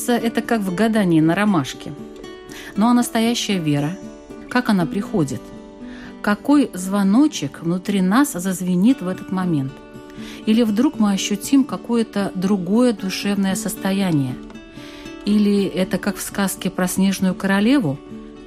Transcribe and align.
Кажется, 0.00 0.26
это 0.26 0.40
как 0.40 0.62
в 0.62 0.74
гадании 0.74 1.20
на 1.20 1.34
ромашке. 1.34 1.92
Ну 2.74 2.86
а 2.86 2.94
настоящая 2.94 3.58
вера, 3.58 3.98
как 4.48 4.70
она 4.70 4.86
приходит? 4.86 5.42
Какой 6.22 6.70
звоночек 6.72 7.60
внутри 7.60 8.00
нас 8.00 8.32
зазвенит 8.32 9.02
в 9.02 9.08
этот 9.08 9.30
момент? 9.30 9.72
Или 10.46 10.62
вдруг 10.62 10.98
мы 10.98 11.12
ощутим 11.12 11.64
какое-то 11.64 12.32
другое 12.34 12.94
душевное 12.94 13.54
состояние? 13.56 14.36
Или 15.26 15.66
это 15.66 15.98
как 15.98 16.16
в 16.16 16.22
сказке 16.22 16.70
про 16.70 16.88
снежную 16.88 17.34
королеву? 17.34 17.98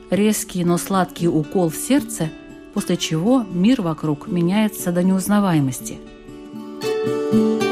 Резкий, 0.09 0.65
но 0.65 0.79
сладкий 0.79 1.27
укол 1.27 1.69
в 1.69 1.75
сердце, 1.75 2.29
после 2.73 2.97
чего 2.97 3.45
мир 3.53 3.83
вокруг 3.83 4.27
меняется 4.27 4.91
до 4.91 5.03
неузнаваемости– 5.03 5.99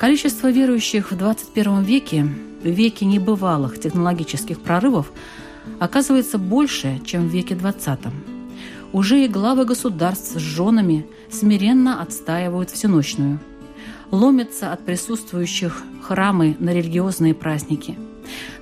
Количество 0.00 0.50
верующих 0.50 1.12
в 1.12 1.16
21 1.18 1.82
веке, 1.82 2.26
в 2.62 2.66
веке 2.66 3.04
небывалых 3.04 3.78
технологических 3.78 4.58
прорывов, 4.58 5.12
оказывается 5.78 6.38
больше, 6.38 7.02
чем 7.04 7.28
в 7.28 7.30
веке 7.30 7.54
20. 7.54 7.98
Уже 8.94 9.26
и 9.26 9.28
главы 9.28 9.66
государств 9.66 10.32
с 10.32 10.38
женами 10.38 11.06
смиренно 11.30 12.00
отстаивают 12.00 12.70
всеночную. 12.70 13.40
Ломятся 14.10 14.72
от 14.72 14.86
присутствующих 14.86 15.82
храмы 16.00 16.56
на 16.58 16.72
религиозные 16.72 17.34
праздники– 17.34 17.98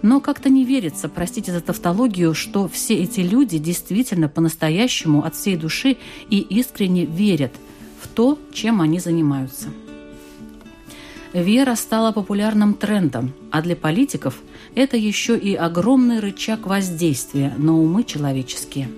но 0.00 0.20
как-то 0.20 0.48
не 0.48 0.64
верится, 0.64 1.08
простите 1.08 1.52
за 1.52 1.60
тавтологию, 1.60 2.34
что 2.34 2.68
все 2.68 2.94
эти 2.94 3.20
люди 3.20 3.58
действительно 3.58 4.28
по-настоящему 4.28 5.24
от 5.24 5.34
всей 5.34 5.56
души 5.56 5.98
и 6.30 6.38
искренне 6.38 7.04
верят 7.04 7.52
в 8.00 8.08
то, 8.08 8.38
чем 8.52 8.80
они 8.80 8.98
занимаются. 8.98 9.68
Вера 11.32 11.74
стала 11.74 12.12
популярным 12.12 12.74
трендом, 12.74 13.32
а 13.50 13.60
для 13.62 13.76
политиков 13.76 14.40
это 14.74 14.96
еще 14.96 15.36
и 15.36 15.54
огромный 15.54 16.20
рычаг 16.20 16.66
воздействия 16.66 17.54
на 17.58 17.78
умы 17.78 18.04
человеческие. 18.04 18.88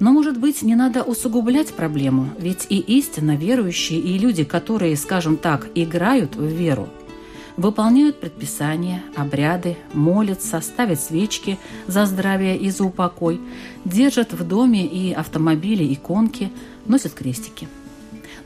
Но, 0.00 0.10
может 0.10 0.38
быть, 0.38 0.62
не 0.62 0.74
надо 0.74 1.02
усугублять 1.04 1.74
проблему, 1.74 2.30
ведь 2.38 2.66
и 2.68 2.78
истинно 2.78 3.36
верующие, 3.36 4.00
и 4.00 4.18
люди, 4.18 4.42
которые, 4.42 4.96
скажем 4.96 5.36
так, 5.36 5.68
играют 5.74 6.34
в 6.34 6.46
веру– 6.46 6.88
выполняют 7.56 8.20
предписания, 8.20 9.02
обряды, 9.16 9.76
молятся, 9.92 10.60
ставят 10.60 11.00
свечки 11.00 11.58
за 11.86 12.06
здравие 12.06 12.56
и 12.56 12.70
за 12.70 12.84
упокой, 12.84 13.40
держат 13.84 14.32
в 14.32 14.46
доме 14.46 14.86
и 14.86 15.12
автомобиле 15.12 15.92
иконки, 15.92 16.50
носят 16.86 17.12
крестики. 17.12 17.68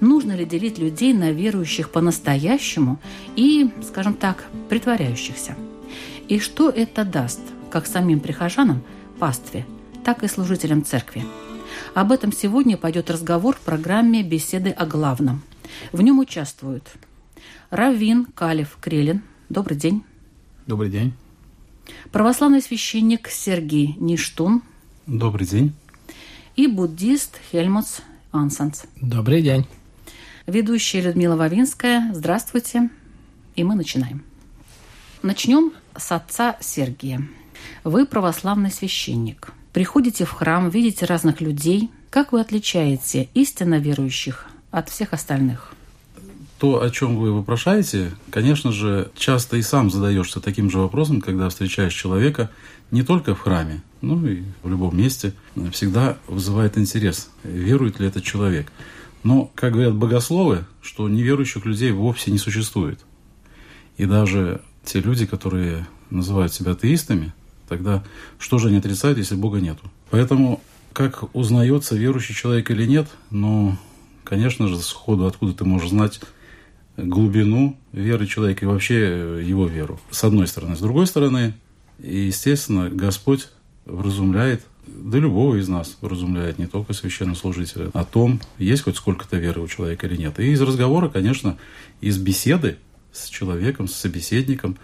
Нужно 0.00 0.32
ли 0.32 0.44
делить 0.44 0.78
людей 0.78 1.12
на 1.12 1.32
верующих 1.32 1.90
по-настоящему 1.90 2.98
и, 3.34 3.70
скажем 3.86 4.14
так, 4.14 4.46
притворяющихся? 4.68 5.56
И 6.28 6.38
что 6.38 6.68
это 6.68 7.04
даст 7.04 7.40
как 7.70 7.86
самим 7.86 8.20
прихожанам, 8.20 8.82
пастве, 9.18 9.64
так 10.04 10.22
и 10.22 10.28
служителям 10.28 10.84
церкви? 10.84 11.24
Об 11.94 12.12
этом 12.12 12.32
сегодня 12.32 12.76
пойдет 12.76 13.10
разговор 13.10 13.56
в 13.56 13.60
программе 13.60 14.22
«Беседы 14.22 14.70
о 14.70 14.86
главном». 14.86 15.42
В 15.92 16.02
нем 16.02 16.18
участвуют 16.18 16.84
Раввин 17.70 18.26
Калев 18.26 18.76
Крелин. 18.80 19.22
Добрый 19.48 19.76
день. 19.76 20.04
Добрый 20.66 20.90
день. 20.90 21.12
Православный 22.10 22.60
священник 22.60 23.28
Сергей 23.28 23.94
Ништун. 23.98 24.62
Добрый 25.06 25.46
день. 25.46 25.72
И 26.56 26.66
буддист 26.66 27.38
Хельмутс 27.50 28.00
Ансанс. 28.32 28.84
Добрый 29.00 29.42
день. 29.42 29.66
Ведущая 30.46 31.00
Людмила 31.00 31.34
Вавинская. 31.34 32.12
Здравствуйте. 32.14 32.88
И 33.56 33.64
мы 33.64 33.74
начинаем. 33.74 34.22
Начнем 35.22 35.72
с 35.96 36.12
отца 36.12 36.56
Сергия. 36.60 37.26
Вы 37.82 38.06
православный 38.06 38.70
священник. 38.70 39.52
Приходите 39.72 40.24
в 40.24 40.30
храм, 40.30 40.70
видите 40.70 41.04
разных 41.04 41.40
людей. 41.40 41.90
Как 42.10 42.30
вы 42.30 42.40
отличаете 42.40 43.28
истинно 43.34 43.80
верующих 43.80 44.46
от 44.70 44.88
всех 44.88 45.12
остальных? 45.12 45.72
то, 46.58 46.82
о 46.82 46.88
чем 46.88 47.16
вы 47.16 47.32
вопрошаете, 47.32 48.12
конечно 48.30 48.72
же, 48.72 49.10
часто 49.14 49.58
и 49.58 49.62
сам 49.62 49.90
задаешься 49.90 50.40
таким 50.40 50.70
же 50.70 50.78
вопросом, 50.78 51.20
когда 51.20 51.50
встречаешь 51.50 51.92
человека 51.92 52.50
не 52.90 53.02
только 53.02 53.34
в 53.34 53.40
храме, 53.40 53.82
ну 54.00 54.26
и 54.26 54.42
в 54.62 54.70
любом 54.70 54.96
месте, 54.96 55.34
всегда 55.72 56.16
вызывает 56.28 56.78
интерес, 56.78 57.28
верует 57.42 58.00
ли 58.00 58.06
этот 58.06 58.24
человек. 58.24 58.72
Но, 59.22 59.50
как 59.54 59.72
говорят 59.72 59.94
богословы, 59.94 60.64
что 60.82 61.08
неверующих 61.08 61.64
людей 61.64 61.92
вовсе 61.92 62.30
не 62.30 62.38
существует. 62.38 63.00
И 63.96 64.04
даже 64.04 64.60
те 64.84 65.00
люди, 65.00 65.26
которые 65.26 65.86
называют 66.10 66.52
себя 66.52 66.72
атеистами, 66.72 67.34
тогда 67.68 68.04
что 68.38 68.58
же 68.58 68.68
они 68.68 68.78
отрицают, 68.78 69.18
если 69.18 69.34
Бога 69.34 69.60
нету? 69.60 69.90
Поэтому, 70.10 70.62
как 70.92 71.34
узнается, 71.34 71.96
верующий 71.96 72.34
человек 72.34 72.70
или 72.70 72.86
нет, 72.86 73.08
ну, 73.30 73.76
конечно 74.22 74.68
же, 74.68 74.78
сходу 74.78 75.26
откуда 75.26 75.54
ты 75.54 75.64
можешь 75.64 75.90
знать, 75.90 76.20
глубину 76.96 77.76
веры 77.92 78.26
человека 78.26 78.64
и 78.64 78.68
вообще 78.68 79.42
его 79.44 79.66
веру. 79.66 80.00
С 80.10 80.24
одной 80.24 80.46
стороны. 80.46 80.76
С 80.76 80.80
другой 80.80 81.06
стороны, 81.06 81.54
естественно, 81.98 82.88
Господь 82.88 83.48
вразумляет, 83.84 84.64
да 84.86 85.18
любого 85.18 85.56
из 85.56 85.68
нас 85.68 85.96
вразумляет, 86.00 86.58
не 86.58 86.66
только 86.66 86.92
священнослужителя, 86.92 87.90
о 87.92 88.04
том, 88.04 88.40
есть 88.58 88.82
хоть 88.82 88.96
сколько-то 88.96 89.36
веры 89.36 89.60
у 89.60 89.68
человека 89.68 90.06
или 90.06 90.16
нет. 90.16 90.38
И 90.38 90.50
из 90.50 90.60
разговора, 90.60 91.08
конечно, 91.08 91.56
из 92.00 92.18
беседы 92.18 92.78
с 93.12 93.28
человеком, 93.28 93.88
с 93.88 93.94
собеседником, 93.94 94.76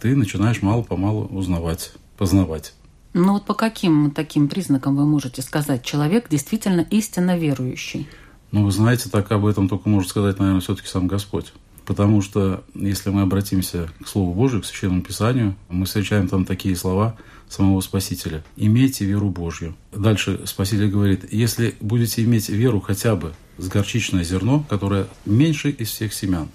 ты 0.00 0.14
начинаешь 0.14 0.62
мало-помалу 0.62 1.26
узнавать, 1.26 1.92
познавать. 2.18 2.74
Ну 3.14 3.34
вот 3.34 3.46
по 3.46 3.54
каким 3.54 4.10
таким 4.10 4.48
признакам 4.48 4.96
вы 4.96 5.06
можете 5.06 5.40
сказать, 5.40 5.82
человек 5.82 6.28
действительно 6.28 6.82
истинно 6.82 7.38
верующий? 7.38 8.08
Ну, 8.52 8.64
вы 8.64 8.70
знаете, 8.70 9.08
так 9.08 9.30
об 9.32 9.46
этом 9.46 9.68
только 9.68 9.88
может 9.88 10.10
сказать, 10.10 10.38
наверное, 10.38 10.60
все-таки 10.60 10.88
сам 10.88 11.08
Господь. 11.08 11.52
Потому 11.86 12.20
что, 12.20 12.64
если 12.74 13.10
мы 13.10 13.22
обратимся 13.22 13.88
к 14.02 14.08
Слову 14.08 14.34
Божию, 14.34 14.62
к 14.62 14.66
Священному 14.66 15.02
Писанию, 15.02 15.54
мы 15.68 15.86
встречаем 15.86 16.26
там 16.26 16.44
такие 16.44 16.74
слова 16.74 17.16
самого 17.48 17.80
Спасителя. 17.80 18.44
«Имейте 18.56 19.04
веру 19.04 19.30
Божью». 19.30 19.76
Дальше 19.92 20.40
Спаситель 20.46 20.90
говорит, 20.90 21.32
если 21.32 21.76
будете 21.80 22.24
иметь 22.24 22.48
веру 22.48 22.80
хотя 22.80 23.14
бы 23.14 23.34
с 23.56 23.68
горчичное 23.68 24.24
зерно, 24.24 24.66
которое 24.68 25.06
меньше 25.24 25.70
из 25.70 25.90
всех 25.90 26.12
семян, 26.12 26.48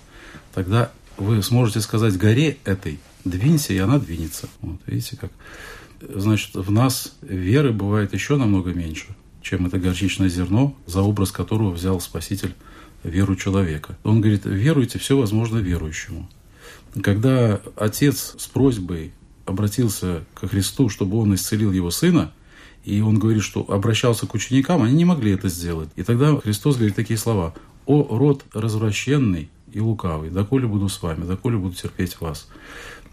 тогда 0.54 0.92
вы 1.18 1.42
сможете 1.42 1.80
сказать 1.80 2.18
горе 2.18 2.58
этой, 2.66 3.00
двинься, 3.24 3.74
и 3.74 3.78
она 3.78 4.00
двинется. 4.00 4.50
Вот, 4.60 4.82
видите 4.86 5.16
как? 5.16 5.32
Значит, 6.02 6.56
в 6.56 6.72
нас 6.72 7.16
веры 7.22 7.72
бывает 7.72 8.14
еще 8.14 8.36
намного 8.36 8.74
меньше 8.74 9.16
чем 9.42 9.66
это 9.66 9.80
горчичное 9.80 10.30
зерно, 10.30 10.76
за 10.86 11.02
образ 11.02 11.32
которого 11.32 11.72
взял 11.72 12.00
Спаситель 12.00 12.54
веру 13.04 13.36
человека. 13.36 13.98
Он 14.04 14.22
говорит, 14.22 14.46
веруйте 14.46 15.00
все 15.00 15.18
возможно 15.18 15.58
верующему. 15.58 16.30
Когда 17.02 17.62
отец 17.76 18.36
с 18.38 18.48
просьбой 18.48 19.14
обратился 19.46 20.24
ко 20.34 20.48
Христу, 20.48 20.90
чтобы 20.90 21.18
он 21.18 21.34
исцелил 21.36 21.72
его 21.72 21.92
сына, 21.92 22.32
и 22.84 23.02
он 23.02 23.20
говорит, 23.20 23.44
что 23.44 23.66
обращался 23.70 24.28
к 24.28 24.34
ученикам, 24.34 24.82
они 24.82 24.94
не 24.94 25.06
могли 25.06 25.32
это 25.32 25.50
сделать. 25.50 25.90
И 25.96 26.04
тогда 26.04 26.36
Христос 26.38 26.78
говорит 26.78 26.96
такие 26.96 27.18
слова. 27.18 27.54
«О 27.86 28.18
род 28.18 28.46
развращенный 28.54 29.50
и 29.72 29.80
лукавый, 29.80 30.30
доколе 30.30 30.68
буду 30.68 30.90
с 30.90 31.02
вами, 31.02 31.26
доколе 31.26 31.58
буду 31.58 31.76
терпеть 31.76 32.20
вас». 32.20 32.48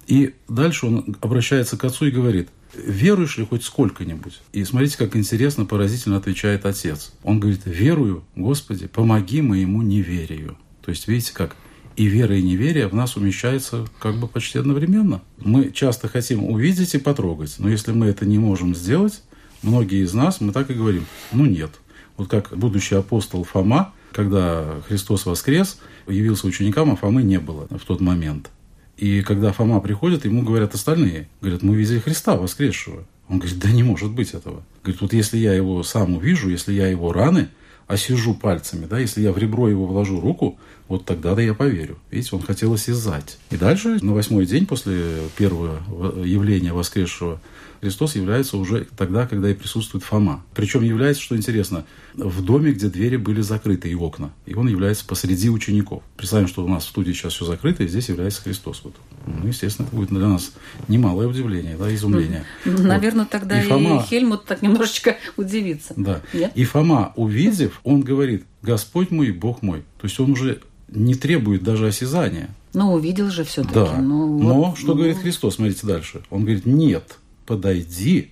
И 0.09 0.35
дальше 0.49 0.87
он 0.87 1.17
обращается 1.21 1.77
к 1.77 1.85
отцу 1.85 2.07
и 2.07 2.11
говорит, 2.11 2.49
веруешь 2.75 3.37
ли 3.37 3.45
хоть 3.45 3.63
сколько-нибудь? 3.63 4.41
И 4.55 4.65
смотрите, 4.65 4.97
как 4.97 5.15
интересно, 5.15 5.67
поразительно 5.67 6.17
отвечает 6.17 6.65
отец. 6.65 7.13
Он 7.23 7.39
говорит, 7.39 7.61
верую, 7.67 8.25
Господи, 8.35 8.87
помоги 8.87 9.43
моему 9.43 9.83
неверию. 9.83 10.57
То 10.83 10.91
есть, 10.91 11.09
видите, 11.09 11.35
как 11.35 11.57
и 11.97 12.07
вера, 12.07 12.39
и 12.39 12.43
неверие 12.43 12.89
в 12.89 12.95
нас 12.95 13.17
умещаются 13.17 13.87
как 13.99 14.17
бы 14.17 14.29
почти 14.29 14.59
одновременно. 14.59 15.21
Мы 15.37 15.73
часто 15.73 16.09
хотим 16.09 16.43
увидеть 16.43 16.95
и 16.95 16.99
потрогать, 16.99 17.57
но 17.59 17.69
если 17.69 17.93
мы 17.93 18.07
это 18.07 18.25
не 18.25 18.39
можем 18.39 18.75
сделать, 18.75 19.23
многие 19.63 20.05
из 20.05 20.15
нас, 20.15 20.41
мы 20.41 20.53
так 20.53 20.71
и 20.71 20.75
говорим, 20.75 21.05
ну 21.33 21.45
нет. 21.45 21.73
Вот 22.17 22.31
как 22.31 22.57
будущий 22.57 22.95
апостол 22.95 23.45
Фома, 23.45 23.93
когда 24.13 24.81
Христос 24.89 25.27
воскрес, 25.27 25.79
явился 26.07 26.47
ученикам, 26.47 26.93
а 26.93 26.97
Фомы 26.97 27.23
не 27.23 27.39
было 27.39 27.67
в 27.69 27.85
тот 27.85 28.01
момент. 28.01 28.51
И 28.99 29.23
когда 29.23 29.53
Фома 29.53 29.81
приходит, 29.81 30.25
ему 30.25 30.43
говорят 30.43 30.75
остальные, 30.75 31.29
говорят, 31.41 31.63
мы 31.63 31.77
видели 31.77 32.01
Христа 32.01 32.37
воскресшего. 32.37 33.05
Он 33.29 33.39
говорит, 33.39 33.59
да 33.61 33.71
не 33.71 33.85
может 33.85 34.11
быть 34.11 34.35
этого. 34.35 34.65
Говорит, 34.83 35.01
вот 35.01 35.13
если 35.13 35.39
я 35.39 35.55
его 35.55 35.83
сам 35.85 36.17
увижу, 36.17 36.51
если 36.51 36.73
я 36.73 36.89
его 36.89 37.13
раны 37.13 37.49
осижу 37.87 38.35
пальцами, 38.35 38.87
да, 38.87 38.99
если 38.99 39.23
я 39.23 39.33
в 39.33 39.39
ребро 39.39 39.69
его 39.69 39.87
вложу 39.87 40.21
руку, 40.21 40.59
вот 40.89 41.05
тогда-то 41.05 41.41
я 41.41 41.55
поверю. 41.55 41.99
Видите, 42.11 42.35
он 42.35 42.43
хотел 42.43 42.75
осязать. 42.75 43.39
И 43.51 43.57
дальше, 43.57 43.99
на 44.03 44.13
восьмой 44.15 44.47
день 44.47 44.67
после 44.67 45.01
первого 45.37 45.81
явления 46.25 46.73
воскресшего 46.73 47.41
Христос 47.81 48.17
является 48.17 48.57
уже 48.57 48.87
тогда, 48.97 49.27
когда 49.27 49.51
и 49.51 49.55
присутствует 49.55 50.05
Фома. 50.05 50.45
Причем 50.55 50.83
является, 50.83 51.23
что 51.23 51.37
интересно, 51.37 51.85
в 52.15 52.43
доме, 52.45 52.73
где 52.73 52.89
двери 52.89 53.17
были 53.17 53.41
закрыты 53.41 53.91
и 53.91 53.95
окна. 53.95 54.31
И 54.47 54.55
он 54.55 54.69
является 54.69 55.05
посреди 55.05 55.49
учеников. 55.49 56.03
Представим, 56.17 56.49
что 56.49 56.65
у 56.65 56.69
нас 56.69 56.85
в 56.85 56.89
студии 56.89 57.13
сейчас 57.13 57.35
все 57.35 57.45
закрыто, 57.45 57.85
и 57.85 57.89
здесь 57.89 58.09
является 58.09 58.43
Христос. 58.43 58.81
Вот. 58.85 58.95
Ну, 59.27 59.47
естественно, 59.47 59.87
это 59.87 59.95
будет 59.95 60.09
для 60.09 60.27
нас 60.27 60.53
немалое 60.89 61.29
удивление, 61.29 61.77
да, 61.77 61.95
изумление. 61.95 62.45
Наверное, 62.65 63.25
вот. 63.25 63.31
тогда 63.31 63.63
и, 63.63 63.67
Фома, 63.67 64.03
и 64.03 64.09
Хельмут 64.09 64.45
так 64.45 64.63
немножечко 64.63 65.17
удивится. 65.37 65.95
Да. 65.97 66.23
Нет? 66.33 66.53
И 66.55 66.65
Фома, 66.65 67.13
увидев, 67.17 67.81
он 67.85 68.01
говорит, 68.01 68.45
Господь 68.63 69.11
мой, 69.11 69.31
Бог 69.31 69.63
мой. 69.63 69.81
То 70.01 70.07
есть 70.07 70.19
он 70.19 70.33
уже 70.33 70.61
не 70.89 71.15
требует 71.15 71.63
даже 71.63 71.87
осязания. 71.87 72.51
Ну, 72.75 72.93
увидел 72.93 73.31
же 73.31 73.45
все-таки. 73.45 73.75
Да. 73.75 73.97
Ну, 73.99 74.39
Но 74.39 74.55
вот, 74.55 74.79
что 74.79 74.89
ну... 74.89 74.95
говорит 74.97 75.19
Христос? 75.19 75.57
Смотрите 75.57 75.87
дальше. 75.87 76.23
Он 76.31 76.43
говорит, 76.43 76.67
нет, 76.67 77.19
подойди 77.49 78.31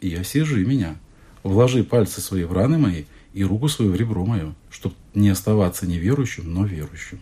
и 0.00 0.14
осижи 0.14 0.64
меня. 0.64 0.96
Вложи 1.42 1.82
пальцы 1.82 2.20
свои 2.20 2.44
в 2.44 2.52
раны 2.52 2.78
мои 2.78 3.04
и 3.34 3.42
руку 3.42 3.68
свою 3.68 3.90
в 3.90 3.96
ребро 3.96 4.24
мое, 4.24 4.54
чтобы 4.70 4.94
не 5.14 5.30
оставаться 5.30 5.84
неверующим, 5.84 6.54
но 6.54 6.64
верующим. 6.64 7.20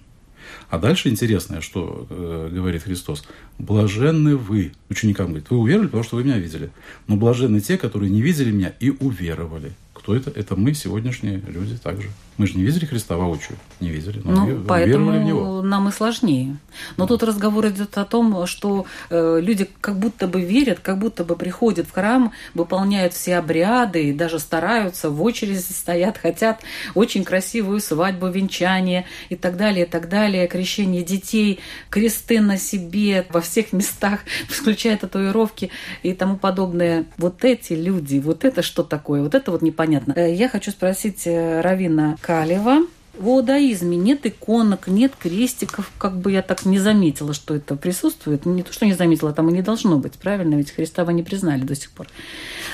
А 0.68 0.78
дальше 0.78 1.08
интересное, 1.08 1.62
что 1.62 2.06
э, 2.10 2.50
говорит 2.52 2.82
Христос. 2.82 3.24
Блаженны 3.58 4.36
вы, 4.36 4.72
ученикам 4.90 5.28
говорит, 5.28 5.48
вы 5.48 5.58
уверовали, 5.58 5.86
потому 5.86 6.04
что 6.04 6.16
вы 6.16 6.24
меня 6.24 6.38
видели. 6.38 6.70
Но 7.06 7.16
блаженны 7.16 7.60
те, 7.60 7.78
которые 7.78 8.10
не 8.10 8.20
видели 8.20 8.50
меня 8.50 8.74
и 8.78 8.90
уверовали. 8.90 9.72
Кто 10.00 10.16
это? 10.16 10.30
Это 10.30 10.56
мы, 10.56 10.72
сегодняшние 10.72 11.42
люди, 11.46 11.76
также. 11.76 12.08
Мы 12.40 12.46
же 12.46 12.56
не 12.56 12.62
видели 12.62 12.86
Христа 12.86 13.18
воочию, 13.18 13.58
не 13.80 13.90
видели, 13.90 14.22
но 14.24 14.46
ну, 14.46 14.64
поэтому 14.66 15.10
в 15.10 15.22
Него. 15.22 15.60
нам 15.60 15.90
и 15.90 15.92
сложнее. 15.92 16.56
Но 16.96 17.06
тут 17.06 17.22
разговор 17.22 17.68
идет 17.68 17.98
о 17.98 18.06
том, 18.06 18.46
что 18.46 18.86
э, 19.10 19.40
люди 19.42 19.68
как 19.82 19.98
будто 19.98 20.26
бы 20.26 20.40
верят, 20.40 20.78
как 20.80 20.96
будто 20.96 21.22
бы 21.22 21.36
приходят 21.36 21.86
в 21.86 21.92
храм, 21.92 22.32
выполняют 22.54 23.12
все 23.12 23.36
обряды, 23.36 24.04
и 24.04 24.14
даже 24.14 24.38
стараются, 24.38 25.10
в 25.10 25.22
очереди 25.22 25.58
стоят, 25.58 26.16
хотят 26.16 26.62
очень 26.94 27.24
красивую 27.24 27.78
свадьбу, 27.80 28.28
венчание 28.28 29.04
и 29.28 29.36
так 29.36 29.58
далее, 29.58 29.84
и 29.84 29.88
так 29.88 30.08
далее, 30.08 30.48
крещение 30.48 31.02
детей, 31.02 31.60
кресты 31.90 32.40
на 32.40 32.56
себе 32.56 33.26
во 33.28 33.42
всех 33.42 33.72
местах, 33.74 34.20
включая 34.48 34.96
татуировки 34.96 35.70
и 36.02 36.14
тому 36.14 36.38
подобное. 36.38 37.04
Вот 37.18 37.44
эти 37.44 37.74
люди, 37.74 38.18
вот 38.18 38.46
это 38.46 38.62
что 38.62 38.82
такое? 38.82 39.20
Вот 39.20 39.34
это 39.34 39.50
вот 39.50 39.60
непонятно. 39.60 39.99
Э, 40.14 40.32
я 40.32 40.48
хочу 40.48 40.70
спросить 40.70 41.26
э, 41.26 41.60
Равина 41.60 42.16
Калева. 42.20 42.86
В 43.18 43.26
иудаизме 43.26 43.96
нет 43.96 44.24
иконок, 44.24 44.86
нет 44.86 45.12
крестиков, 45.18 45.90
как 45.98 46.16
бы 46.16 46.32
я 46.32 46.42
так 46.42 46.64
не 46.64 46.78
заметила, 46.78 47.34
что 47.34 47.54
это 47.54 47.76
присутствует. 47.76 48.46
Не 48.46 48.62
то, 48.62 48.72
что 48.72 48.86
не 48.86 48.94
заметила, 48.94 49.32
там 49.32 49.50
и 49.50 49.52
не 49.52 49.62
должно 49.62 49.98
быть, 49.98 50.14
правильно? 50.14 50.54
Ведь 50.54 50.70
Христа 50.70 51.04
вы 51.04 51.12
не 51.12 51.22
признали 51.22 51.62
до 51.62 51.74
сих 51.74 51.90
пор. 51.90 52.06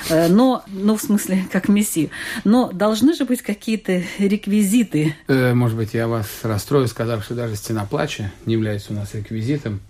Э, 0.09 0.27
но, 0.27 0.63
ну, 0.67 0.95
в 0.95 1.01
смысле, 1.01 1.45
как 1.51 1.67
Мессию. 1.67 2.11
Но 2.43 2.71
должны 2.71 3.13
же 3.13 3.25
быть 3.25 3.41
какие-то 3.41 4.03
реквизиты. 4.19 5.15
Может 5.27 5.75
быть, 5.75 5.93
я 5.93 6.07
вас 6.07 6.27
расстрою, 6.43 6.87
сказав, 6.87 7.23
что 7.23 7.35
даже 7.35 7.55
стена 7.55 7.85
плача 7.85 8.31
не 8.45 8.53
является 8.53 8.93
у 8.93 8.95
нас 8.95 9.13
реквизитом, 9.15 9.81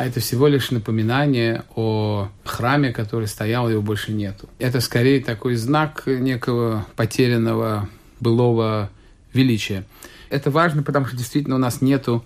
а 0.00 0.06
это 0.06 0.18
всего 0.20 0.48
лишь 0.48 0.70
напоминание 0.70 1.62
о 1.76 2.30
храме, 2.44 2.90
который 2.90 3.28
стоял, 3.28 3.68
его 3.68 3.82
больше 3.82 4.12
нету. 4.12 4.48
Это 4.58 4.80
скорее 4.80 5.22
такой 5.22 5.56
знак 5.56 6.04
некого 6.06 6.86
потерянного 6.96 7.86
былого 8.18 8.90
величия. 9.34 9.84
Это 10.30 10.50
важно, 10.50 10.82
потому 10.82 11.04
что 11.04 11.18
действительно 11.18 11.56
у 11.56 11.58
нас 11.58 11.82
нету 11.82 12.24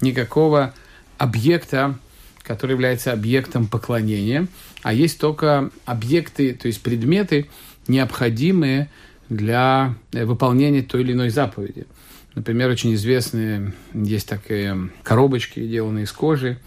никакого 0.00 0.74
объекта, 1.16 1.96
который 2.42 2.72
является 2.72 3.12
объектом 3.12 3.68
поклонения, 3.68 4.48
а 4.82 4.92
есть 4.92 5.20
только 5.20 5.70
объекты, 5.84 6.54
то 6.54 6.66
есть 6.66 6.82
предметы, 6.82 7.48
необходимые 7.86 8.90
для 9.28 9.94
выполнения 10.10 10.82
той 10.82 11.02
или 11.02 11.12
иной 11.12 11.30
заповеди. 11.30 11.86
Например, 12.34 12.68
очень 12.68 12.94
известные 12.94 13.74
есть 13.94 14.28
такие 14.28 14.90
коробочки, 15.04 15.64
сделанные 15.64 16.02
из 16.02 16.10
кожи. 16.10 16.58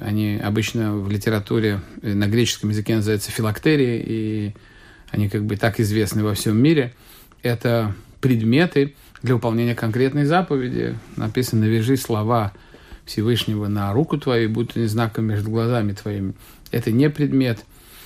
Они 0.00 0.40
обычно 0.42 0.96
в 0.96 1.10
литературе 1.10 1.80
на 2.02 2.26
греческом 2.26 2.70
языке 2.70 2.96
называются 2.96 3.30
филактерии, 3.30 4.02
и 4.04 4.54
они 5.10 5.28
как 5.28 5.44
бы 5.44 5.56
так 5.56 5.78
известны 5.78 6.24
во 6.24 6.34
всем 6.34 6.56
мире. 6.56 6.94
Это 7.42 7.94
предметы 8.20 8.94
для 9.22 9.34
выполнения 9.34 9.74
конкретной 9.74 10.24
заповеди. 10.24 10.96
Написано 11.16 11.64
«Вяжи 11.64 11.96
слова 11.96 12.52
Всевышнего 13.04 13.68
на 13.68 13.92
руку 13.92 14.18
твою, 14.18 14.48
будто 14.48 14.80
не 14.80 14.86
знаком 14.86 15.26
между 15.26 15.50
глазами 15.50 15.92
твоими». 15.92 16.34
Это 16.70 16.90
не 16.90 17.10
предмет, 17.10 17.64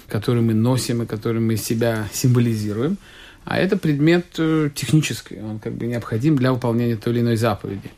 который 0.08 0.42
мы 0.42 0.54
носим 0.54 1.02
и 1.02 1.06
который 1.06 1.40
мы 1.40 1.56
себя 1.56 2.08
символизируем, 2.12 2.98
а 3.44 3.58
это 3.58 3.76
предмет 3.76 4.26
э, 4.38 4.70
технический, 4.74 5.38
он 5.40 5.58
как 5.58 5.74
бы 5.74 5.86
необходим 5.86 6.36
для 6.36 6.52
выполнения 6.52 6.96
той 6.96 7.12
или 7.12 7.20
иной 7.20 7.36
заповеди. 7.36 7.90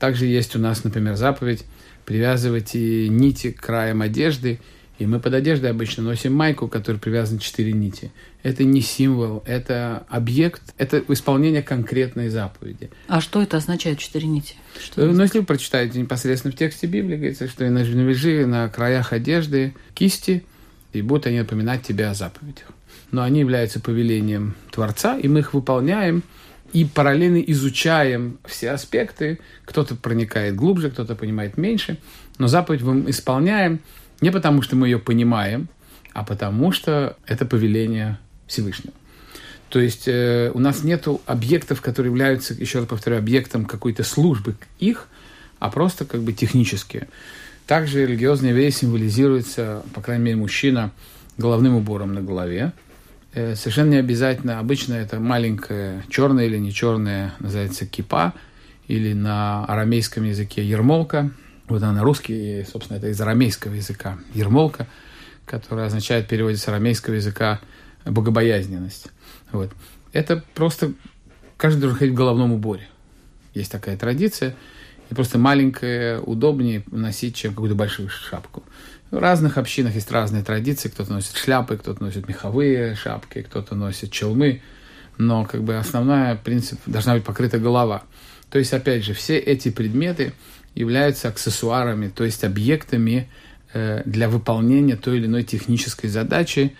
Также 0.00 0.26
есть 0.26 0.56
у 0.56 0.58
нас, 0.58 0.82
например, 0.82 1.14
заповедь 1.14 1.64
привязывать 2.04 2.74
нити 2.74 3.52
к 3.52 3.60
краям 3.60 4.02
одежды– 4.02 4.58
и 5.00 5.06
мы 5.06 5.18
под 5.18 5.32
одеждой 5.32 5.70
обычно 5.70 6.02
носим 6.02 6.34
майку, 6.34 6.68
к 6.68 6.72
которой 6.72 6.98
привязаны 6.98 7.40
четыре 7.40 7.72
нити. 7.72 8.12
Это 8.42 8.64
не 8.64 8.82
символ, 8.82 9.42
это 9.46 10.04
объект, 10.10 10.60
это 10.76 11.02
исполнение 11.08 11.62
конкретной 11.62 12.28
заповеди. 12.28 12.90
А 13.08 13.22
что 13.22 13.40
это 13.40 13.56
означает 13.56 13.98
четыре 13.98 14.26
нити? 14.28 14.56
Что 14.78 15.06
ну, 15.06 15.22
если 15.22 15.38
вы 15.38 15.46
прочитаете 15.46 15.98
непосредственно 15.98 16.52
в 16.52 16.58
тексте 16.58 16.86
Библии, 16.86 17.16
говорится, 17.16 17.48
что 17.48 17.64
и 17.64 17.70
навяжи 17.70 18.44
на 18.44 18.68
краях 18.68 19.14
одежды 19.14 19.72
кисти, 19.94 20.44
и 20.92 21.00
будут 21.00 21.26
они 21.26 21.38
напоминать 21.38 21.82
тебе 21.82 22.06
о 22.06 22.12
заповедях. 22.12 22.66
Но 23.10 23.22
они 23.22 23.40
являются 23.40 23.80
повелением 23.80 24.54
Творца, 24.70 25.16
и 25.16 25.28
мы 25.28 25.38
их 25.38 25.54
выполняем, 25.54 26.22
и 26.72 26.84
параллельно 26.84 27.40
изучаем 27.40 28.38
все 28.44 28.70
аспекты. 28.70 29.38
Кто-то 29.64 29.96
проникает 29.96 30.54
глубже, 30.54 30.90
кто-то 30.90 31.14
понимает 31.14 31.56
меньше, 31.56 31.98
но 32.38 32.46
заповедь 32.46 32.82
мы 32.82 33.10
исполняем– 33.10 33.80
не 34.20 34.30
потому, 34.30 34.62
что 34.62 34.76
мы 34.76 34.88
ее 34.88 34.98
понимаем, 34.98 35.68
а 36.12 36.24
потому, 36.24 36.72
что 36.72 37.16
это 37.26 37.46
повеление 37.46 38.18
Всевышнего. 38.46 38.94
То 39.68 39.80
есть 39.80 40.08
э, 40.08 40.50
у 40.52 40.58
нас 40.58 40.82
нет 40.82 41.06
объектов, 41.26 41.80
которые 41.80 42.10
являются, 42.10 42.54
еще 42.54 42.80
раз 42.80 42.88
повторю, 42.88 43.18
объектом 43.18 43.64
какой-то 43.64 44.02
службы 44.02 44.56
их, 44.78 45.06
а 45.58 45.70
просто 45.70 46.04
как 46.04 46.22
бы 46.22 46.32
технические. 46.32 47.08
Также 47.66 48.04
религиозный 48.04 48.50
еврей 48.50 48.72
символизируется, 48.72 49.84
по 49.94 50.00
крайней 50.00 50.24
мере, 50.24 50.36
мужчина 50.36 50.90
головным 51.38 51.76
убором 51.76 52.14
на 52.14 52.20
голове. 52.20 52.72
Э, 53.32 53.54
совершенно 53.54 53.90
не 53.90 53.96
обязательно, 53.96 54.58
обычно 54.58 54.94
это 54.94 55.20
маленькая 55.20 56.04
черная 56.08 56.46
или 56.46 56.58
не 56.58 56.72
черная, 56.72 57.34
называется 57.38 57.86
кипа, 57.86 58.34
или 58.88 59.12
на 59.12 59.64
арамейском 59.66 60.24
языке 60.24 60.64
ермолка, 60.64 61.30
вот 61.68 61.82
она 61.84 61.92
на 61.92 62.02
русский, 62.02 62.64
собственно, 62.70 62.98
это 62.98 63.08
из 63.08 63.20
арамейского 63.20 63.74
языка. 63.74 64.18
Ермолка, 64.34 64.88
которая 65.46 65.86
означает 65.86 66.26
в 66.26 66.28
переводе 66.28 66.56
с 66.56 66.66
арамейского 66.66 67.14
языка 67.14 67.60
богобоязненность. 68.04 69.06
Вот. 69.52 69.70
Это 70.12 70.42
просто 70.54 70.92
каждый 71.56 71.82
должен 71.82 71.98
ходить 71.98 72.14
в 72.14 72.16
головном 72.16 72.50
уборе. 72.50 72.88
Есть 73.54 73.70
такая 73.70 73.96
традиция. 73.96 74.56
И 75.10 75.14
просто 75.14 75.38
маленькое 75.38 76.20
удобнее 76.20 76.82
носить, 76.90 77.36
чем 77.36 77.52
какую-то 77.52 77.76
большую 77.76 78.08
шапку. 78.08 78.64
В 79.10 79.18
разных 79.18 79.58
общинах 79.58 79.94
есть 79.94 80.10
разные 80.10 80.44
традиции. 80.44 80.88
Кто-то 80.88 81.12
носит 81.12 81.36
шляпы, 81.36 81.76
кто-то 81.76 82.02
носит 82.02 82.28
меховые 82.28 82.94
шапки, 82.94 83.42
кто-то 83.42 83.74
носит 83.74 84.12
челмы. 84.12 84.62
Но 85.18 85.44
как 85.44 85.62
бы 85.62 85.76
основной 85.76 86.36
принцип 86.36 86.78
должна 86.86 87.14
быть 87.14 87.24
покрыта 87.24 87.58
голова. 87.58 88.04
То 88.50 88.58
есть, 88.58 88.72
опять 88.72 89.04
же, 89.04 89.14
все 89.14 89.38
эти 89.38 89.70
предметы 89.70 90.32
являются 90.74 91.28
аксессуарами, 91.28 92.08
то 92.08 92.24
есть 92.24 92.44
объектами 92.44 93.28
э, 93.72 94.02
для 94.04 94.28
выполнения 94.28 94.96
той 94.96 95.18
или 95.18 95.26
иной 95.26 95.42
технической 95.42 96.08
задачи, 96.08 96.76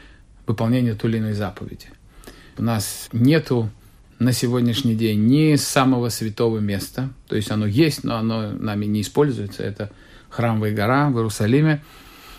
выполнения 0.47 0.95
той 0.95 1.11
или 1.11 1.19
иной 1.19 1.33
заповеди. 1.33 1.87
У 2.59 2.63
нас 2.63 3.09
нету 3.13 3.71
на 4.19 4.33
сегодняшний 4.33 4.95
день 4.95 5.27
ни 5.27 5.57
самого 5.57 6.09
святого 6.09 6.59
места, 6.59 7.11
то 7.27 7.37
есть 7.37 7.51
оно 7.51 7.67
есть, 7.67 8.05
но 8.05 8.17
оно 8.17 8.53
нами 8.53 8.87
не 8.87 9.01
используется, 9.01 9.63
это 9.63 9.91
храмовая 10.29 10.73
гора 10.73 11.09
в 11.09 11.17
Иерусалиме, 11.17 11.83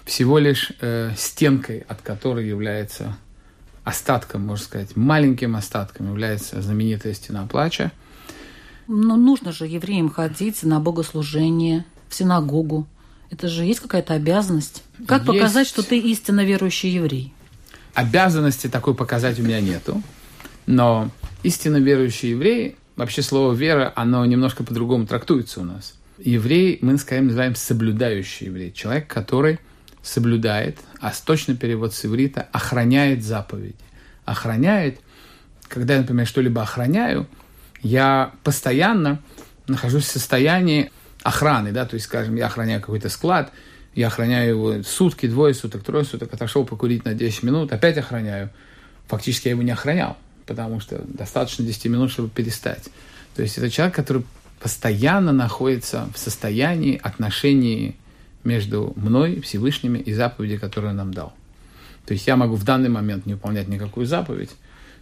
всего 0.05 0.39
лишь 0.39 0.71
э, 0.81 1.11
стенкой, 1.17 1.79
от 1.87 2.01
которой 2.01 2.47
является 2.47 3.17
остатком, 3.83 4.45
можно 4.45 4.65
сказать, 4.65 4.95
маленьким 4.95 5.55
остатком 5.55 6.09
является 6.09 6.61
знаменитая 6.61 7.13
стена 7.13 7.45
плача. 7.47 7.91
Но 8.87 9.15
нужно 9.15 9.51
же 9.51 9.65
евреям 9.65 10.09
ходить 10.09 10.63
на 10.63 10.79
богослужение, 10.79 11.85
в 12.09 12.15
синагогу. 12.15 12.87
Это 13.29 13.47
же 13.47 13.63
есть 13.63 13.79
какая-то 13.79 14.13
обязанность. 14.13 14.83
Как 15.07 15.21
есть... 15.21 15.31
показать, 15.31 15.67
что 15.67 15.81
ты 15.83 15.97
истинно 15.97 16.43
верующий 16.43 16.89
еврей? 16.89 17.33
Обязанности 17.93 18.67
такой 18.67 18.93
показать 18.93 19.39
у 19.39 19.43
меня 19.43 19.61
нету. 19.61 20.01
Но 20.65 21.09
истинно 21.43 21.77
верующий 21.77 22.31
еврей, 22.31 22.75
вообще 22.95 23.21
слово 23.21 23.53
«вера», 23.53 23.93
оно 23.95 24.25
немножко 24.25 24.63
по-другому 24.63 25.07
трактуется 25.07 25.61
у 25.61 25.63
нас. 25.63 25.95
Еврей, 26.17 26.77
мы, 26.81 26.97
скажем, 26.97 27.27
называем 27.27 27.55
соблюдающий 27.55 28.47
еврей. 28.47 28.71
Человек, 28.71 29.07
который 29.07 29.59
соблюдает, 30.03 30.79
а 30.99 31.11
точный 31.25 31.55
перевод 31.55 31.93
с 31.93 32.05
иврита 32.05 32.47
охраняет 32.51 33.23
заповеди. 33.23 33.75
Охраняет, 34.25 34.99
когда 35.67 35.95
я, 35.95 36.01
например, 36.01 36.27
что-либо 36.27 36.61
охраняю, 36.61 37.27
я 37.81 38.31
постоянно 38.43 39.19
нахожусь 39.67 40.05
в 40.05 40.11
состоянии 40.11 40.91
охраны, 41.23 41.71
да, 41.71 41.85
то 41.85 41.95
есть, 41.95 42.07
скажем, 42.07 42.35
я 42.35 42.47
охраняю 42.47 42.81
какой-то 42.81 43.09
склад, 43.09 43.51
я 43.93 44.07
охраняю 44.07 44.49
его 44.49 44.83
сутки, 44.83 45.27
двое 45.27 45.53
суток, 45.53 45.83
трое 45.83 46.05
суток, 46.05 46.33
отошел 46.33 46.65
покурить 46.65 47.05
на 47.05 47.13
10 47.13 47.43
минут, 47.43 47.73
опять 47.73 47.97
охраняю. 47.97 48.49
Фактически 49.07 49.49
я 49.49 49.51
его 49.51 49.63
не 49.63 49.71
охранял, 49.71 50.17
потому 50.45 50.79
что 50.79 51.01
достаточно 51.05 51.65
10 51.65 51.85
минут, 51.85 52.11
чтобы 52.11 52.29
перестать. 52.29 52.89
То 53.35 53.41
есть 53.41 53.57
это 53.57 53.69
человек, 53.69 53.95
который 53.95 54.23
постоянно 54.59 55.31
находится 55.33 56.07
в 56.13 56.17
состоянии 56.17 56.99
отношений 57.01 57.97
между 58.43 58.93
мной, 58.95 59.41
Всевышними 59.41 59.99
и 59.99 60.13
заповеди, 60.13 60.57
которые 60.57 60.91
он 60.91 60.97
нам 60.97 61.13
дал. 61.13 61.33
То 62.05 62.13
есть 62.13 62.27
я 62.27 62.35
могу 62.35 62.55
в 62.55 62.63
данный 62.63 62.89
момент 62.89 63.25
не 63.25 63.33
выполнять 63.33 63.67
никакую 63.67 64.05
заповедь, 64.05 64.49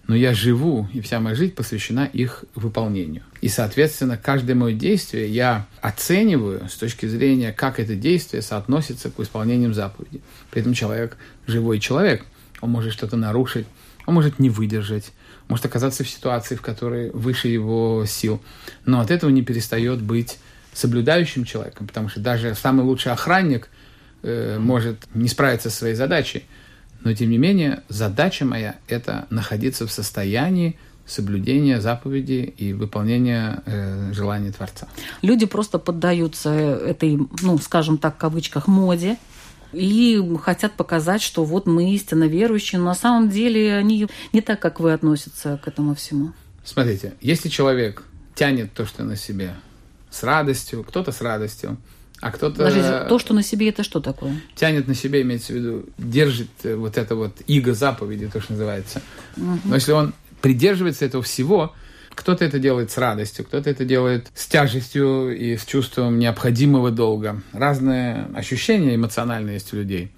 но 0.07 0.15
я 0.15 0.33
живу, 0.33 0.87
и 0.91 1.01
вся 1.01 1.19
моя 1.19 1.35
жизнь 1.35 1.53
посвящена 1.53 2.05
их 2.05 2.43
выполнению. 2.55 3.21
И, 3.41 3.47
соответственно, 3.47 4.17
каждое 4.17 4.55
мое 4.55 4.73
действие 4.73 5.29
я 5.29 5.67
оцениваю 5.81 6.67
с 6.67 6.75
точки 6.75 7.05
зрения, 7.05 7.53
как 7.53 7.79
это 7.79 7.95
действие 7.95 8.41
соотносится 8.41 9.11
к 9.11 9.19
исполнению 9.19 9.73
заповеди. 9.73 10.21
При 10.49 10.61
этом 10.61 10.73
человек 10.73 11.15
живой 11.45 11.79
человек, 11.79 12.25
он 12.59 12.71
может 12.71 12.91
что-то 12.91 13.17
нарушить, 13.17 13.67
он 14.07 14.15
может 14.15 14.39
не 14.39 14.49
выдержать, 14.49 15.11
может 15.47 15.65
оказаться 15.65 16.03
в 16.03 16.09
ситуации, 16.09 16.55
в 16.55 16.61
которой 16.61 17.11
выше 17.11 17.47
его 17.47 18.03
сил, 18.07 18.41
но 18.85 19.01
от 19.01 19.11
этого 19.11 19.29
не 19.29 19.43
перестает 19.43 20.01
быть 20.01 20.39
соблюдающим 20.79 21.43
человеком, 21.43 21.87
потому 21.87 22.09
что 22.09 22.19
даже 22.19 22.55
самый 22.55 22.85
лучший 22.85 23.11
охранник 23.11 23.69
э, 24.23 24.57
может 24.59 25.07
не 25.13 25.27
справиться 25.27 25.69
со 25.69 25.77
своей 25.77 25.95
задачей. 25.95 26.45
Но, 27.01 27.13
тем 27.13 27.29
не 27.29 27.37
менее, 27.37 27.83
задача 27.87 28.45
моя– 28.45 28.75
это 28.87 29.25
находиться 29.29 29.87
в 29.87 29.91
состоянии 29.91 30.77
соблюдения 31.05 31.81
заповедей 31.81 32.43
и 32.43 32.73
выполнения 32.73 33.63
э, 33.65 34.13
желаний 34.13 34.51
Творца. 34.51 34.87
Люди 35.21 35.45
просто 35.45 35.79
поддаются 35.79 36.49
этой, 36.51 37.17
ну, 37.41 37.57
скажем 37.57 37.97
так, 37.97 38.15
в 38.15 38.17
кавычках, 38.17 38.67
моде, 38.67 39.17
и 39.71 40.21
хотят 40.41 40.73
показать, 40.73 41.21
что 41.21 41.43
вот 41.43 41.67
мы 41.67 41.93
истинно 41.93 42.25
верующие, 42.25 42.79
но 42.79 42.85
на 42.85 42.95
самом 42.95 43.29
деле 43.29 43.75
они 43.75 44.07
не 44.33 44.41
так, 44.41 44.59
как 44.59 44.79
вы 44.79 44.93
относятся 44.93 45.59
к 45.63 45.67
этому 45.67 45.95
всему. 45.95 46.33
Смотрите, 46.63 47.13
если 47.21 47.49
человек 47.49 48.03
тянет 48.35 48.73
то, 48.73 48.85
что 48.85 49.03
на 49.03 49.15
себе, 49.15 49.55
с 50.11 50.23
радостью, 50.23 50.83
кто-то 50.83 51.11
с 51.11 51.21
радостью, 51.21 51.77
а 52.21 52.31
кто-то... 52.31 52.57
Подождите, 52.57 53.05
то, 53.07 53.19
что 53.19 53.33
на 53.33 53.43
себе, 53.43 53.69
это 53.69 53.83
что 53.83 54.01
такое? 54.01 54.35
Тянет 54.55 54.87
на 54.87 54.95
себе, 54.95 55.21
имеется 55.21 55.53
в 55.53 55.55
виду, 55.55 55.85
держит 55.97 56.49
э, 56.63 56.75
вот 56.75 56.97
это 56.97 57.15
вот 57.15 57.37
иго 57.47 57.73
заповеди, 57.73 58.27
то, 58.27 58.41
что 58.41 58.53
называется. 58.53 59.01
Угу. 59.37 59.59
Но 59.65 59.75
если 59.75 59.93
он 59.93 60.13
придерживается 60.41 61.05
этого 61.05 61.23
всего, 61.23 61.73
кто-то 62.13 62.43
это 62.43 62.59
делает 62.59 62.91
с 62.91 62.97
радостью, 62.97 63.45
кто-то 63.45 63.69
это 63.69 63.85
делает 63.85 64.29
с 64.35 64.47
тяжестью 64.47 65.35
и 65.37 65.55
с 65.55 65.63
чувством 65.63 66.19
необходимого 66.19 66.91
долга. 66.91 67.41
Разные 67.53 68.27
ощущения 68.35 68.95
эмоциональные 68.95 69.53
есть 69.53 69.73
у 69.73 69.77
людей. 69.77 70.11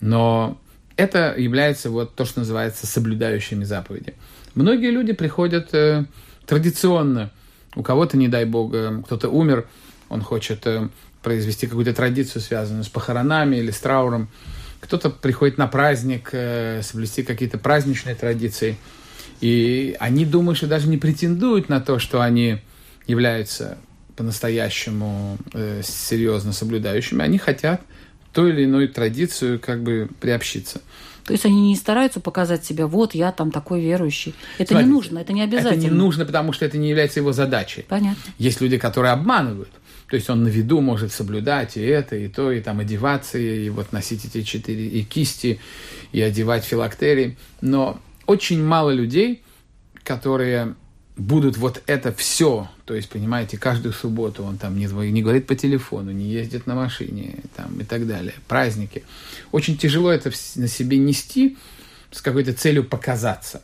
Но 0.00 0.60
это 0.96 1.34
является 1.36 1.90
вот 1.90 2.16
то, 2.16 2.24
что 2.24 2.40
называется 2.40 2.88
соблюдающими 2.88 3.62
заповеди. 3.62 4.14
Многие 4.56 4.90
люди 4.90 5.12
приходят 5.12 5.72
э, 5.72 6.06
традиционно 6.46 7.30
у 7.74 7.82
кого-то, 7.82 8.16
не 8.16 8.28
дай 8.28 8.44
бог, 8.44 8.72
э, 8.74 9.02
кто-то 9.04 9.28
умер, 9.28 9.66
он 10.08 10.22
хочет 10.22 10.66
э, 10.66 10.88
произвести 11.22 11.66
какую-то 11.66 11.92
традицию, 11.94 12.42
связанную 12.42 12.84
с 12.84 12.88
похоронами 12.88 13.56
или 13.56 13.70
с 13.70 13.78
трауром. 13.78 14.28
Кто-то 14.80 15.10
приходит 15.10 15.58
на 15.58 15.66
праздник, 15.66 16.30
э, 16.32 16.82
соблюсти 16.82 17.22
какие-то 17.22 17.58
праздничные 17.58 18.14
традиции. 18.14 18.76
И 19.40 19.96
они 20.00 20.24
думают, 20.24 20.58
что 20.58 20.66
даже 20.66 20.88
не 20.88 20.98
претендуют 20.98 21.68
на 21.68 21.80
то, 21.80 21.98
что 21.98 22.20
они 22.20 22.58
являются 23.06 23.78
по-настоящему 24.16 25.38
э, 25.52 25.82
серьезно 25.84 26.52
соблюдающими. 26.52 27.22
Они 27.22 27.38
хотят 27.38 27.80
ту 28.32 28.46
или 28.46 28.62
иную 28.62 28.88
традицию 28.88 29.60
как 29.60 29.82
бы 29.82 30.08
приобщиться. 30.20 30.80
То 31.28 31.32
есть 31.32 31.44
они 31.44 31.60
не 31.68 31.76
стараются 31.76 32.20
показать 32.20 32.64
себя, 32.64 32.86
вот 32.86 33.14
я 33.14 33.32
там 33.32 33.50
такой 33.50 33.82
верующий. 33.82 34.34
Это 34.56 34.70
Смотрите, 34.70 34.88
не 34.88 34.94
нужно, 34.94 35.18
это 35.18 35.32
не 35.34 35.42
обязательно. 35.42 35.72
Это 35.72 35.80
не 35.82 35.90
нужно, 35.90 36.24
потому 36.24 36.54
что 36.54 36.64
это 36.64 36.78
не 36.78 36.88
является 36.88 37.20
его 37.20 37.32
задачей. 37.32 37.84
Понятно. 37.86 38.32
Есть 38.38 38.62
люди, 38.62 38.78
которые 38.78 39.12
обманывают. 39.12 39.68
То 40.08 40.16
есть 40.16 40.30
он 40.30 40.42
на 40.42 40.48
виду 40.48 40.80
может 40.80 41.12
соблюдать 41.12 41.76
и 41.76 41.82
это, 41.82 42.16
и 42.16 42.28
то, 42.28 42.50
и 42.50 42.62
там 42.62 42.80
одеваться, 42.80 43.36
и 43.36 43.68
вот 43.68 43.92
носить 43.92 44.24
эти 44.24 44.42
четыре 44.42 44.86
и 44.86 45.02
кисти, 45.04 45.60
и 46.12 46.22
одевать 46.22 46.64
филактерии. 46.64 47.36
Но 47.60 48.00
очень 48.24 48.64
мало 48.64 48.88
людей, 48.88 49.42
которые 50.04 50.76
будут 51.18 51.56
вот 51.56 51.82
это 51.86 52.12
все, 52.12 52.68
то 52.84 52.94
есть, 52.94 53.08
понимаете, 53.08 53.58
каждую 53.58 53.92
субботу 53.92 54.44
он 54.44 54.56
там 54.56 54.78
не, 54.78 54.86
не 55.10 55.22
говорит 55.22 55.46
по 55.46 55.54
телефону, 55.54 56.12
не 56.12 56.26
ездит 56.26 56.66
на 56.66 56.74
машине 56.74 57.40
там, 57.56 57.78
и 57.80 57.84
так 57.84 58.06
далее, 58.06 58.34
праздники. 58.46 59.04
Очень 59.50 59.76
тяжело 59.76 60.10
это 60.10 60.30
на 60.54 60.68
себе 60.68 60.98
нести 60.98 61.58
с 62.12 62.22
какой-то 62.22 62.52
целью 62.52 62.84
показаться. 62.84 63.62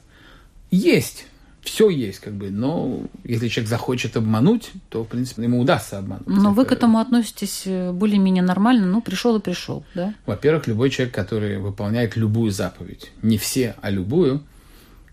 Есть, 0.70 1.26
все 1.62 1.88
есть, 1.88 2.18
как 2.18 2.34
бы, 2.34 2.50
но 2.50 3.04
если 3.22 3.46
человек 3.48 3.70
захочет 3.70 4.16
обмануть, 4.16 4.72
то, 4.88 5.04
в 5.04 5.08
принципе, 5.08 5.44
ему 5.44 5.60
удастся 5.60 5.98
обмануть. 5.98 6.26
Но 6.26 6.40
это... 6.40 6.50
вы 6.50 6.64
к 6.64 6.72
этому 6.72 6.98
относитесь 6.98 7.62
э, 7.66 7.92
более-менее 7.92 8.42
нормально, 8.42 8.86
ну, 8.86 9.00
пришел 9.00 9.36
и 9.36 9.40
пришел, 9.40 9.84
да? 9.94 10.12
Во-первых, 10.26 10.66
любой 10.66 10.90
человек, 10.90 11.14
который 11.14 11.58
выполняет 11.58 12.16
любую 12.16 12.50
заповедь, 12.50 13.12
не 13.22 13.38
все, 13.38 13.76
а 13.80 13.90
любую– 13.90 14.42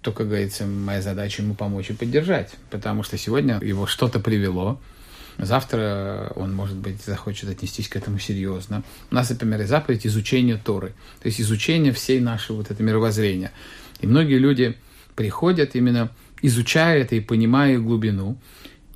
то, 0.02 0.12
как 0.12 0.28
говорится, 0.28 0.66
моя 0.66 1.02
задача 1.02 1.42
ему 1.42 1.54
помочь 1.54 1.90
и 1.90 1.94
поддержать. 1.94 2.52
Потому 2.70 3.04
что 3.04 3.18
сегодня 3.18 3.60
его 3.62 3.86
что-то 3.86 4.20
привело, 4.20 4.80
Завтра 5.38 6.32
он, 6.36 6.54
может 6.54 6.76
быть, 6.76 7.02
захочет 7.02 7.50
отнестись 7.50 7.88
к 7.88 7.96
этому 7.96 8.20
серьезно. 8.20 8.84
У 9.10 9.16
нас, 9.16 9.30
например, 9.30 9.66
заповедь 9.66 10.06
изучения 10.06 10.58
Торы, 10.58 10.90
то 11.22 11.28
есть 11.28 11.42
изучение 11.42 11.94
всей 11.94 12.20
нашей 12.20 12.56
вот 12.56 12.70
это 12.70 12.84
мировоззрения. 12.84 13.52
И 14.02 14.08
многие 14.08 14.38
люди 14.38 14.78
приходят 15.16 15.76
именно 15.76 16.12
изучая 16.42 17.02
это 17.02 17.16
и 17.16 17.22
понимая 17.22 17.80
глубину, 17.80 18.38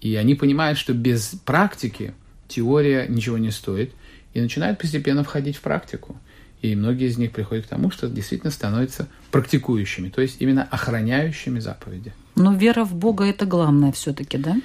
и 0.02 0.16
они 0.16 0.36
понимают, 0.36 0.78
что 0.78 0.94
без 0.94 1.36
практики 1.46 2.14
теория 2.48 3.08
ничего 3.08 3.38
не 3.38 3.52
стоит, 3.52 3.92
и 4.34 4.42
начинают 4.42 4.78
постепенно 4.78 5.24
входить 5.24 5.56
в 5.56 5.62
практику. 5.62 6.20
И 6.66 6.76
многие 6.76 7.08
из 7.10 7.18
них 7.20 7.32
приходят 7.32 7.66
к 7.68 7.70
тому, 7.70 7.92
что 7.92 8.08
действительно 8.10 8.52
становятся 8.52 9.08
практикующими, 9.30 10.10
то 10.10 10.22
есть 10.22 10.38
именно 10.40 10.64
охраняющими 10.64 11.60
заповеди. 11.60 12.12
Но 12.36 12.56
вера 12.56 12.84
в 12.86 12.96
Бога– 12.96 13.24
это 13.26 13.46
главное 13.46 13.92
все-таки, 13.92 14.40
да? 14.40 14.56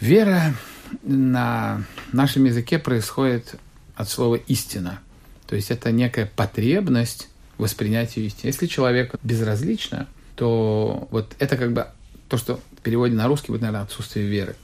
Вера 0.00 0.54
на 1.02 1.82
нашем 2.12 2.44
языке 2.44 2.78
происходит 2.78 3.54
от 3.96 4.10
слова 4.10 4.34
«истина». 4.34 4.98
То 5.46 5.56
есть 5.56 5.70
это 5.70 5.92
некая 5.92 6.30
потребность 6.36 7.30
воспринятия 7.56 8.20
истины. 8.26 8.48
Если 8.50 8.66
человек 8.66 9.14
безразлично, 9.22 10.06
то 10.36 11.08
вот 11.10 11.34
это 11.38 11.56
как 11.56 11.72
бы 11.72 11.86
то, 12.28 12.36
что 12.36 12.60
в 12.76 12.82
переводе 12.82 13.14
на 13.14 13.28
русский 13.28 13.50
будет, 13.50 13.62
наверное, 13.62 13.84
отсутствие 13.84 14.26
веры. 14.26 14.56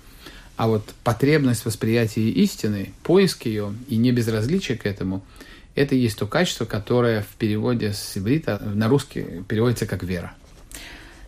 А 0.59 0.69
вот 0.69 0.85
потребность 1.05 1.65
восприятия 1.65 2.29
истины, 2.29 2.93
поиск 3.03 3.47
ее 3.47 3.73
и 3.89 3.97
не 3.97 4.13
безразличие 4.13 4.77
к 4.77 4.85
этому– 4.85 5.25
это 5.75 5.95
и 5.95 5.99
есть 5.99 6.19
то 6.19 6.27
качество, 6.27 6.65
которое 6.65 7.23
в 7.23 7.37
переводе 7.37 7.93
с 7.93 8.17
иврита 8.17 8.61
на 8.63 8.89
русский 8.89 9.43
переводится 9.49 9.87
как 9.87 10.03
вера. 10.03 10.33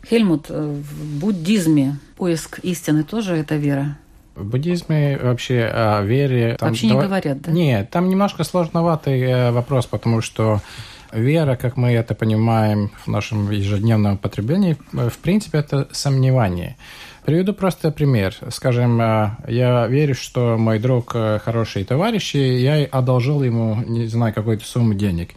Хельмут, 0.08 0.49
в 0.49 1.20
буддизме 1.20 1.99
поиск 2.16 2.58
истины 2.61 3.04
тоже 3.04 3.37
это 3.37 3.56
вера? 3.56 3.99
В 4.34 4.44
буддизме 4.44 5.18
вообще 5.18 5.64
о 5.64 6.02
вере... 6.02 6.56
Там 6.58 6.70
вообще 6.70 6.87
не 6.87 6.94
дав... 6.94 7.04
говорят, 7.04 7.42
да? 7.42 7.52
Нет, 7.52 7.90
там 7.90 8.08
немножко 8.08 8.44
сложноватый 8.44 9.20
э, 9.20 9.50
вопрос, 9.52 9.87
потому 9.87 10.22
что 10.22 10.61
вера, 11.12 11.54
как 11.56 11.76
мы 11.76 11.92
это 11.92 12.14
понимаем 12.14 12.90
в 13.04 13.08
нашем 13.08 13.50
ежедневном 13.50 14.16
потреблении, 14.16 14.76
э, 14.94 15.11
в 15.11 15.18
принципе, 15.18 15.58
это 15.58 15.87
сомневание. 15.92 16.76
Приведу 17.25 17.52
просто 17.52 17.91
пример. 17.91 18.35
Скажем, 18.50 19.00
э, 19.00 19.31
я 19.49 19.87
верю, 19.87 20.14
что 20.14 20.57
мой 20.59 20.79
друг 20.79 21.11
хороший 21.45 21.85
товарищ, 21.85 22.35
и 22.35 22.59
я 22.61 22.85
одолжил 22.85 23.43
ему, 23.43 23.76
не 23.87 24.07
знаю, 24.07 24.35
какую-то 24.35 24.64
сумму 24.64 24.95
денег. 24.95 25.31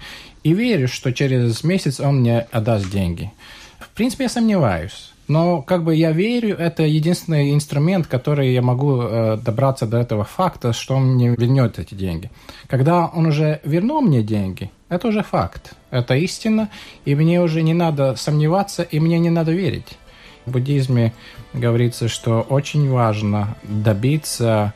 И 0.44 0.54
верю, 0.54 0.88
что 0.88 1.12
через 1.12 1.64
месяц 1.64 2.00
он 2.00 2.22
мне 2.22 2.48
отдаст 2.52 2.90
деньги. 2.90 3.32
В 3.80 3.90
принципе, 3.90 4.26
я 4.26 4.30
сомневаюсь. 4.30 5.12
Но 5.28 5.62
как 5.64 5.84
бы 5.84 5.96
я 5.96 6.12
верю, 6.12 6.56
это 6.56 6.84
единственный 6.84 7.54
инструмент, 7.54 8.06
который 8.06 8.54
я 8.54 8.62
могу 8.62 9.02
э, 9.02 9.38
добраться 9.38 9.88
до 9.88 9.98
этого 9.98 10.24
факта, 10.24 10.72
что 10.72 10.96
он 10.96 11.16
мне 11.16 11.30
вернет 11.30 11.80
эти 11.80 11.96
деньги. 11.96 12.30
Когда 12.68 13.08
он 13.08 13.26
уже 13.26 13.60
вернул 13.64 14.02
мне 14.02 14.22
деньги, 14.22 14.70
это 14.88 15.08
уже 15.08 15.24
факт, 15.24 15.74
это 15.90 16.14
истина, 16.16 16.70
и 17.06 17.16
мне 17.16 17.42
уже 17.42 17.64
не 17.64 17.74
надо 17.74 18.16
сомневаться, 18.16 18.84
и 18.84 19.00
мне 19.00 19.18
не 19.18 19.32
надо 19.32 19.52
верить. 19.52 19.98
Буддизме 20.46 21.14
говорится, 21.54 22.08
что 22.08 22.42
очень 22.42 22.90
важно 22.90 23.56
добиться 23.64 24.74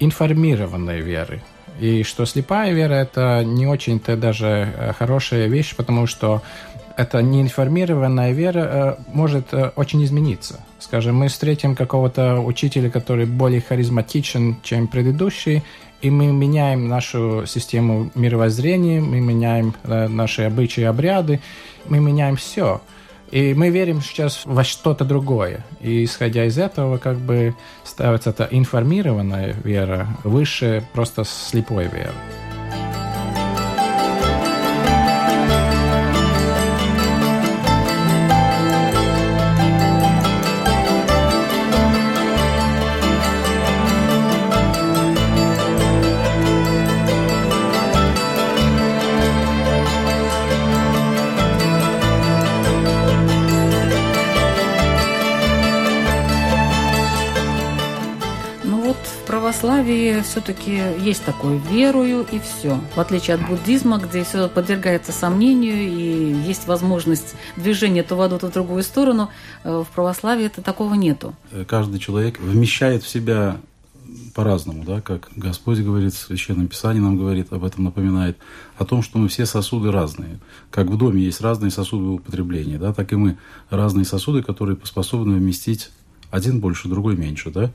информированной 0.00 1.00
веры. 1.00 1.42
И 1.78 2.02
что 2.02 2.26
слепая 2.26 2.72
вера– 2.72 2.94
это 2.94 3.42
не 3.44 3.66
очень-то 3.66 4.16
даже 4.16 4.46
э, 4.46 4.92
хорошая 4.92 5.46
вещь, 5.46 5.74
потому 5.74 6.06
что 6.06 6.42
эта 6.96 7.22
неинформированная 7.22 8.32
вера 8.32 8.58
э, 8.60 8.96
может 9.12 9.54
э, 9.54 9.70
очень 9.76 10.04
измениться. 10.04 10.60
Скажем, 10.78 11.16
мы 11.16 11.28
встретим 11.28 11.74
какого-то 11.74 12.40
учителя, 12.40 12.90
который 12.90 13.24
более 13.24 13.62
харизматичен, 13.62 14.58
чем 14.62 14.88
предыдущий, 14.88 15.62
и 16.02 16.10
мы 16.10 16.26
меняем 16.26 16.88
нашу 16.88 17.44
систему 17.46 18.10
мировоззрения, 18.14 19.00
мы 19.00 19.20
меняем 19.20 19.74
наши 19.84 20.42
обычаи 20.42 20.82
и 20.82 20.84
обряды, 20.84 21.40
мы 21.88 22.00
меняем 22.00 22.36
все. 22.36 22.80
И 23.30 23.54
мы 23.54 23.70
верим 23.70 24.02
сейчас 24.02 24.42
во 24.44 24.64
что-то 24.64 25.04
другое. 25.04 25.64
И 25.80 26.04
исходя 26.04 26.44
из 26.44 26.58
этого, 26.58 26.98
как 26.98 27.18
бы 27.18 27.54
ставится 27.84 28.30
эта 28.30 28.48
информированная 28.50 29.54
вера 29.64 30.08
выше 30.24 30.84
просто 30.92 31.24
слепой 31.24 31.84
веры. 31.84 32.12
Православии 59.60 60.22
все-таки 60.22 60.80
есть 61.00 61.22
такое 61.24 61.58
«верую» 61.70 62.26
и 62.32 62.38
все. 62.38 62.80
В 62.94 62.98
отличие 62.98 63.34
от 63.34 63.46
буддизма, 63.46 63.98
где 63.98 64.24
все 64.24 64.48
подвергается 64.48 65.12
сомнению 65.12 65.76
и 65.76 66.32
есть 66.46 66.66
возможность 66.66 67.34
движения 67.56 68.02
то 68.02 68.16
в 68.16 68.22
одну, 68.22 68.38
то 68.38 68.46
в 68.46 68.52
другую 68.52 68.82
сторону, 68.82 69.28
э, 69.64 69.84
в 69.86 69.94
православии 69.94 70.46
это 70.46 70.62
такого 70.62 70.94
нету. 70.94 71.34
Каждый 71.68 72.00
человек 72.00 72.40
вмещает 72.40 73.02
в 73.02 73.08
себя 73.08 73.58
по-разному, 74.34 74.82
да, 74.84 75.02
как 75.02 75.28
Господь 75.36 75.78
говорит, 75.80 76.14
в 76.14 76.18
Священном 76.18 76.68
Писании 76.68 77.00
нам 77.00 77.18
говорит, 77.18 77.52
об 77.52 77.62
этом 77.62 77.84
напоминает, 77.84 78.38
о 78.78 78.86
том, 78.86 79.02
что 79.02 79.18
мы 79.18 79.28
все 79.28 79.44
сосуды 79.44 79.92
разные. 79.92 80.38
Как 80.70 80.86
в 80.86 80.96
доме 80.96 81.22
есть 81.22 81.42
разные 81.42 81.70
сосуды 81.70 82.06
употребления, 82.06 82.78
да, 82.78 82.94
так 82.94 83.12
и 83.12 83.16
мы 83.16 83.36
разные 83.68 84.06
сосуды, 84.06 84.42
которые 84.42 84.78
способны 84.84 85.34
вместить 85.34 85.90
один 86.30 86.60
больше, 86.60 86.88
другой 86.88 87.16
меньше, 87.16 87.50
да? 87.50 87.70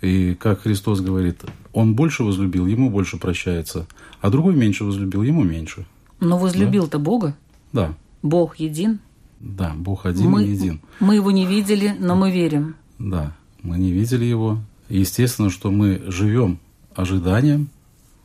И 0.00 0.34
как 0.34 0.62
Христос 0.62 1.00
говорит, 1.00 1.44
он 1.72 1.94
больше 1.94 2.22
возлюбил, 2.22 2.66
ему 2.66 2.90
больше 2.90 3.16
прощается, 3.16 3.86
а 4.20 4.30
другой 4.30 4.54
меньше 4.54 4.84
возлюбил, 4.84 5.22
ему 5.22 5.42
меньше. 5.42 5.86
Но 6.20 6.38
возлюбил-то 6.38 6.98
да? 6.98 7.04
Бога? 7.04 7.36
Да. 7.72 7.94
Бог 8.22 8.56
един? 8.58 9.00
Да, 9.40 9.74
Бог 9.76 10.06
один 10.06 10.30
мы, 10.30 10.44
и 10.44 10.50
един. 10.50 10.80
Мы 11.00 11.16
его 11.16 11.30
не 11.30 11.46
видели, 11.46 11.94
но 11.98 12.14
мы 12.14 12.30
верим. 12.30 12.76
Да, 12.98 13.36
мы 13.62 13.78
не 13.78 13.92
видели 13.92 14.24
его. 14.24 14.58
Естественно, 14.88 15.50
что 15.50 15.70
мы 15.70 16.02
живем 16.06 16.58
ожиданием 16.94 17.68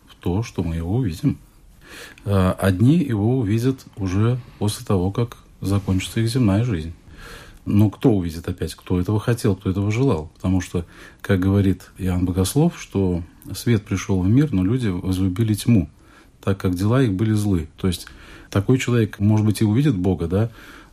в 0.08 0.16
то, 0.16 0.44
что 0.44 0.64
мы 0.64 0.76
его 0.76 0.96
увидим. 0.96 1.38
А 2.26 2.54
одни 2.54 2.98
его 2.98 3.40
увидят 3.40 3.86
уже 3.98 4.40
после 4.60 4.86
того, 4.86 5.12
как 5.12 5.38
закончится 5.60 6.22
их 6.22 6.30
земная 6.30 6.64
жизнь. 6.64 6.94
Но 7.66 7.90
кто 7.90 8.12
увидит 8.12 8.48
опять, 8.48 8.74
кто 8.74 9.00
этого 9.00 9.20
хотел, 9.20 9.56
кто 9.56 9.70
этого 9.70 9.92
желал? 9.92 10.32
Потому 10.36 10.62
что, 10.62 10.86
как 11.22 11.40
говорит 11.40 11.92
Иоанн 11.98 12.26
Богослов, 12.26 12.80
что 12.80 13.24
свет 13.54 13.84
пришел 13.84 14.20
в 14.22 14.28
мир, 14.28 14.52
но 14.52 14.64
люди 14.64 14.88
возлюбили 14.88 15.54
тьму, 15.54 15.88
так 16.44 16.58
как 16.58 16.74
дела 16.74 17.04
их 17.04 17.14
были 17.14 17.34
злы. 17.34 17.68
То 17.78 17.88
есть 17.88 18.08
такой 18.50 18.80
человек, 18.80 19.20
может 19.20 19.46
быть, 19.46 19.62
и 19.62 19.66
увидит 19.66 19.96
Бога, 19.96 20.28
да, 20.28 20.50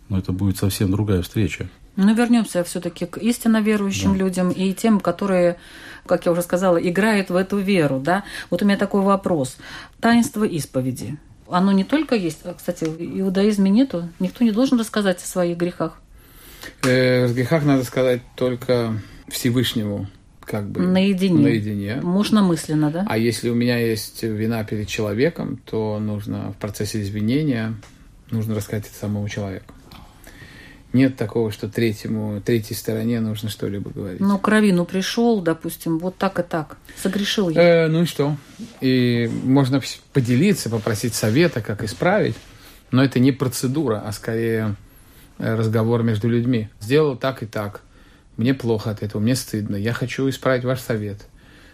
но 0.08 0.18
это 0.18 0.32
будет 0.32 0.58
совсем 0.58 0.90
другая 0.90 1.22
встреча. 1.22 1.68
Ну, 1.96 2.14
вернемся 2.14 2.62
все-таки 2.62 3.06
к 3.06 3.16
истинно 3.16 3.60
верующим 3.60 4.12
да. 4.12 4.18
людям 4.18 4.50
и 4.50 4.72
тем, 4.72 5.00
которые, 5.00 5.56
как 6.06 6.26
я 6.26 6.32
уже 6.32 6.42
сказала, 6.42 6.76
играют 6.76 7.28
в 7.28 7.34
эту 7.34 7.58
веру. 7.58 7.98
Да? 7.98 8.22
Вот 8.50 8.62
у 8.62 8.64
меня 8.64 8.76
такой 8.76 9.02
вопрос. 9.02 9.56
Таинство 9.98 10.44
исповеди. 10.44 11.18
Оно 11.50 11.72
не 11.72 11.82
только 11.82 12.14
есть, 12.14 12.38
а, 12.44 12.54
кстати, 12.54 12.84
в 12.84 13.00
иудаизме 13.00 13.68
нету. 13.68 14.08
Никто 14.20 14.44
не 14.44 14.52
должен 14.52 14.78
рассказать 14.78 15.20
о 15.20 15.26
своих 15.26 15.56
грехах. 15.56 16.00
Э, 16.82 17.26
в 17.26 17.34
грехах 17.34 17.64
надо 17.64 17.84
сказать 17.84 18.22
только 18.36 18.94
Всевышнему, 19.28 20.06
как 20.40 20.68
бы 20.70 20.80
наедине. 20.80 21.42
наедине. 21.42 21.96
Можно 22.02 22.42
мысленно, 22.42 22.90
да? 22.90 23.04
А 23.08 23.18
если 23.18 23.48
у 23.48 23.54
меня 23.54 23.78
есть 23.78 24.22
вина 24.22 24.64
перед 24.64 24.88
человеком, 24.88 25.60
то 25.64 25.98
нужно 25.98 26.52
в 26.52 26.56
процессе 26.56 27.02
извинения 27.02 27.74
нужно 28.30 28.54
рассказать 28.54 28.86
это 28.86 28.94
самому 28.94 29.28
человеку. 29.28 29.74
Нет 30.94 31.16
такого, 31.16 31.52
что 31.52 31.68
третьему, 31.68 32.40
третьей 32.40 32.74
стороне 32.74 33.20
нужно 33.20 33.50
что-либо 33.50 33.90
говорить. 33.90 34.20
Ну, 34.20 34.38
к 34.38 34.48
равину 34.48 34.86
пришел, 34.86 35.42
допустим, 35.42 35.98
вот 35.98 36.16
так 36.16 36.38
и 36.38 36.42
так. 36.42 36.78
Согрешил 36.96 37.50
я. 37.50 37.84
Э, 37.84 37.88
ну 37.88 38.02
и 38.02 38.06
что? 38.06 38.36
И 38.80 39.30
можно 39.44 39.82
поделиться, 40.14 40.70
попросить 40.70 41.14
совета, 41.14 41.60
как 41.60 41.84
исправить. 41.84 42.36
Но 42.90 43.04
это 43.04 43.18
не 43.18 43.32
процедура, 43.32 44.02
а 44.06 44.12
скорее 44.12 44.76
разговор 45.38 46.02
между 46.02 46.28
людьми. 46.28 46.68
Сделал 46.80 47.16
так 47.16 47.42
и 47.42 47.46
так. 47.46 47.82
Мне 48.36 48.54
плохо 48.54 48.90
от 48.90 49.02
этого, 49.02 49.20
мне 49.20 49.34
стыдно. 49.34 49.76
Я 49.76 49.92
хочу 49.92 50.28
исправить 50.28 50.64
ваш 50.64 50.80
совет. 50.80 51.26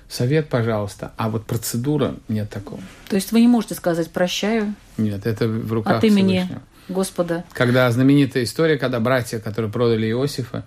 Совет, 0.08 0.48
пожалуйста. 0.48 1.12
А 1.16 1.28
вот 1.28 1.46
процедура 1.46 2.14
нет 2.28 2.50
такого. 2.50 2.80
То 3.08 3.16
есть 3.16 3.32
вы 3.32 3.40
не 3.40 3.48
можете 3.48 3.74
сказать 3.74 4.10
«прощаю»? 4.10 4.74
Нет, 4.96 5.26
это 5.26 5.48
в 5.48 5.72
руках 5.72 5.98
От 5.98 6.04
имени 6.04 6.38
Всевышнего. 6.38 6.62
Господа. 6.88 7.44
Когда 7.52 7.90
знаменитая 7.90 8.44
история, 8.44 8.78
когда 8.78 9.00
братья, 9.00 9.38
которые 9.38 9.70
продали 9.70 10.06
Иосифа, 10.10 10.64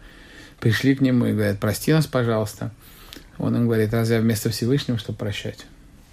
пришли 0.59 0.95
к 0.95 1.01
нему 1.01 1.27
и 1.27 1.33
говорят 1.33 1.59
«прости 1.59 1.93
нас, 1.93 2.07
пожалуйста». 2.07 2.71
Он 3.37 3.55
им 3.55 3.65
говорит 3.65 3.93
«разве 3.93 4.15
я 4.15 4.21
вместо 4.21 4.49
Всевышнего, 4.49 4.97
чтобы 4.97 5.19
прощать?» 5.19 5.65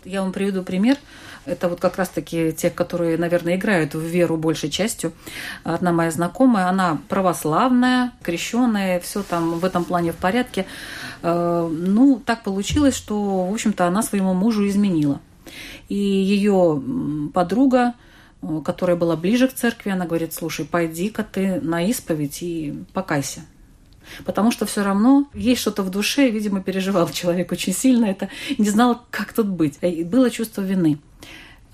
Я 0.04 0.20
вам 0.20 0.32
приведу 0.32 0.62
пример. 0.62 0.98
Это 1.46 1.68
вот 1.68 1.80
как 1.80 1.96
раз-таки 1.96 2.52
тех, 2.52 2.74
которые, 2.74 3.18
наверное, 3.18 3.56
играют 3.56 3.94
в 3.94 4.00
веру 4.00 4.36
большей 4.36 4.70
частью. 4.70 5.12
Одна 5.62 5.92
моя 5.92 6.10
знакомая, 6.10 6.68
она 6.68 6.98
православная, 7.08 8.12
крещенная, 8.22 9.00
все 9.00 9.22
там 9.22 9.58
в 9.58 9.64
этом 9.64 9.84
плане 9.84 10.12
в 10.12 10.16
порядке. 10.16 10.66
Э, 11.22 11.68
ну, 11.70 12.20
так 12.24 12.44
получилось, 12.44 12.96
что, 12.96 13.46
в 13.46 13.52
общем-то, 13.52 13.86
она 13.86 14.02
своему 14.02 14.32
мужу 14.32 14.66
изменила. 14.66 15.20
И 15.88 15.96
ее 15.96 16.82
подруга, 17.34 17.94
э, 18.40 18.60
которая 18.64 18.96
была 18.96 19.16
ближе 19.16 19.48
к 19.48 19.52
церкви, 19.54 19.90
она 19.90 20.06
говорит, 20.06 20.32
слушай, 20.32 20.64
пойди-ка 20.64 21.24
ты 21.24 21.60
на 21.60 21.82
исповедь 21.82 22.42
и 22.42 22.74
покайся. 22.94 23.42
Потому 24.24 24.50
что 24.50 24.66
все 24.66 24.82
равно 24.82 25.28
есть 25.34 25.60
что-то 25.60 25.82
в 25.82 25.90
душе, 25.90 26.30
видимо, 26.30 26.62
переживал 26.62 27.08
человек 27.08 27.52
очень 27.52 27.72
сильно 27.72 28.06
это, 28.06 28.28
не 28.58 28.68
знал, 28.68 29.02
как 29.10 29.32
тут 29.32 29.48
быть. 29.48 29.78
И 29.82 30.04
было 30.04 30.30
чувство 30.30 30.62
вины. 30.62 30.98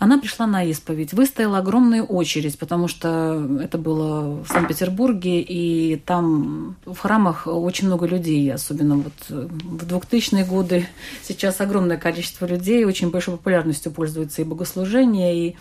Она 0.00 0.16
пришла 0.16 0.46
на 0.46 0.64
исповедь, 0.64 1.12
выстояла 1.12 1.58
огромную 1.58 2.06
очередь, 2.06 2.58
потому 2.58 2.88
что 2.88 3.46
это 3.60 3.76
было 3.76 4.42
в 4.42 4.48
Санкт-Петербурге, 4.48 5.42
и 5.42 5.96
там 5.96 6.76
в 6.86 6.96
храмах 6.96 7.46
очень 7.46 7.86
много 7.86 8.06
людей, 8.06 8.50
особенно 8.50 8.96
вот 8.96 9.12
в 9.28 9.84
2000-е 9.84 10.46
годы. 10.46 10.88
Сейчас 11.22 11.60
огромное 11.60 11.98
количество 11.98 12.46
людей, 12.46 12.86
очень 12.86 13.10
большой 13.10 13.36
популярностью 13.36 13.92
пользуются 13.92 14.40
и 14.40 14.46
богослужения, 14.46 15.34
и 15.34 15.56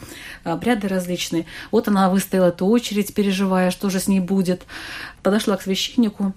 обряды 0.46 0.88
различные. 0.88 1.46
Вот 1.70 1.90
она 1.90 2.10
выстояла 2.10 2.48
эту 2.48 2.66
очередь, 2.66 3.14
переживая, 3.14 3.72
что 3.72 3.90
же 3.90 4.00
с 4.00 4.08
ней 4.08 4.22
будет. 4.22 4.62
Подошла 5.22 5.58
к 5.58 5.64
священнику, 5.64 6.32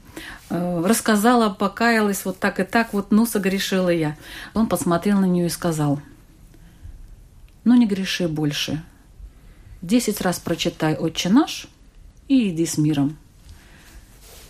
э, 0.51 0.83
рассказала, 0.85 1.51
покаялась, 1.51 2.25
вот 2.25 2.41
так 2.41 2.59
и 2.59 2.65
так, 2.65 2.95
вот, 2.95 3.13
ну, 3.13 3.27
согрешила 3.27 3.91
я. 3.91 4.17
Он 4.55 4.67
посмотрел 4.67 5.21
на 5.21 5.27
нее 5.27 5.47
и 5.47 5.51
сказал– 5.51 6.01
но 7.65 7.75
не 7.75 7.87
греши 7.87 8.29
больше. 8.29 8.83
Десять 9.81 10.21
раз 10.21 10.39
прочитай 10.39 10.95
«Отче 10.95 11.29
наш» 11.29 11.67
и 12.29 12.49
иди 12.51 12.67
с 12.67 12.79
миром. 12.79 13.17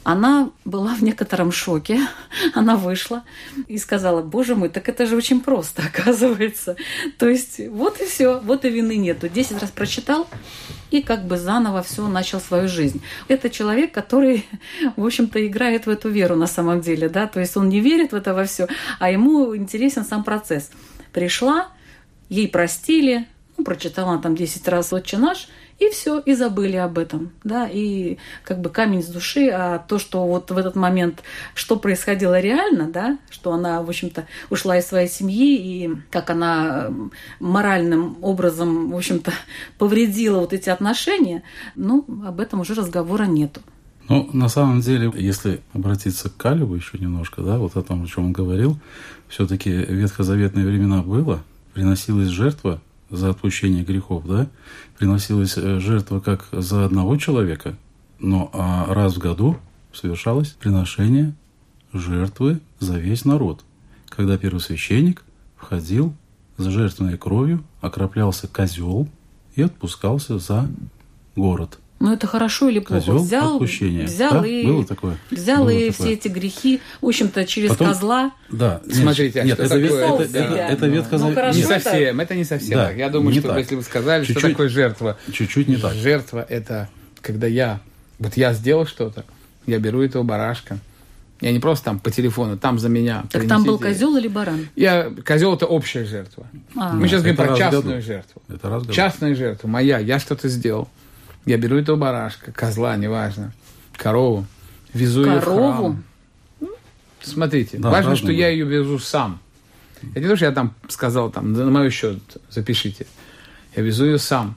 Она 0.04 0.50
была 0.64 0.94
в 0.94 1.02
некотором 1.02 1.52
шоке. 1.52 2.00
Она 2.54 2.76
вышла 2.76 3.22
и 3.68 3.78
сказала, 3.78 4.20
боже 4.20 4.56
мой, 4.56 4.68
так 4.68 4.88
это 4.88 5.06
же 5.06 5.16
очень 5.16 5.40
просто, 5.40 5.82
оказывается. 5.86 6.76
То 7.18 7.28
есть 7.28 7.60
вот 7.68 8.00
и 8.00 8.06
все, 8.06 8.40
вот 8.40 8.64
и 8.64 8.70
вины 8.70 8.96
нету. 8.96 9.28
Десять 9.28 9.60
раз 9.60 9.70
прочитал 9.70 10.28
и 10.90 11.02
как 11.02 11.26
бы 11.26 11.38
заново 11.38 11.82
все 11.82 12.06
начал 12.08 12.40
свою 12.40 12.68
жизнь. 12.68 13.00
Это 13.28 13.48
человек, 13.48 13.92
который, 13.92 14.44
в 14.96 15.04
общем-то, 15.04 15.44
играет 15.46 15.86
в 15.86 15.90
эту 15.90 16.08
веру 16.10 16.36
на 16.36 16.46
самом 16.46 16.80
деле, 16.80 17.08
да, 17.08 17.26
то 17.26 17.40
есть 17.40 17.56
он 17.56 17.68
не 17.68 17.80
верит 17.80 18.12
в 18.12 18.16
это 18.16 18.34
во 18.34 18.44
все, 18.44 18.68
а 18.98 19.10
ему 19.10 19.56
интересен 19.56 20.04
сам 20.04 20.24
процесс. 20.24 20.70
Пришла, 21.12 21.68
ей 22.32 22.48
простили, 22.48 23.26
ну, 23.58 23.64
прочитала 23.64 24.18
там 24.18 24.34
10 24.34 24.66
раз 24.68 24.92
«Отче 24.92 25.18
наш», 25.18 25.48
и 25.78 25.90
все, 25.90 26.18
и 26.20 26.34
забыли 26.34 26.76
об 26.76 26.96
этом, 26.96 27.32
да, 27.44 27.68
и 27.68 28.16
как 28.44 28.60
бы 28.60 28.70
камень 28.70 29.02
с 29.02 29.06
души, 29.06 29.48
а 29.48 29.78
то, 29.78 29.98
что 29.98 30.26
вот 30.26 30.50
в 30.50 30.56
этот 30.56 30.76
момент, 30.76 31.22
что 31.54 31.76
происходило 31.76 32.40
реально, 32.40 32.90
да, 32.90 33.18
что 33.30 33.52
она, 33.52 33.82
в 33.82 33.88
общем-то, 33.88 34.26
ушла 34.48 34.78
из 34.78 34.86
своей 34.86 35.08
семьи, 35.08 35.56
и 35.56 35.90
как 36.10 36.30
она 36.30 36.90
моральным 37.40 38.16
образом, 38.22 38.92
в 38.92 38.96
общем-то, 38.96 39.32
повредила 39.78 40.40
вот 40.40 40.52
эти 40.52 40.70
отношения, 40.70 41.42
ну, 41.74 42.06
об 42.24 42.40
этом 42.40 42.60
уже 42.60 42.74
разговора 42.74 43.24
нету. 43.24 43.60
Ну, 44.08 44.28
на 44.32 44.48
самом 44.48 44.80
деле, 44.80 45.12
если 45.14 45.60
обратиться 45.74 46.28
к 46.28 46.36
Калибу 46.36 46.74
еще 46.74 46.98
немножко, 46.98 47.42
да, 47.42 47.58
вот 47.58 47.76
о 47.76 47.82
том, 47.82 48.04
о 48.04 48.06
чем 48.06 48.26
он 48.26 48.32
говорил, 48.32 48.78
все-таки 49.28 49.70
ветхозаветные 49.70 50.66
времена 50.66 51.02
было, 51.02 51.42
приносилась 51.74 52.28
жертва 52.28 52.80
за 53.10 53.30
отпущение 53.30 53.84
грехов, 53.84 54.26
да, 54.26 54.48
приносилась 54.98 55.56
э, 55.56 55.78
жертва 55.80 56.20
как 56.20 56.48
за 56.52 56.84
одного 56.84 57.16
человека, 57.16 57.76
но 58.18 58.50
а 58.52 58.92
раз 58.92 59.16
в 59.16 59.18
году 59.18 59.58
совершалось 59.92 60.50
приношение 60.50 61.34
жертвы 61.92 62.60
за 62.80 62.98
весь 62.98 63.24
народ, 63.24 63.64
когда 64.08 64.38
первосвященник 64.38 65.22
входил 65.56 66.14
за 66.56 66.70
жертвенной 66.70 67.18
кровью, 67.18 67.62
окроплялся 67.80 68.48
козел 68.48 69.08
и 69.54 69.62
отпускался 69.62 70.38
за 70.38 70.68
город. 71.36 71.78
Ну 72.02 72.12
это 72.12 72.26
хорошо 72.26 72.68
или 72.68 72.80
плохо? 72.80 73.00
Козел 73.00 73.22
взял, 73.22 73.52
отпущения. 73.54 74.06
взял 74.06 74.40
да? 74.42 74.46
и 74.46 74.66
было 74.66 74.84
такое. 74.84 75.16
взял 75.30 75.58
было 75.60 75.70
и 75.70 75.90
такое. 75.90 75.92
все 76.08 76.14
эти 76.14 76.26
грехи, 76.26 76.80
в 77.00 77.06
общем-то, 77.06 77.44
через 77.46 77.70
Потом, 77.70 77.86
козла. 77.88 78.32
Да, 78.50 78.80
Смотрите, 78.90 79.40
а 79.40 79.44
нет, 79.44 79.54
что 79.54 79.62
это, 79.64 79.80
такое? 79.80 80.04
это, 80.04 80.22
Это- 80.24 80.38
это, 80.38 80.72
это 80.72 80.86
Ну, 80.86 80.94
ветхозавет- 80.94 81.34
хорошо. 81.34 81.58
Не 81.58 81.64
совсем, 81.64 82.20
это 82.20 82.34
не 82.34 82.44
совсем 82.44 82.74
Да, 82.78 82.86
так. 82.88 82.96
Я 82.96 83.08
думаю, 83.08 83.32
что 83.34 83.48
так. 83.48 83.58
если 83.58 83.76
вы 83.76 83.82
сказали, 83.82 84.24
что 84.24 84.32
Чуть-чуть. 84.34 84.50
такое 84.50 84.68
жертва, 84.68 85.16
Чуть-чуть 85.32 85.68
не 85.68 85.76
так. 85.76 85.94
Жертва– 85.94 86.44
это 86.48 86.88
когда 87.20 87.46
я, 87.46 87.78
вот 88.18 88.36
я 88.36 88.52
сделал 88.52 88.84
что-то, 88.84 89.24
я 89.66 89.78
беру 89.78 90.02
этого 90.02 90.24
барашка, 90.24 90.78
я 91.40 91.52
не 91.52 91.60
просто 91.60 91.84
там 91.84 92.00
по 92.00 92.10
телефону, 92.10 92.58
там 92.58 92.80
за 92.80 92.88
меня. 92.88 93.24
Так 93.30 93.46
там 93.46 93.62
был 93.62 93.78
принесите. 93.78 94.04
козел 94.06 94.16
или 94.16 94.26
баран? 94.26 94.68
Я, 94.74 95.12
козел– 95.24 95.54
это 95.54 95.66
общая 95.66 96.04
жертва. 96.04 96.48
А. 96.76 96.92
Мы 96.94 97.06
сейчас 97.06 97.20
говорим 97.22 97.36
про 97.36 97.56
частную 97.56 97.82
году. 97.96 98.00
жертву. 98.04 98.42
Это 98.48 98.68
раз. 98.68 98.86
Частная 98.88 99.34
жертва, 99.36 99.68
моя, 99.68 99.98
я 99.98 100.18
что-то 100.18 100.48
сделал. 100.48 100.88
Я 101.44 101.56
беру 101.58 101.76
этого 101.76 101.96
барашка, 101.96 102.52
козла, 102.52 102.96
неважно, 102.96 103.52
корову, 103.96 104.46
везу 104.94 105.24
ее 105.24 105.40
в 105.40 105.44
Корову? 105.44 105.72
храм. 105.72 106.04
Смотрите, 107.20 107.78
Да, 107.78 107.90
важно, 107.90 108.16
что 108.16 108.32
я 108.32 108.48
ее 108.48 108.64
везу 108.64 108.98
сам. 108.98 109.40
Это 110.10 110.20
не 110.20 110.28
то, 110.28 110.36
что 110.36 110.46
я 110.46 110.52
там 110.52 110.74
сказал, 110.88 111.30
там, 111.30 111.52
на 111.52 111.70
мой 111.70 111.90
счет 111.90 112.18
запишите. 112.50 113.06
Я 113.76 113.82
везу 113.82 114.04
ее 114.06 114.18
сам. 114.18 114.56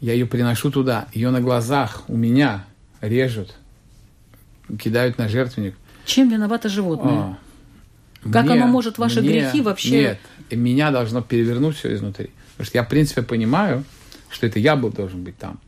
Я 0.00 0.14
ее 0.14 0.26
приношу 0.26 0.70
туда. 0.70 1.06
Ее 1.12 1.30
на 1.30 1.40
глазах 1.40 2.02
у 2.08 2.16
меня 2.16 2.64
режут, 3.00 3.54
кидают 4.78 5.18
на 5.18 5.28
жертвенник. 5.28 5.74
Чем 6.04 6.30
виновато 6.30 6.68
животное? 6.68 7.12
А, 7.14 7.38
Как 8.32 8.50
оно 8.50 8.66
может 8.66 8.98
ваши 8.98 9.20
грехи 9.20 9.60
вообще- 9.62 9.90
Нет, 9.90 10.18
меня 10.50 10.90
должно 10.90 11.22
перевернуть 11.22 11.76
все 11.76 11.94
изнутри. 11.94 12.30
Потому 12.52 12.66
что 12.66 12.78
я, 12.78 12.84
в 12.84 12.88
принципе, 12.88 13.22
понимаю, 13.22 13.84
что 14.30 14.46
это 14.46 14.58
я 14.58 14.74
был 14.74 14.90
должен 14.90 15.22
быть 15.22 15.38
там. 15.38 15.60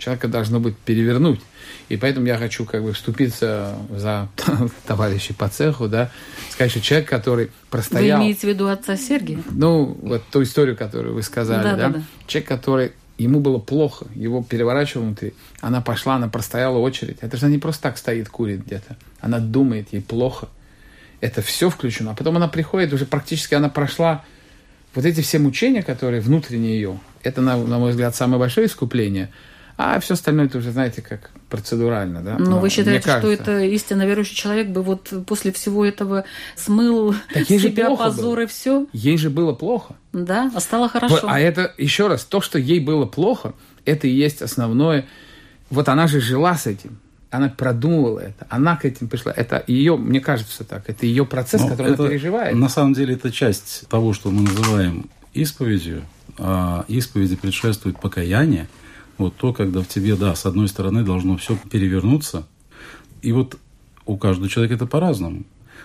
Человека 0.00 0.28
должно 0.28 0.60
быть 0.60 0.76
перевернуть. 0.78 1.40
И 1.90 1.98
поэтому 1.98 2.26
я 2.26 2.38
хочу 2.38 2.64
как 2.64 2.82
бы 2.82 2.94
вступиться 2.94 3.76
за 3.90 4.28
товарищей 4.86 5.34
по 5.34 5.48
цеху, 5.50 5.88
да, 5.88 6.10
сказать, 6.48 6.70
что 6.70 6.80
человек, 6.80 7.08
который 7.08 7.46
Вы 7.46 7.50
простоял... 7.68 8.18
имеете 8.18 8.40
в 8.40 8.44
виду 8.44 8.66
отца 8.68 8.96
Сергия? 8.96 9.38
Ну, 9.50 9.98
вот 10.00 10.22
ту 10.30 10.42
историю, 10.42 10.74
которую 10.74 11.14
вы 11.14 11.22
сказали, 11.22 11.62
Да, 11.62 11.76
да? 11.76 11.88
да. 11.90 12.02
Человек, 12.26 12.48
который 12.48 12.92
ему 13.18 13.40
было 13.40 13.58
плохо, 13.58 14.06
его 14.14 14.42
переворачивало 14.42 15.04
внутри. 15.04 15.34
Она 15.60 15.82
пошла, 15.82 16.14
она 16.14 16.28
простояла 16.28 16.78
очередь. 16.78 17.18
Это 17.20 17.36
же 17.36 17.44
она 17.44 17.52
не 17.52 17.58
просто 17.58 17.82
так 17.82 17.98
стоит, 17.98 18.30
курит 18.30 18.64
где-то. 18.64 18.96
Она 19.20 19.38
думает, 19.38 19.88
ей 19.92 20.00
плохо. 20.00 20.48
Это 21.20 21.42
все 21.42 21.68
включено. 21.68 22.12
А 22.12 22.14
потом 22.14 22.38
она 22.38 22.48
приходит, 22.48 22.94
уже 22.94 23.04
практически 23.04 23.54
она 23.54 23.68
прошла 23.68 24.24
вот 24.94 25.04
эти 25.04 25.20
все 25.20 25.38
мучения, 25.38 25.82
которые 25.82 26.22
внутренние 26.22 26.76
ее. 26.76 26.98
Это, 27.22 27.42
на, 27.42 27.58
на 27.58 27.78
мой 27.78 27.90
взгляд, 27.90 28.16
самое 28.16 28.38
большое 28.40 28.66
искупление. 28.66 29.30
А 29.82 29.98
все 29.98 30.12
остальное 30.12 30.44
это 30.44 30.58
уже, 30.58 30.72
знаете, 30.72 31.00
как 31.00 31.30
процедурально, 31.48 32.20
да? 32.20 32.36
Но 32.38 32.50
Но 32.50 32.56
вы 32.56 32.62
мне 32.62 32.70
считаете, 32.70 33.00
что 33.00 33.20
кажется- 33.22 33.42
это 33.42 33.60
истинно 33.64 34.06
верующий 34.06 34.36
человек 34.36 34.68
бы 34.68 34.82
вот 34.82 35.10
после 35.26 35.52
всего 35.52 35.86
этого 35.86 36.24
смыл 36.54 37.14
Так 37.32 37.48
ей 37.48 37.58
же 37.58 37.68
себя 37.70 37.86
плохо 37.86 38.04
позор 38.04 38.36
было. 38.36 38.44
и 38.44 38.46
все? 38.46 38.86
Ей 38.92 39.16
же 39.16 39.30
было 39.30 39.54
плохо. 39.54 39.94
Да, 40.12 40.50
а 40.54 40.60
стало 40.60 40.90
хорошо. 40.90 41.14
Вот, 41.22 41.24
А 41.26 41.40
это, 41.40 41.72
еще 41.78 42.08
раз, 42.08 42.24
то, 42.24 42.42
что 42.42 42.58
ей 42.58 42.78
было 42.78 43.06
плохо, 43.06 43.54
это 43.86 44.06
и 44.06 44.10
есть 44.10 44.42
основное. 44.42 45.06
Вот 45.70 45.88
она 45.88 46.06
же 46.08 46.20
жила 46.20 46.56
с 46.56 46.66
этим. 46.66 46.98
Она 47.30 47.48
продумывала 47.48 48.18
это. 48.20 48.46
Она 48.50 48.76
к 48.76 48.84
этим 48.84 49.08
пришла. 49.08 49.32
Это 49.32 49.64
ее, 49.66 49.96
мне 49.96 50.20
кажется 50.20 50.62
так, 50.64 50.90
это 50.90 51.06
ее 51.06 51.24
процесс, 51.24 51.62
Но 51.62 51.68
который 51.68 51.88
Ну, 51.88 51.94
это, 51.94 52.02
она 52.02 52.10
переживает. 52.10 52.54
На 52.54 52.68
самом 52.68 52.92
деле 52.92 53.14
это 53.14 53.30
часть 53.32 53.88
того, 53.88 54.12
что 54.12 54.30
мы 54.30 54.42
называем 54.42 55.08
исповедью. 55.32 56.02
А 56.38 56.84
исповеди 56.88 57.36
предшествует 57.36 57.98
покаяние. 58.00 58.68
Вот 59.20 59.36
то, 59.36 59.52
когда 59.52 59.82
в 59.82 59.88
тебе, 59.88 60.16
да, 60.16 60.34
с 60.34 60.46
одной 60.46 60.66
стороны 60.66 61.04
должно 61.04 61.36
все 61.36 61.56
перевернуться. 61.70 62.46
И 63.20 63.32
вот 63.32 63.58
у 64.06 64.16
каждого 64.16 64.48
человека 64.48 64.74
это 64.74 64.86
по-разному. 64.86 65.44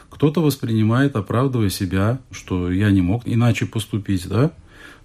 Кто-то 0.10 0.41
воспринимает, 0.41 1.15
оправдывая 1.17 1.69
себя, 1.69 2.19
что 2.32 2.71
я 2.71 2.91
не 2.91 3.02
мог 3.02 3.24
иначе 3.26 3.65
поступить, 3.65 4.28
да, 4.30 4.52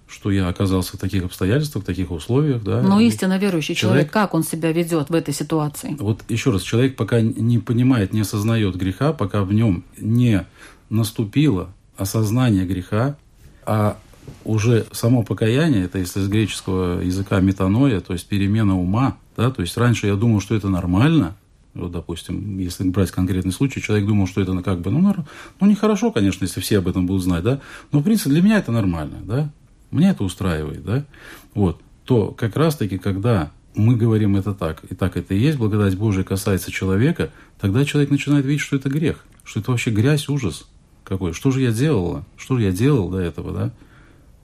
что 0.07 0.31
я 0.31 0.47
оказался 0.47 0.95
в 0.95 0.99
таких 0.99 1.25
обстоятельствах, 1.25 1.83
в 1.83 1.87
таких 1.87 2.11
условиях, 2.11 2.63
да. 2.63 2.81
Но 2.81 3.01
истинно 3.01 3.37
верующий 3.37 3.75
человек, 3.75 4.03
человек- 4.07 4.13
как 4.13 4.33
он 4.33 4.43
себя 4.43 4.71
ведет 4.71 5.09
в 5.09 5.13
этой 5.13 5.33
ситуации? 5.33 5.97
вот 5.99 6.23
еще 6.29 6.51
раз, 6.51 6.61
человек 6.61 6.95
пока 6.95 7.19
не 7.21 7.59
понимает, 7.59 8.13
не 8.13 8.21
осознает 8.21 8.75
греха, 8.75 9.11
пока 9.11 9.43
в 9.43 9.53
нем 9.53 9.83
не 9.97 10.45
наступило 10.89 11.73
осознание 11.97 12.65
греха, 12.65 13.17
а 13.65 13.97
уже 14.43 14.85
само 14.91 15.23
покаяние, 15.23 15.85
это 15.85 15.99
если 15.99 16.19
с 16.19 16.27
греческого 16.27 17.01
языка 17.01 17.39
метаноя, 17.39 17.99
то 17.99 18.13
есть 18.13 18.27
перемена 18.27 18.77
ума, 18.77 19.17
да, 19.37 19.51
то 19.51 19.61
есть 19.61 19.77
раньше 19.77 20.07
я 20.07 20.15
думал, 20.15 20.41
что 20.41 20.55
это 20.55 20.69
нормально, 20.69 21.35
вот, 21.73 21.91
допустим, 21.91 22.57
если 22.59 22.89
брать 22.89 23.11
конкретный 23.11 23.51
случай, 23.51 23.81
человек 23.81 24.07
думал, 24.07 24.27
что 24.27 24.41
это 24.41 24.59
как 24.61 24.81
бы, 24.81 24.91
ну, 24.91 25.15
ну, 25.59 25.67
нехорошо, 25.67 26.11
конечно, 26.11 26.43
если 26.43 26.59
все 26.59 26.79
об 26.79 26.87
этом 26.87 27.05
будут 27.05 27.23
знать, 27.23 27.43
да, 27.43 27.61
но, 27.91 27.99
в 27.99 28.03
принципе, 28.03 28.31
для 28.31 28.41
меня 28.41 28.57
это 28.57 28.71
нормально, 28.71 29.19
да, 29.23 29.51
меня 29.91 30.11
это 30.11 30.23
устраивает, 30.23 30.83
да, 30.83 31.05
вот, 31.53 31.81
то 32.05 32.31
как 32.31 32.55
раз-таки, 32.55 32.97
когда 32.97 33.51
мы 33.75 33.95
говорим 33.95 34.35
это 34.35 34.53
так, 34.53 34.83
и 34.89 34.95
так 34.95 35.15
это 35.17 35.33
и 35.33 35.39
есть, 35.39 35.57
благодать 35.57 35.97
Божия 35.97 36.23
касается 36.23 36.71
человека, 36.71 37.31
тогда 37.59 37.85
человек 37.85 38.09
начинает 38.09 38.45
видеть, 38.45 38.61
что 38.61 38.75
это 38.75 38.89
грех, 38.89 39.25
что 39.43 39.59
это 39.59 39.71
вообще 39.71 39.91
грязь, 39.91 40.27
ужас 40.29 40.67
какой, 41.03 41.33
что 41.33 41.51
же 41.51 41.61
я 41.61 41.71
делала, 41.71 42.25
что 42.37 42.57
же 42.57 42.63
я 42.63 42.71
делал 42.71 43.09
до 43.09 43.19
этого, 43.19 43.51
да, 43.51 43.71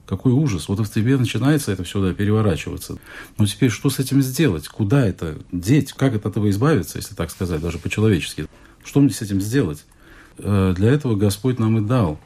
какой 0.08 0.32
ужас. 0.32 0.68
Вот 0.68 0.80
в 0.80 0.92
тебе 0.92 1.16
начинается 1.16 1.70
это 1.70 1.84
все 1.84 2.00
да, 2.00 2.14
переворачиваться. 2.14 2.98
Но 3.36 3.46
теперь 3.46 3.70
что 3.70 3.90
с 3.90 3.98
этим 3.98 4.22
сделать? 4.22 4.66
Куда 4.66 5.06
это 5.06 5.38
деть? 5.52 5.92
Как 5.92 6.14
от 6.14 6.24
этого 6.24 6.48
избавиться, 6.48 6.98
если 6.98 7.14
так 7.14 7.30
сказать, 7.30 7.60
даже 7.60 7.78
по-человечески? 7.78 8.46
Что 8.84 9.00
мне 9.00 9.10
с 9.10 9.20
этим 9.20 9.40
сделать? 9.40 9.84
Э, 10.38 10.72
Для 10.74 10.90
этого 10.90 11.14
Господь 11.14 11.58
нам 11.58 11.78
и 11.78 11.86
дал 11.86 12.18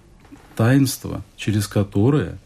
таинство, 0.55 1.25
через 1.37 1.66
которое 1.66 2.38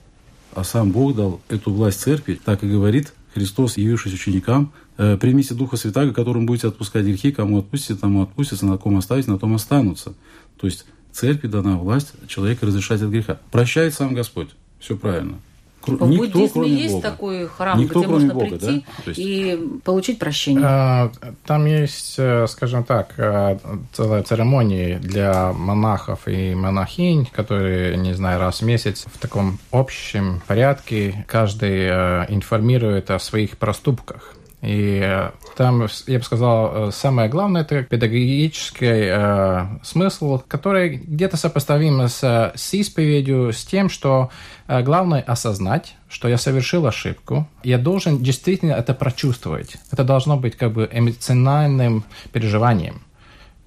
а 0.55 0.65
сам 0.65 0.91
Бог 0.91 1.15
дал 1.15 1.43
эту 1.51 1.71
власть 1.71 2.01
церкви, 2.01 2.41
так 2.43 2.65
и 2.65 2.69
говорит 2.69 3.13
Христос, 3.35 3.77
явившись 3.77 4.15
ученикам, 4.15 4.73
«Э, 4.97 5.19
примите 5.19 5.53
Духа 5.53 5.77
Святаго, 5.77 6.15
которым 6.15 6.47
будете 6.47 6.69
отпускать 6.69 7.05
грехи, 7.05 7.31
кому 7.31 7.59
отпустите, 7.59 7.95
тому 7.97 8.23
отпустятся, 8.23 8.65
на 8.65 8.79
ком 8.79 8.97
оставите, 8.97 9.31
на 9.31 9.39
том 9.39 9.55
останутся. 9.55 10.15
То 10.59 10.67
есть 10.67 10.87
церкви 11.13 11.49
дана 11.49 11.77
власть 11.77 12.15
человека 12.27 12.65
разрешать 12.65 13.03
от 13.03 13.11
греха. 13.11 13.39
Прощает 13.51 13.93
сам 13.93 14.15
Господь. 14.15 14.49
Все 14.87 14.97
правильно. 14.97 15.41
В 15.83 15.91
Никто, 15.91 16.07
буддизме 16.07 16.69
есть 16.69 16.95
Бога. 16.95 17.11
такой 17.11 17.47
храм, 17.47 17.79
Никто, 17.79 18.01
где 18.01 18.09
можно 18.09 18.35
Бога, 18.35 18.47
прийти 18.47 18.85
да? 18.85 19.11
есть... 19.11 19.19
и 19.19 19.61
получить 19.85 20.19
прощение? 20.19 20.65
А, 20.65 21.13
там 21.45 21.67
есть, 21.67 22.15
э, 22.19 22.47
скажем 22.49 22.85
так, 22.85 23.15
э, 23.19 23.59
целая 23.93 24.23
церемония 24.23 24.99
для 24.99 25.53
монахов 25.53 26.27
и 26.27 26.55
монахинь, 26.55 27.27
которые, 27.27 27.97
не 27.97 28.15
знаю, 28.15 28.41
раз 28.41 28.61
в 28.61 28.65
месяц 28.65 29.07
в 29.13 29.19
таком 29.19 29.59
общем 29.71 30.41
порядке 30.47 31.25
каждый 31.29 31.87
э, 31.89 32.27
информирует 32.29 33.11
о 33.11 33.19
своих 33.19 33.57
проступках. 33.57 34.35
И 34.67 35.01
э, 35.01 35.31
там, 35.57 35.87
я 36.09 36.19
бы 36.19 36.25
сказал, 36.25 36.89
э, 36.89 36.91
самое 36.91 37.29
главное– 37.29 37.63
это 37.63 37.85
педагогический 37.85 39.11
э, 39.13 39.67
смысл, 39.85 40.43
который 40.49 40.97
где-то 40.97 41.37
сопоставим 41.37 42.01
с, 42.09 42.53
с 42.55 42.75
исповедью, 42.75 43.53
с 43.53 43.65
тем, 43.65 43.89
что 43.89 44.31
э, 44.67 44.83
главное 44.83 45.21
осознать, 45.21 45.95
что 46.09 46.27
я 46.27 46.37
совершил 46.37 46.85
ошибку. 46.85 47.47
Я 47.63 47.79
должен 47.79 48.19
действительно 48.19 48.73
это 48.73 48.93
прочувствовать. 48.93 49.77
Это 49.93 50.03
должно 50.03 50.37
быть 50.37 50.57
как 50.57 50.73
бы 50.73 50.89
эмоциональным 50.93 52.05
переживанием. 52.33 53.03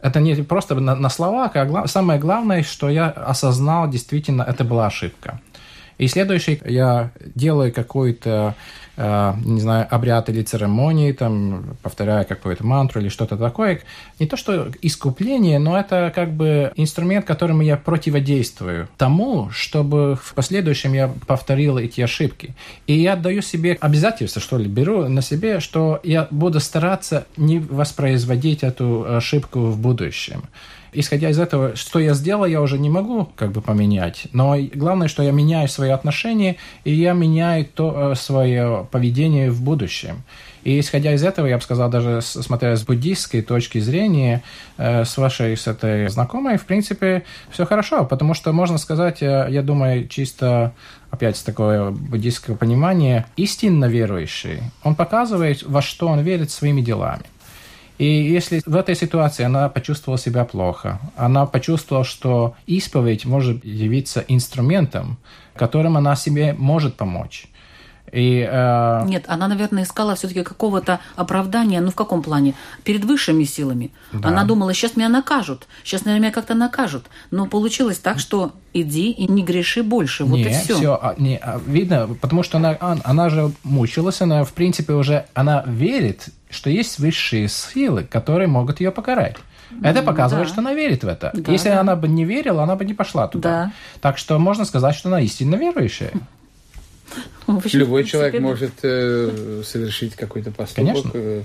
Это 0.01 0.19
не 0.19 0.35
просто 0.35 0.75
на, 0.75 0.95
на 0.95 1.09
словах, 1.09 1.55
а 1.55 1.65
гла- 1.65 1.87
самое 1.87 2.19
главное, 2.19 2.63
что 2.63 2.89
я 2.89 3.09
осознал, 3.09 3.89
действительно, 3.89 4.43
это 4.43 4.65
была 4.65 4.87
ошибка. 4.87 5.39
И 5.99 6.07
следующий, 6.07 6.59
я 6.65 7.11
делаю 7.35 7.71
какой-то 7.71 8.55
Э, 9.01 9.33
не 9.45 9.61
знаю, 9.61 9.87
обряд 9.89 10.27
или 10.27 10.43
церемонии, 10.43 11.13
там, 11.13 11.77
повторяя 11.81 12.25
какую-то 12.25 12.65
мантру 12.65 12.99
или 12.99 13.07
что-то 13.07 13.37
такое. 13.37 13.79
Не 14.19 14.27
то, 14.27 14.35
что 14.35 14.69
искупление, 14.81 15.57
но 15.57 15.79
это 15.79 16.11
как 16.13 16.33
бы 16.33 16.73
инструмент, 16.75 17.25
которым 17.25 17.61
я 17.61 17.77
противодействую 17.77 18.89
тому, 18.97 19.49
чтобы 19.51 20.19
в 20.21 20.33
последующем 20.33 20.91
я 20.91 21.09
повторил 21.27 21.77
эти 21.77 22.01
ошибки. 22.01 22.53
И 22.87 22.99
я 22.99 23.15
даю 23.15 23.41
себе 23.41 23.77
обязательство, 23.79 24.41
что 24.41 24.57
ли, 24.57 24.67
беру 24.67 25.07
на 25.07 25.21
себе, 25.21 25.61
что 25.61 26.01
я 26.03 26.27
буду 26.29 26.59
стараться 26.59 27.25
не 27.37 27.59
воспроизводить 27.59 28.63
эту 28.63 29.05
ошибку 29.15 29.61
в 29.61 29.79
будущем 29.79 30.43
исходя 30.93 31.29
из 31.29 31.39
этого, 31.39 31.75
что 31.75 31.99
я 31.99 32.13
сделал, 32.13 32.45
я 32.45 32.61
уже 32.61 32.77
не 32.79 32.89
могу 32.89 33.29
как 33.35 33.51
бы 33.51 33.61
поменять. 33.61 34.27
Но 34.33 34.55
главное, 34.73 35.07
что 35.07 35.23
я 35.23 35.31
меняю 35.31 35.67
свои 35.67 35.89
отношения, 35.89 36.55
и 36.83 36.93
я 36.93 37.13
меняю 37.13 37.65
то, 37.65 38.11
э, 38.11 38.15
свое 38.15 38.87
поведение 38.91 39.51
в 39.51 39.61
будущем. 39.61 40.23
И 40.63 40.79
исходя 40.79 41.13
из 41.13 41.23
этого, 41.23 41.47
я 41.47 41.57
бы 41.57 41.63
сказал, 41.63 41.89
даже 41.89 42.21
смотря 42.21 42.75
с 42.75 42.83
буддийской 42.83 43.41
точки 43.41 43.79
зрения, 43.79 44.43
э, 44.77 45.05
с 45.05 45.17
вашей, 45.17 45.55
с 45.55 45.67
этой 45.67 46.09
знакомой, 46.09 46.57
в 46.57 46.65
принципе, 46.65 47.23
все 47.49 47.65
хорошо, 47.65 48.05
потому 48.05 48.33
что 48.33 48.51
можно 48.51 48.77
сказать, 48.77 49.21
э, 49.21 49.47
я 49.49 49.61
думаю, 49.61 50.07
чисто 50.07 50.73
опять 51.11 51.37
с 51.37 51.43
такое 51.43 51.91
буддийского 51.91 52.55
понимания, 52.55 53.25
истинно 53.37 53.85
верующий, 53.85 54.59
он 54.83 54.95
показывает, 54.95 55.63
во 55.63 55.81
что 55.81 56.07
он 56.07 56.19
верит 56.19 56.51
своими 56.51 56.81
делами. 56.81 57.23
И 57.99 58.05
если 58.05 58.61
в 58.65 58.75
этой 58.77 58.95
ситуации 58.95 59.43
она 59.43 59.67
почувствовала 59.67 60.17
себя 60.17 60.45
плохо, 60.45 60.99
она 61.17 61.45
почувствовала, 61.45 62.05
что 62.05 62.55
исповедь 62.65 63.25
может 63.25 63.63
явиться 63.65 64.23
инструментом, 64.29 65.17
которым 65.53 65.97
она 65.97 66.15
себе 66.15 66.53
может 66.57 66.95
помочь. 66.95 67.47
И, 68.11 68.47
э... 68.49 69.05
Нет, 69.05 69.25
она, 69.27 69.47
наверное, 69.47 69.83
искала 69.83 70.15
все-таки 70.15 70.43
какого-то 70.43 70.99
оправдания. 71.15 71.81
Ну, 71.81 71.91
в 71.91 71.95
каком 71.95 72.21
плане? 72.21 72.55
Перед 72.83 73.05
высшими 73.05 73.43
силами. 73.43 73.91
Да. 74.11 74.29
Она 74.29 74.43
думала, 74.43 74.73
сейчас 74.73 74.95
меня 74.95 75.09
накажут, 75.09 75.67
сейчас, 75.83 76.05
наверное, 76.05 76.27
меня 76.27 76.33
как-то 76.33 76.55
накажут. 76.55 77.05
Но 77.31 77.45
получилось 77.45 77.97
так, 77.97 78.19
что 78.19 78.53
иди 78.73 79.11
и 79.11 79.31
не 79.31 79.43
греши 79.43 79.83
больше. 79.83 80.25
Вот 80.25 80.37
не, 80.37 80.43
и 80.43 80.49
все. 80.49 80.75
все 80.75 80.99
а, 81.01 81.15
не, 81.17 81.37
а, 81.37 81.59
видно, 81.65 82.09
потому 82.21 82.43
что 82.43 82.57
она, 82.57 82.77
она 82.79 83.29
же 83.29 83.51
мучилась, 83.63 84.21
она, 84.21 84.43
в 84.43 84.53
принципе, 84.53 84.93
уже 84.93 85.25
она 85.33 85.63
верит, 85.65 86.29
что 86.49 86.69
есть 86.69 86.99
высшие 86.99 87.47
силы, 87.47 88.03
которые 88.03 88.47
могут 88.47 88.79
ее 88.79 88.91
покарать. 88.91 89.37
Это 89.83 90.01
показывает, 90.01 90.47
да. 90.47 90.53
что 90.53 90.61
она 90.61 90.73
верит 90.73 91.03
в 91.03 91.07
это. 91.07 91.31
Да, 91.33 91.51
Если 91.51 91.69
да. 91.69 91.81
она 91.81 91.95
бы 91.95 92.07
не 92.07 92.25
верила, 92.25 92.63
она 92.63 92.75
бы 92.75 92.85
не 92.85 92.93
пошла 92.93 93.27
туда. 93.27 93.49
Да. 93.49 93.71
Так 94.01 94.17
что 94.17 94.39
можно 94.39 94.65
сказать, 94.65 94.95
что 94.95 95.09
она 95.09 95.21
истинно 95.21 95.55
верующая. 95.55 96.11
Любой 97.73 98.03
человек 98.03 98.41
может 98.41 98.73
э, 98.83 99.63
совершить 99.65 100.15
какой-то 100.15 100.51
поступок. 100.51 100.93
Конечно. 100.93 101.11
Э, 101.13 101.43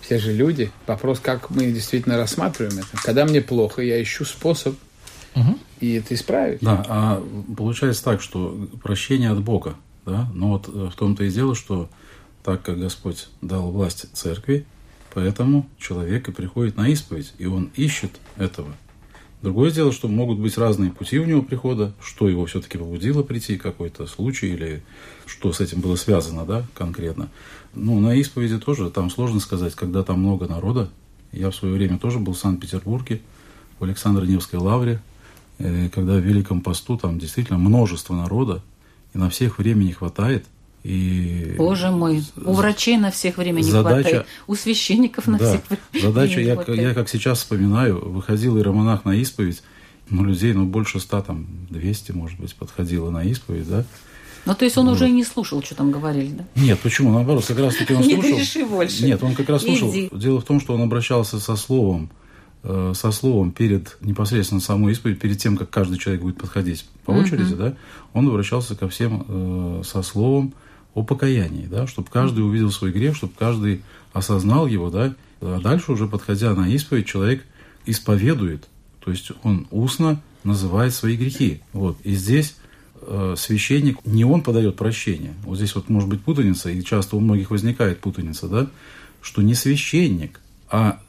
все 0.00 0.18
же 0.18 0.32
люди. 0.32 0.70
Вопрос, 0.86 1.18
как 1.18 1.50
мы 1.50 1.66
действительно 1.72 2.16
рассматриваем 2.16 2.78
это. 2.78 3.02
Когда 3.02 3.24
мне 3.24 3.40
плохо, 3.40 3.82
я 3.82 4.00
ищу 4.00 4.24
способ 4.24 4.76
угу. 5.34 5.58
и 5.80 5.94
это 5.94 6.14
исправить. 6.14 6.60
Да, 6.60 6.84
а 6.88 7.24
получается 7.56 8.04
так, 8.04 8.20
что 8.20 8.68
прощение 8.82 9.30
от 9.30 9.42
Бога. 9.42 9.74
Да? 10.04 10.28
Но 10.32 10.50
вот 10.50 10.68
э, 10.68 10.90
в 10.92 10.96
том-то 10.96 11.24
и 11.24 11.30
дело, 11.30 11.54
что 11.54 11.88
так 12.44 12.62
как 12.62 12.78
Господь 12.78 13.28
дал 13.42 13.70
власть 13.70 14.06
церкви, 14.12 14.64
поэтому 15.12 15.68
человек 15.78 16.28
и 16.28 16.32
приходит 16.32 16.76
на 16.76 16.88
исповедь, 16.88 17.32
и 17.38 17.46
он 17.46 17.70
ищет 17.74 18.12
этого. 18.36 18.68
Другое 19.42 19.70
дело, 19.70 19.92
что 19.92 20.08
могут 20.08 20.38
быть 20.38 20.56
разные 20.56 20.90
пути 20.90 21.18
у 21.18 21.24
него 21.24 21.42
прихода, 21.42 21.92
что 22.00 22.28
его 22.28 22.46
все-таки 22.46 22.78
побудило 22.78 23.22
прийти, 23.22 23.56
какой-то 23.56 24.06
случай 24.06 24.48
или 24.48 24.82
что 25.26 25.52
с 25.52 25.60
этим 25.60 25.80
было 25.80 25.96
связано, 25.96 26.44
да, 26.44 26.64
конкретно. 26.74 27.28
Ну, 27.74 28.00
на 28.00 28.14
исповеди 28.14 28.58
тоже, 28.58 28.90
там 28.90 29.10
сложно 29.10 29.40
сказать, 29.40 29.74
когда 29.74 30.02
там 30.02 30.20
много 30.20 30.48
народа. 30.48 30.88
Я 31.32 31.50
в 31.50 31.54
свое 31.54 31.74
время 31.74 31.98
тоже 31.98 32.18
был 32.18 32.32
в 32.32 32.38
Санкт-Петербурге, 32.38 33.20
в 33.78 33.84
Александро-Невской 33.84 34.58
лавре, 34.58 35.02
э, 35.58 35.90
когда 35.90 36.14
в 36.14 36.20
Великом 36.20 36.62
посту 36.62 36.96
там 36.96 37.18
действительно 37.18 37.58
множество 37.58 38.14
народа, 38.14 38.62
и 39.12 39.18
на 39.18 39.28
всех 39.28 39.58
времени 39.58 39.92
хватает– 39.92 40.46
и 40.86 41.54
Боже 41.58 41.90
мой, 41.90 42.22
у 42.36 42.52
врачей 42.52 42.96
на 42.96 43.10
всех 43.10 43.38
время 43.38 43.56
не 43.56 43.70
задача, 43.70 44.02
хватает, 44.02 44.26
у 44.46 44.54
священников 44.54 45.26
на 45.26 45.36
да, 45.36 45.48
всех 45.48 45.62
время 45.68 46.06
Задача, 46.06 46.40
я, 46.40 46.54
я 46.74 46.94
как 46.94 47.08
сейчас 47.08 47.38
вспоминаю, 47.38 47.98
выходил 48.08 48.56
иеромонах 48.56 49.04
на 49.04 49.16
исповедь, 49.16 49.64
ну, 50.10 50.22
людей, 50.22 50.52
ну, 50.52 50.64
больше 50.64 51.00
ста, 51.00 51.22
там, 51.22 51.46
200, 51.70 52.12
может 52.12 52.38
быть, 52.38 52.54
подходило 52.54 53.10
на 53.10 53.24
исповедь, 53.24 53.68
да. 53.68 53.84
Ну, 54.44 54.54
то 54.54 54.64
есть 54.64 54.78
он 54.78 54.86
вот. 54.86 54.92
уже 54.92 55.08
и 55.08 55.12
не 55.12 55.24
слушал, 55.24 55.60
что 55.60 55.74
там 55.74 55.90
говорили, 55.90 56.28
да? 56.28 56.44
Нет, 56.54 56.78
почему? 56.78 57.10
Наоборот, 57.10 57.44
как 57.44 57.58
раз 57.58 57.74
таки 57.74 57.92
он 57.92 58.04
слушал. 58.04 58.22
Не 58.22 58.32
греши 58.34 58.64
больше. 58.64 59.04
Нет, 59.04 59.20
он 59.24 59.34
как 59.34 59.48
раз 59.48 59.62
слушал. 59.62 59.92
Дело 60.12 60.40
в 60.40 60.44
том, 60.44 60.60
что 60.60 60.74
он 60.74 60.82
обращался 60.82 61.40
со 61.40 61.56
словом, 61.56 62.10
э, 62.62 62.92
со 62.94 63.10
словом 63.10 63.50
перед 63.50 63.96
непосредственно 64.02 64.60
самой 64.60 64.92
исповедь, 64.92 65.18
перед 65.18 65.38
тем, 65.38 65.56
как 65.56 65.70
каждый 65.70 65.98
человек 65.98 66.22
будет 66.22 66.38
подходить 66.38 66.86
по 67.04 67.10
очереди, 67.10 67.54
uh-huh. 67.54 67.70
да, 67.70 67.76
он 68.12 68.28
обращался 68.28 68.76
ко 68.76 68.88
всем 68.88 69.24
э, 69.26 69.82
со 69.84 70.02
словом, 70.02 70.54
о 70.96 71.02
покаянии, 71.02 71.66
да, 71.66 71.86
чтобы 71.86 72.08
каждый 72.10 72.40
увидел 72.40 72.72
свой 72.72 72.90
грех, 72.90 73.14
чтобы 73.14 73.34
каждый 73.38 73.82
осознал 74.14 74.66
его, 74.66 74.88
да, 74.88 75.14
а 75.42 75.60
дальше 75.60 75.92
уже 75.92 76.08
подходя 76.08 76.54
на 76.54 76.70
исповедь, 76.70 77.06
человек 77.06 77.44
исповедует, 77.84 78.66
то 79.00 79.10
есть 79.10 79.30
он 79.42 79.66
устно 79.70 80.22
называет 80.42 80.94
свои 80.94 81.16
грехи. 81.16 81.60
Вот. 81.74 81.98
И 82.02 82.14
здесь 82.14 82.56
э, 83.02 83.34
священник, 83.36 83.98
не 84.06 84.24
он 84.24 84.40
подает 84.40 84.76
прощение, 84.76 85.34
вот 85.44 85.58
здесь 85.58 85.74
вот 85.74 85.90
может 85.90 86.08
быть 86.08 86.22
путаница, 86.22 86.70
и 86.70 86.82
часто 86.82 87.16
у 87.16 87.20
многих 87.20 87.50
возникает 87.50 88.00
путаница, 88.00 88.48
да, 88.48 88.70
что 89.20 89.42
не 89.42 89.52
священник, 89.52 90.40
а 90.70 91.02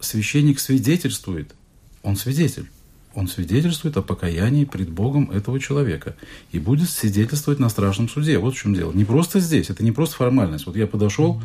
священник 0.00 0.58
свидетельствует, 0.58 1.54
он 2.02 2.16
свидетель 2.16 2.70
он 3.14 3.28
свидетельствует 3.28 3.96
о 3.96 4.02
покаянии 4.02 4.64
пред 4.64 4.90
Богом 4.90 5.30
этого 5.30 5.60
человека 5.60 6.16
и 6.52 6.58
будет 6.58 6.90
свидетельствовать 6.90 7.60
на 7.60 7.68
страшном 7.68 8.08
суде. 8.08 8.38
Вот 8.38 8.54
в 8.54 8.58
чем 8.58 8.74
дело. 8.74 8.92
Не 8.92 9.04
просто 9.04 9.40
здесь, 9.40 9.70
это 9.70 9.84
не 9.84 9.92
просто 9.92 10.16
формальность. 10.16 10.66
Вот 10.66 10.76
я 10.76 10.86
подошел, 10.86 11.42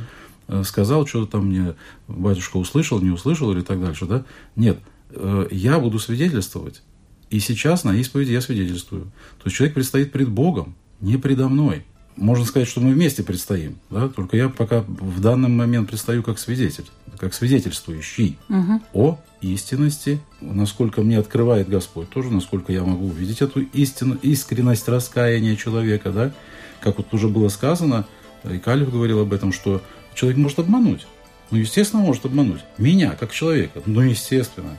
э, 0.48 0.64
сказал, 0.66 1.06
что-то 1.08 1.34
там 1.34 1.48
мне 1.48 1.76
батюшка 2.08 2.58
услышал, 2.58 3.00
не 3.00 3.10
услышал 3.10 3.52
или 3.52 3.62
так 3.62 3.82
дальше. 3.82 4.06
Да? 4.06 4.26
Нет, 4.56 4.80
э, 5.12 5.48
я 5.52 5.80
буду 5.80 6.00
свидетельствовать. 6.00 6.82
И 7.30 7.40
сейчас 7.40 7.84
на 7.84 7.96
исповеди 7.96 8.32
я 8.32 8.42
свидетельствую. 8.42 9.04
То 9.38 9.46
есть 9.46 9.56
человек 9.56 9.76
предстоит 9.76 10.12
пред 10.12 10.30
Богом, 10.30 10.76
не 11.00 11.18
предо 11.18 11.48
мной 11.48 11.86
можно 12.20 12.46
сказать, 12.46 12.68
что 12.68 12.82
мы 12.82 12.94
вместе 12.94 13.24
предстоим, 13.24 13.78
да? 13.90 14.10
только 14.10 14.38
я 14.38 14.50
пока 14.50 14.82
в 14.82 15.22
данный 15.22 15.50
момент 15.50 15.90
предстаю 15.90 16.22
как 16.22 16.38
свидетель, 16.38 16.86
как 17.18 17.34
свидетельствующий 17.34 18.38
угу. 18.50 18.82
о 18.94 19.20
истинности, 19.41 20.19
насколько 20.41 21.02
мне 21.02 21.17
открывает 21.17 21.69
Господь 21.69 22.10
тоже, 22.10 22.30
насколько 22.30 22.71
я 22.71 22.84
могу 22.84 23.08
увидеть 23.08 23.41
эту 23.41 23.62
истину, 23.62 24.17
искренность 24.21 24.88
раскаяния 24.88 25.56
человека, 25.56 26.12
да? 26.12 26.34
как 26.82 26.97
вот 26.97 27.13
уже 27.13 27.28
было 27.28 27.49
сказано, 27.49 28.06
и 28.43 28.58
Калиф 28.58 28.91
говорил 28.91 29.19
об 29.19 29.34
этом, 29.34 29.52
что 29.52 29.82
человек 30.13 30.38
может 30.38 30.60
обмануть. 30.60 31.08
Ну, 31.52 31.58
естественно, 31.58 32.02
может 32.02 32.25
обмануть. 32.25 32.62
Меня, 32.78 33.15
как 33.19 33.32
человека. 33.32 33.82
Ну, 33.86 34.02
естественно. 34.02 34.78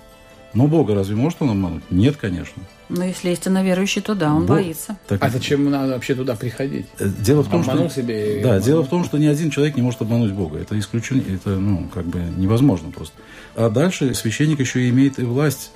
Но 0.52 0.66
Бога 0.66 0.94
разве 0.94 1.14
может 1.14 1.40
он 1.42 1.50
обмануть? 1.50 1.84
Нет, 1.90 2.16
конечно. 2.16 2.62
Но 2.88 3.04
если 3.04 3.30
истинно 3.30 3.62
верующий, 3.62 4.02
то 4.02 4.16
да, 4.16 4.34
он 4.34 4.46
Бог- 4.46 4.56
боится. 4.56 4.96
Так, 5.06 5.22
А 5.22 5.30
зачем 5.30 5.70
надо 5.70 5.92
вообще 5.92 6.16
туда 6.16 6.34
приходить? 6.34 6.86
э, 6.98 7.08
дело 7.20 7.42
в 7.42 7.48
том, 7.48 7.60
Обманул 7.60 7.88
что... 7.88 8.00
себе 8.02 8.40
Да, 8.42 8.48
обманул. 8.48 8.64
дело 8.64 8.82
в 8.82 8.88
том, 8.88 9.04
что 9.04 9.18
ни 9.18 9.26
один 9.26 9.50
человек 9.50 9.76
не 9.76 9.82
может 9.82 10.02
обмануть 10.02 10.32
Бога. 10.32 10.58
Это 10.58 10.76
исключение, 10.76 11.36
это, 11.36 11.50
ну, 11.50 11.88
как 11.94 12.04
бы 12.06 12.18
невозможно 12.36 12.90
просто. 12.90 13.14
А 13.54 13.70
дальше 13.70 14.12
священник 14.14 14.58
еще 14.58 14.88
имеет 14.88 15.20
и 15.20 15.22
власть 15.22 15.70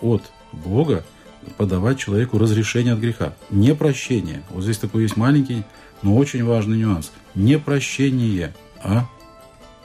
от 0.00 0.22
Бога 0.52 1.04
подавать 1.56 1.98
человеку 1.98 2.38
разрешение 2.38 2.92
от 2.94 3.00
греха. 3.00 3.32
Не 3.50 3.74
прощение. 3.74 4.42
Вот 4.50 4.62
здесь 4.62 4.78
такой 4.78 5.02
есть 5.02 5.16
маленький, 5.16 5.64
но 6.02 6.16
очень 6.16 6.44
важный 6.44 6.78
нюанс. 6.78 7.10
Не 7.34 7.58
прощение, 7.58 8.54
а 8.80 9.06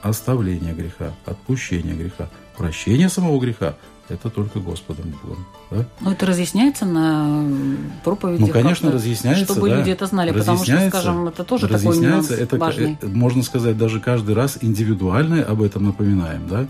оставление 0.03 0.73
греха, 0.75 1.13
отпущение 1.25 1.95
греха. 1.95 2.29
Прощение 2.58 3.10
самого 3.10 3.39
греха– 3.39 3.75
это 4.09 4.29
только 4.29 4.59
Господом 4.59 5.13
Богом. 5.23 5.45
Да? 5.71 5.85
Ну, 6.01 6.11
это 6.11 6.25
разъясняется 6.25 6.85
на 6.85 7.43
проповеди. 8.03 8.41
Ну, 8.41 8.47
конечно, 8.47 8.91
разъясняется, 8.91 9.45
Чтобы 9.45 9.69
да. 9.69 9.77
люди 9.77 9.89
это 9.89 10.05
знали, 10.05 10.31
потому 10.31 10.63
что, 10.63 10.89
скажем, 10.89 11.27
это 11.27 11.43
тоже 11.43 11.67
такой 11.67 11.97
нюанс 11.97 12.29
это, 12.29 12.57
важный. 12.57 12.97
э, 13.01 13.07
можно 13.07 13.41
сказать, 13.43 13.77
даже 13.77 13.99
каждый 13.99 14.35
раз 14.35 14.59
индивидуально 14.61 15.43
об 15.43 15.61
этом 15.61 15.85
напоминаем, 15.85 16.47
да? 16.47 16.67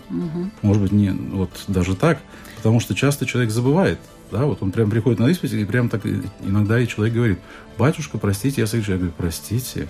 Может 0.62 0.82
быть, 0.82 0.92
не 0.92 1.10
вот 1.10 1.50
даже 1.68 1.94
так, 1.94 2.18
потому 2.56 2.80
что 2.80 2.94
часто 2.94 3.26
человек 3.26 3.50
забывает, 3.50 3.98
да, 4.30 4.44
вот 4.44 4.62
он 4.62 4.72
прям 4.72 4.90
приходит 4.90 5.20
на 5.20 5.28
исповедь, 5.28 5.52
и 5.52 5.64
прям 5.64 5.88
так 5.88 6.02
иногда 6.42 6.80
и 6.80 6.88
человек 6.88 7.14
говорит, 7.14 7.38
батюшка, 7.78 8.18
простите, 8.18 8.62
я 8.62 8.66
согрешил. 8.66 8.94
Я 8.94 8.98
говорю, 8.98 9.14
простите, 9.16 9.88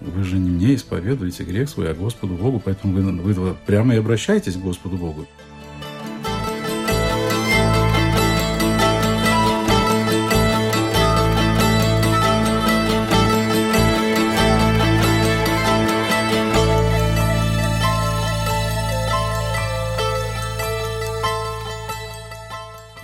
вы 0.00 0.24
же 0.24 0.36
не 0.36 0.50
мне 0.50 0.74
исповедуете 0.74 1.44
грех 1.44 1.68
свой, 1.68 1.90
а 1.90 1.94
Господу 1.94 2.34
Богу, 2.34 2.60
поэтому 2.62 2.94
вы, 2.94 3.32
вы 3.32 3.56
прямо 3.66 3.94
и 3.94 3.98
обращаетесь 3.98 4.54
к 4.54 4.60
Господу 4.60 4.96
Богу. 4.96 5.26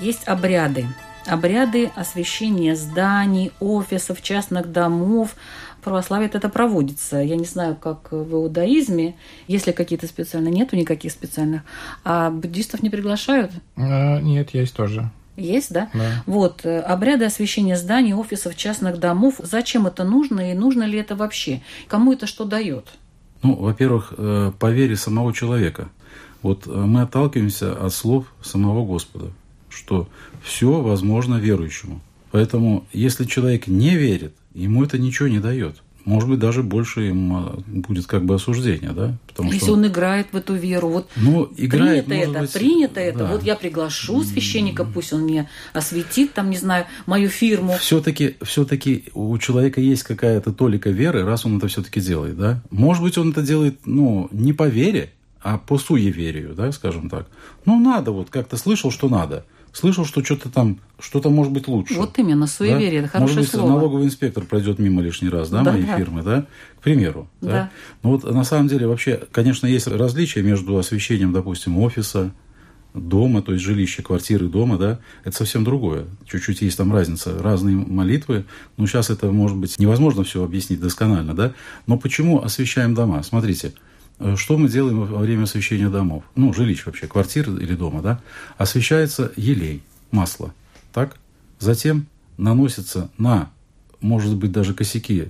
Есть 0.01 0.27
обряды. 0.27 0.87
Обряды 1.27 1.91
освящения 1.97 2.77
зданий, 2.77 3.53
офисов, 3.61 4.23
частных 4.23 4.71
домов. 4.71 5.35
В 5.81 5.85
православии 5.85 6.27
это 6.27 6.49
проводится. 6.49 7.19
Я 7.19 7.37
не 7.37 7.45
знаю, 7.45 7.77
как 7.77 8.13
в 8.13 8.33
иудаизме, 8.33 9.17
если 9.49 9.73
какие-то 9.73 10.07
специальные, 10.07 10.53
нету 10.53 10.77
никаких 10.77 11.13
специальных. 11.13 11.63
А 12.05 12.31
буддистов 12.31 12.83
не 12.83 12.91
приглашают? 12.91 13.53
Э, 13.77 14.21
Нет, 14.21 14.51
есть 14.55 14.75
тоже. 14.75 15.11
Есть, 15.37 15.73
да? 15.73 15.91
Да. 15.93 16.23
Вот, 16.27 16.65
э, 16.65 16.81
обряды 16.81 17.25
освящения 17.25 17.77
зданий, 17.77 18.15
офисов, 18.15 18.57
частных 18.57 18.99
домов. 18.99 19.35
Зачем 19.39 19.87
это 19.87 20.05
нужно 20.05 20.53
и 20.53 20.55
нужно 20.55 20.85
ли 20.85 20.99
это 20.99 21.15
вообще? 21.15 21.63
Кому 21.89 22.13
это 22.13 22.27
что 22.27 22.45
дает? 22.45 22.87
Ну, 23.43 23.55
во-первых, 23.55 24.15
э, 24.17 24.53
по 24.59 24.71
вере 24.71 24.97
самого 24.97 25.33
человека. 25.33 25.89
Вот 26.43 26.67
э, 26.67 26.71
мы 26.71 27.03
отталкиваемся 27.03 27.73
от 27.73 27.93
слов 27.93 28.27
самого 28.43 28.85
Господа, 28.85 29.31
что 29.77 30.09
все 30.43 30.81
возможно 30.81 31.37
верующему. 31.37 32.01
Поэтому, 32.31 32.87
если 32.93 33.25
человек 33.25 33.67
не 33.67 33.97
верит, 33.97 34.35
ему 34.55 34.85
это 34.85 34.99
ничего 34.99 35.29
не 35.29 35.39
дает. 35.39 35.77
Может 36.07 36.29
быть, 36.29 36.39
даже 36.39 36.63
больше 36.63 37.09
им 37.09 37.35
а, 37.35 37.59
будет 37.67 38.07
как 38.07 38.25
бы 38.25 38.37
осуждение, 38.37 38.93
да? 38.93 39.19
Потому 39.27 39.51
Если 39.51 39.65
что, 39.65 39.75
он 39.75 39.89
играет 39.89 40.29
в 40.31 40.37
эту 40.37 40.55
веру, 40.55 40.89
вот 40.89 41.11
ну, 41.17 41.51
играет, 41.57 42.07
принято 42.07 42.31
это, 42.31 42.41
быть, 42.43 42.53
принято 42.53 43.01
это. 43.01 43.19
да. 43.19 43.33
Вот 43.33 43.43
я 43.43 43.57
приглашу 43.57 44.23
священника, 44.23 44.85
пусть 44.85 45.13
он 45.13 45.23
мне 45.23 45.49
осветит, 45.73 46.33
там, 46.33 46.51
не 46.51 46.59
знаю, 46.59 46.87
мою 47.07 47.29
фирму. 47.29 47.77
Все-таки, 47.81 48.37
все-таки 48.43 49.07
у 49.15 49.37
человека 49.39 49.81
есть 49.81 50.05
какая-то 50.05 50.53
толика 50.53 50.91
веры, 50.91 51.25
раз 51.25 51.45
он 51.45 51.59
это 51.59 51.67
все-таки 51.67 52.01
делает, 52.01 52.39
да? 52.39 52.63
Может 52.71 53.03
быть, 53.03 53.19
он 53.19 53.31
это 53.33 53.43
делает, 53.43 53.81
ну, 53.85 54.29
не 54.31 54.53
по 54.53 54.69
вере, 54.69 55.11
а 55.43 55.59
по 55.59 55.77
суеверию, 55.77 56.55
да, 56.55 56.71
скажем 56.71 57.11
так. 57.11 57.27
Ну, 57.65 57.81
надо, 57.81 58.13
вот 58.13 58.31
как-то 58.31 58.57
слышал, 58.57 58.93
что 58.93 59.09
надо. 59.09 59.45
Слышал, 59.77 60.07
что 60.07 60.25
что-то 60.25 60.49
там, 60.49 60.79
что-то 60.99 61.29
может 61.29 61.53
быть 61.53 61.69
лучше. 61.69 61.93
Вот 61.97 62.19
именно, 62.19 62.47
суеверие, 62.47 63.01
это 63.01 63.09
хорошее 63.09 63.37
Может 63.37 63.53
быть, 63.53 63.61
слово. 63.61 63.75
налоговый 63.75 64.07
инспектор 64.07 64.43
пройдет 64.43 64.79
мимо 64.79 65.03
лишний 65.03 65.29
раз, 65.29 65.51
да, 65.51 65.63
Да, 65.63 65.73
моей 65.73 65.85
да. 65.85 65.99
фирмы, 65.99 66.23
да, 66.23 66.47
к 66.79 66.83
примеру. 66.83 67.29
Да. 67.43 67.49
Да. 67.51 67.71
Ну 68.03 68.13
вот 68.13 68.25
на 68.25 68.45
самом 68.45 68.69
деле 68.69 68.87
вообще, 68.87 69.21
конечно, 69.33 69.67
есть 69.67 69.87
различия 69.87 70.41
между 70.41 70.79
освещением, 70.79 71.35
допустим, 71.35 71.79
офиса, 71.79 72.33
дома, 72.95 73.43
то 73.43 73.53
есть 73.53 73.63
жилища, 73.63 74.03
квартиры, 74.03 74.49
дома, 74.49 74.79
да, 74.79 74.99
это 75.25 75.37
совсем 75.37 75.63
другое. 75.63 76.07
Чуть-чуть 76.25 76.63
есть 76.63 76.79
там 76.79 76.91
разница. 76.91 77.39
Разные 77.39 77.77
молитвы. 77.77 78.47
Ну, 78.79 78.87
сейчас 78.87 79.11
это, 79.11 79.31
может 79.31 79.59
быть, 79.59 79.79
невозможно 79.79 80.25
все 80.25 80.43
объяснить 80.43 80.81
досконально, 80.81 81.35
да. 81.35 81.53
Но 81.87 81.99
почему 81.99 82.43
освещаем 82.43 82.95
дома? 82.95 83.23
Смотрите, 83.23 83.75
что 84.37 84.57
мы 84.57 84.69
делаем 84.69 85.01
во 85.05 85.19
время 85.19 85.45
освещения 85.45 85.89
домов? 85.91 86.25
Ну, 86.35 86.53
жилищ 86.53 86.87
вообще, 86.87 87.07
квартиры 87.07 87.53
или 87.63 87.75
дома, 87.75 88.03
да. 88.03 88.21
Освещается 88.59 89.33
елей, 89.37 89.83
масло, 90.11 90.55
так? 90.93 91.17
Затем 91.59 92.07
наносится 92.39 93.11
на, 93.19 93.51
может 94.01 94.37
быть, 94.37 94.53
даже 94.53 94.75
косяки 94.75 95.29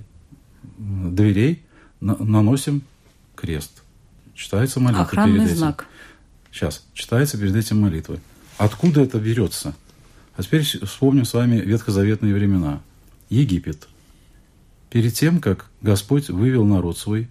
дверей, 0.79 1.62
на- 2.01 2.16
наносим 2.16 2.83
крест. 3.35 3.83
Читается 4.35 4.81
молитва 4.81 5.03
Охранный 5.05 5.35
перед 5.37 5.46
этим. 5.49 5.57
знак. 5.59 5.87
Сейчас, 6.53 6.85
читается 6.94 7.38
перед 7.38 7.55
этим 7.57 7.81
молитвы. 7.81 8.20
Откуда 8.59 9.01
это 9.03 9.18
берется? 9.18 9.75
А 10.37 10.42
теперь 10.42 10.62
вспомним 10.62 11.25
с 11.25 11.33
вами 11.35 11.57
ветхозаветные 11.57 12.35
времена. 12.35 12.81
Египет. 13.31 13.88
Перед 14.90 15.14
тем, 15.14 15.40
как 15.40 15.66
Господь 15.81 16.29
вывел 16.29 16.64
народ 16.64 16.99
свой 16.99 17.29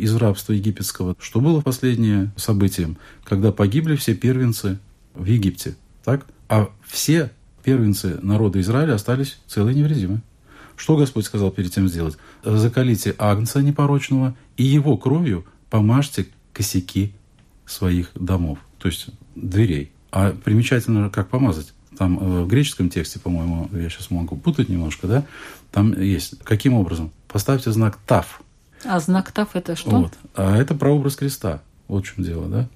из 0.00 0.14
рабства 0.16 0.52
египетского, 0.52 1.16
что 1.20 1.40
было 1.40 1.60
последнее 1.60 2.32
событием, 2.36 2.96
когда 3.24 3.52
погибли 3.52 3.96
все 3.96 4.14
первенцы 4.14 4.78
в 5.14 5.24
Египте, 5.24 5.76
так? 6.04 6.26
А 6.48 6.70
все 6.86 7.30
первенцы 7.62 8.18
народа 8.22 8.60
Израиля 8.60 8.94
остались 8.94 9.38
целые 9.46 9.74
и 9.74 9.78
невредимы. 9.78 10.22
Что 10.76 10.96
Господь 10.96 11.26
сказал 11.26 11.50
перед 11.50 11.72
тем 11.72 11.88
сделать? 11.88 12.16
Закалите 12.42 13.14
агнца 13.18 13.62
непорочного 13.62 14.34
и 14.56 14.64
его 14.64 14.96
кровью 14.96 15.44
помажьте 15.68 16.26
косяки 16.52 17.12
своих 17.66 18.10
домов, 18.14 18.58
то 18.78 18.88
есть 18.88 19.08
дверей. 19.34 19.92
А 20.10 20.32
примечательно, 20.32 21.10
как 21.10 21.28
помазать. 21.28 21.72
Там 21.96 22.18
э, 22.18 22.44
в 22.44 22.48
греческом 22.48 22.88
тексте, 22.88 23.20
по-моему, 23.20 23.68
я 23.72 23.88
сейчас 23.90 24.10
могу 24.10 24.36
путать 24.36 24.68
немножко, 24.68 25.06
да, 25.06 25.24
там 25.70 26.00
есть. 26.00 26.38
Каким 26.44 26.74
образом? 26.74 27.12
Поставьте 27.28 27.70
знак 27.72 27.98
ТАФ. 28.06 28.42
А 28.84 28.98
знак 29.00 29.32
ТАФ 29.32 29.56
это 29.56 29.76
что? 29.76 29.90
Вот. 29.90 30.12
А 30.34 30.56
это 30.56 30.74
прообраз 30.74 31.16
креста. 31.16 31.62
Вот 31.88 32.06
в 32.06 32.14
чем 32.14 32.24
дело, 32.24 32.46
да? 32.48 32.68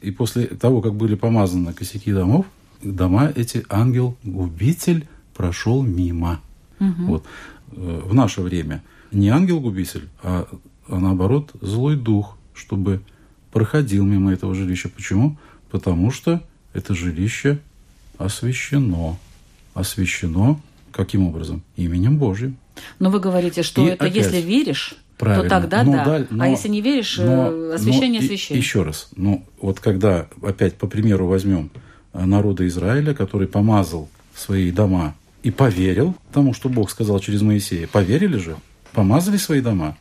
И 0.00 0.10
после 0.10 0.46
того, 0.46 0.80
как 0.80 0.94
были 0.94 1.14
помазаны 1.14 1.72
косяки 1.72 2.12
домов, 2.12 2.46
дома 2.82 3.30
эти 3.34 3.64
ангел-губитель 3.68 5.06
прошел 5.34 5.82
мимо. 5.82 6.40
Вот. 6.78 7.24
Э, 7.72 8.02
В 8.04 8.14
наше 8.14 8.40
время 8.40 8.82
не 9.12 9.28
ангел-губитель, 9.28 10.08
а, 10.22 10.48
а 10.88 10.98
наоборот 10.98 11.52
злой 11.60 11.96
дух, 11.96 12.36
чтобы 12.54 13.00
проходил 13.52 14.04
мимо 14.04 14.32
этого 14.32 14.54
жилища. 14.54 14.88
Почему? 14.88 15.36
Потому 15.70 16.10
что 16.10 16.42
это 16.72 16.94
жилище 16.94 17.60
освящено. 18.18 19.16
Освящено 19.74 20.60
каким 20.92 21.26
образом? 21.26 21.62
Именем 21.76 22.18
Божьим. 22.18 22.56
Но 22.98 23.10
вы 23.10 23.20
говорите, 23.20 23.62
что 23.62 23.82
И 23.82 23.90
это 23.90 24.04
опять. 24.06 24.16
если 24.16 24.40
веришь, 24.40 24.96
Правильно. 25.24 25.48
то 25.48 25.60
тогда 25.60 25.82
Но 25.84 25.92
да. 25.92 26.04
даль- 26.04 26.26
а 26.30 26.34
но- 26.34 26.46
если 26.46 26.68
не 26.68 26.80
веришь, 26.80 27.18
э, 27.18 27.24
но- 27.24 27.74
освящение 27.74 28.20
но 28.20 28.24
и- 28.24 28.28
освящение. 28.28 28.60
Еще 28.60 28.82
раз. 28.82 29.08
Ну, 29.16 29.44
вот 29.60 29.80
когда, 29.80 30.26
опять 30.42 30.74
по 30.74 30.86
примеру 30.86 31.26
возьмем 31.26 31.70
э, 32.12 32.24
народа 32.24 32.66
Израиля, 32.68 33.14
который 33.14 33.48
помазал 33.48 34.08
свои 34.36 34.70
дома 34.70 35.14
и 35.42 35.50
поверил 35.50 36.14
тому, 36.32 36.54
что 36.54 36.68
Бог 36.68 36.90
сказал 36.90 37.18
через 37.20 37.42
Моисея. 37.42 37.86
Поверили 37.88 38.36
же? 38.38 38.56
Помазали 38.92 39.36
свои 39.36 39.60
дома. 39.60 39.96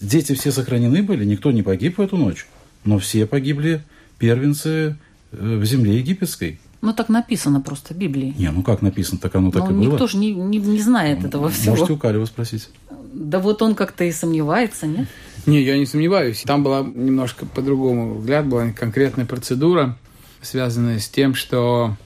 Дети 0.00 0.34
все 0.34 0.52
сохранены 0.52 1.02
были, 1.02 1.24
никто 1.24 1.50
не 1.52 1.62
погиб 1.62 1.96
в 1.98 2.00
эту 2.02 2.16
ночь. 2.18 2.46
Но 2.84 2.98
все 2.98 3.24
погибли 3.26 3.82
первенцы 4.18 4.96
э, 5.32 5.56
в 5.56 5.64
земле 5.64 5.96
египетской. 5.98 6.58
Ну 6.84 6.92
так 6.92 7.08
написано 7.08 7.62
просто 7.62 7.94
в 7.94 7.96
Библии. 7.96 8.34
Не, 8.36 8.50
ну 8.50 8.62
как 8.62 8.82
написано, 8.82 9.18
так 9.18 9.34
оно 9.34 9.50
так 9.50 9.64
Но 9.64 9.70
и 9.70 9.72
было. 9.72 9.92
никто 9.92 10.06
же 10.06 10.18
не, 10.18 10.34
не, 10.34 10.58
не 10.58 10.80
знает 10.80 11.24
этого 11.24 11.48
всего. 11.48 11.76
Можете 11.76 11.94
у 11.94 11.96
Калева 11.96 12.26
спросить. 12.26 12.68
Да 13.14 13.38
вот 13.38 13.62
он 13.62 13.74
как-то 13.74 14.04
и 14.04 14.12
сомневается, 14.12 14.86
нет? 14.86 15.08
Не, 15.46 15.62
я 15.62 15.78
не 15.78 15.86
сомневаюсь. 15.86 16.42
Там 16.42 16.62
была 16.62 16.82
немножко 16.82 17.46
по-другому 17.46 18.16
взгляд, 18.16 18.46
была 18.46 18.70
конкретная 18.72 19.24
процедура, 19.24 19.96
связанная 20.42 20.98
с 20.98 21.08
тем, 21.08 21.34
что 21.34 21.96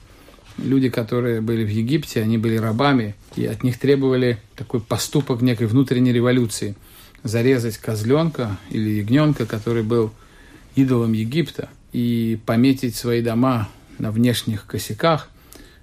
люди, 0.57 0.87
которые 0.87 1.41
были 1.41 1.65
в 1.65 1.69
Египте, 1.69 2.21
они 2.21 2.37
были 2.37 2.55
рабами, 2.55 3.15
и 3.35 3.45
от 3.45 3.63
них 3.63 3.79
требовали 3.79 4.39
такой 4.55 4.79
поступок 4.79 5.41
некой 5.41 5.67
внутренней 5.67 6.13
революции. 6.13 6.77
Зарезать 7.23 7.77
козленка 7.77 8.57
или 8.69 8.91
ягненка, 8.91 9.45
который 9.45 9.83
был 9.83 10.11
идолом 10.75 11.11
Египта, 11.11 11.67
и 11.91 12.39
пометить 12.45 12.95
свои 12.95 13.21
дома 13.21 13.67
на 13.99 14.11
внешних 14.11 14.65
косяках. 14.65 15.29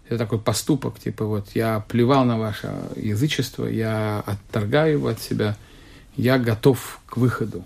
Это 0.08 0.18
такой 0.18 0.38
поступок, 0.38 0.98
типа 1.00 1.24
вот 1.24 1.48
я 1.54 1.80
плевал 1.88 2.24
на 2.24 2.38
ваше 2.38 2.72
язычество, 2.94 3.66
я 3.66 4.22
отторгаю 4.24 4.92
его 4.94 5.08
от 5.08 5.20
себя, 5.20 5.56
я 6.16 6.38
готов 6.38 7.00
к 7.06 7.16
выходу. 7.16 7.64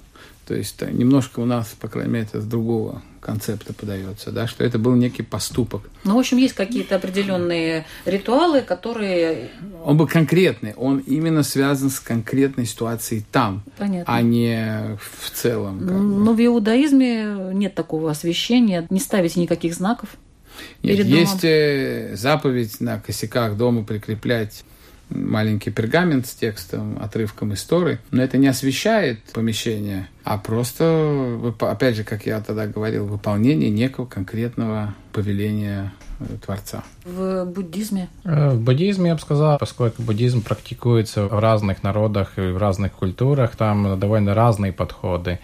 То 0.51 0.55
есть 0.55 0.83
немножко 0.83 1.41
у 1.41 1.45
нас, 1.45 1.69
по 1.79 1.87
крайней 1.87 2.13
мере, 2.13 2.27
это 2.27 2.41
с 2.41 2.45
другого 2.45 3.03
концепта 3.21 3.73
подается, 3.73 4.33
да, 4.33 4.49
что 4.49 4.65
это 4.65 4.79
был 4.79 4.97
некий 4.97 5.23
поступок. 5.23 5.89
Ну, 6.03 6.17
в 6.17 6.19
общем, 6.19 6.39
есть 6.39 6.55
какие-то 6.55 6.97
определенные 6.97 7.87
ритуалы, 8.05 8.63
которые... 8.63 9.51
Он 9.85 9.97
был 9.97 10.09
конкретный, 10.09 10.75
он 10.75 10.99
именно 10.99 11.45
связан 11.45 11.91
с 11.91 12.01
конкретной 12.01 12.67
ситуацией 12.67 13.25
там, 13.31 13.63
Понятно. 13.79 14.13
а 14.13 14.23
не 14.23 14.99
в 14.99 15.31
целом. 15.31 15.87
Но 16.25 16.33
бы. 16.33 16.37
в 16.37 16.45
иудаизме 16.45 17.53
нет 17.53 17.75
такого 17.75 18.11
освящения, 18.11 18.87
не 18.91 18.99
ставите 18.99 19.39
никаких 19.39 19.75
знаков. 19.75 20.09
Нет, 20.83 20.97
перед 20.97 21.07
есть 21.07 21.43
домом. 21.43 22.17
заповедь 22.17 22.81
на 22.81 22.99
косяках 23.01 23.57
дома 23.57 23.85
прикреплять 23.85 24.65
маленький 25.11 25.71
пергамент 25.71 26.27
с 26.27 26.35
текстом, 26.35 26.99
отрывком 27.01 27.53
истории, 27.55 27.99
но 28.11 28.23
это 28.23 28.39
не 28.39 28.49
освещает 28.49 29.23
помещение, 29.33 30.09
а 30.25 30.39
просто, 30.39 31.55
опять 31.61 31.97
же, 31.97 32.05
как 32.05 32.27
я 32.27 32.41
тогда 32.41 32.67
говорил, 32.67 33.07
выполнение 33.07 33.71
некого 33.71 34.07
конкретного 34.07 34.95
повеления 35.13 35.93
э, 36.21 36.25
Творца. 36.45 36.85
В 37.05 37.45
буддизме? 37.45 38.09
Э, 38.25 38.51
в 38.51 38.61
буддизме, 38.61 39.09
я 39.09 39.15
бы 39.15 39.21
сказал, 39.21 39.59
поскольку 39.59 40.03
буддизм 40.03 40.43
практикуется 40.43 41.27
в 41.27 41.39
разных 41.39 41.83
народах 41.83 42.39
и 42.39 42.43
в 42.43 42.59
разных 42.59 42.93
культурах, 42.93 43.57
там 43.57 43.99
довольно 43.99 44.35
разные 44.35 44.73
подходы. 44.73 45.41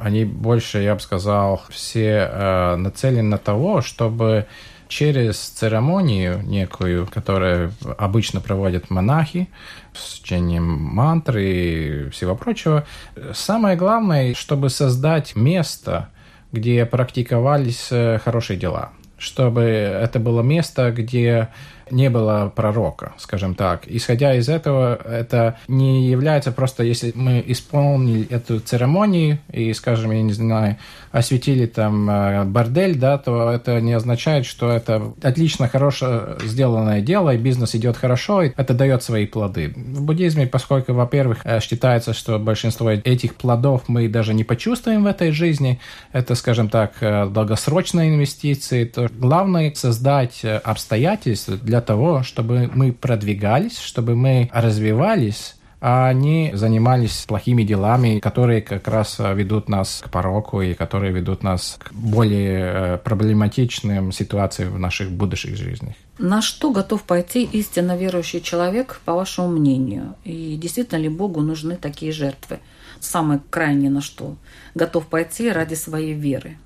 Они 0.00 0.24
больше, 0.24 0.78
я 0.78 0.94
бы 0.94 1.00
сказал, 1.00 1.62
все 1.70 2.28
э, 2.30 2.76
нацелены 2.76 3.22
на 3.22 3.38
того, 3.38 3.80
чтобы 3.80 4.46
через 4.88 5.38
церемонию 5.38 6.42
некую, 6.42 7.06
которую 7.06 7.72
обычно 7.98 8.40
проводят 8.40 8.90
монахи 8.90 9.48
с 9.94 10.14
чтением 10.14 10.64
мантры 10.64 11.44
и 11.44 12.10
всего 12.10 12.34
прочего, 12.34 12.86
самое 13.32 13.76
главное, 13.76 14.34
чтобы 14.34 14.70
создать 14.70 15.36
место, 15.36 16.08
где 16.52 16.86
практиковались 16.86 17.88
э, 17.90 18.18
хорошие 18.24 18.58
дела, 18.58 18.90
чтобы 19.18 19.62
это 19.62 20.18
было 20.18 20.42
место, 20.42 20.90
где 20.90 21.48
не 21.90 22.10
было 22.10 22.52
пророка, 22.54 23.14
скажем 23.18 23.54
так. 23.54 23.82
Исходя 23.86 24.34
из 24.34 24.48
этого, 24.48 24.94
это 24.96 25.58
не 25.68 26.08
является 26.08 26.52
просто, 26.52 26.82
если 26.82 27.12
мы 27.14 27.42
исполнили 27.46 28.26
эту 28.30 28.60
церемонию 28.60 29.38
и, 29.52 29.72
скажем, 29.72 30.10
я 30.12 30.22
не 30.22 30.32
знаю, 30.32 30.76
осветили 31.12 31.66
там 31.66 32.08
э, 32.08 32.44
бордель, 32.44 32.98
да, 32.98 33.18
то 33.18 33.50
это 33.50 33.80
не 33.80 33.92
означает, 33.92 34.46
что 34.46 34.70
это 34.70 35.12
отлично, 35.22 35.68
хорошее 35.68 36.36
сделанное 36.44 37.00
дело, 37.00 37.34
и 37.34 37.38
бизнес 37.38 37.74
идет 37.74 37.96
хорошо, 37.96 38.42
и 38.42 38.52
это 38.56 38.74
дает 38.74 39.02
свои 39.02 39.26
плоды. 39.26 39.72
В 39.74 40.02
буддизме, 40.02 40.46
поскольку, 40.46 40.92
во-первых, 40.92 41.40
э, 41.44 41.60
считается, 41.60 42.12
что 42.12 42.38
большинство 42.38 42.90
этих 42.90 43.34
плодов 43.34 43.84
мы 43.88 44.08
даже 44.08 44.34
не 44.34 44.44
почувствуем 44.44 45.04
в 45.04 45.06
этой 45.06 45.30
жизни, 45.30 45.80
это, 46.12 46.34
скажем 46.34 46.68
так, 46.68 46.92
э, 47.00 47.26
долгосрочные 47.26 48.14
инвестиции, 48.14 48.84
то 48.84 49.08
главное 49.10 49.72
создать 49.74 50.44
обстоятельства 50.44 51.56
для 51.56 51.77
того, 51.80 52.22
чтобы 52.22 52.70
мы 52.74 52.92
продвигались, 52.92 53.78
чтобы 53.78 54.14
мы 54.14 54.50
развивались, 54.52 55.54
а 55.80 56.08
они 56.08 56.50
занимались 56.54 57.24
плохими 57.26 57.62
делами, 57.62 58.18
которые 58.18 58.62
как 58.62 58.88
раз 58.88 59.20
э, 59.20 59.34
ведут 59.34 59.68
нас 59.68 60.02
к 60.04 60.10
пороку 60.10 60.60
и 60.60 60.74
которые 60.74 61.12
ведут 61.12 61.44
нас 61.44 61.78
к 61.78 61.92
более 61.92 62.58
э, 62.58 62.98
проблематичным 62.98 64.10
ситуациям 64.10 64.72
в 64.72 64.78
наших 64.78 65.12
будущих 65.12 65.56
жизнях. 65.56 65.94
На 66.18 66.42
что 66.42 66.72
готов 66.72 67.04
пойти 67.04 67.44
истинно 67.44 67.96
верующий 67.96 68.40
человек, 68.40 69.00
по 69.04 69.14
вашему 69.14 69.48
мнению? 69.48 70.16
И 70.24 70.58
действительно 70.60 70.98
ли 70.98 71.08
Богу 71.08 71.42
нужны 71.42 71.76
такие 71.76 72.10
жертвы? 72.10 72.58
Самое 72.98 73.40
крайнее 73.50 73.90
на 73.90 74.00
что 74.00 74.34
готов 74.74 75.06
пойти 75.06 75.48
ради 75.48 75.74
своей 75.74 76.14
веры? 76.14 76.58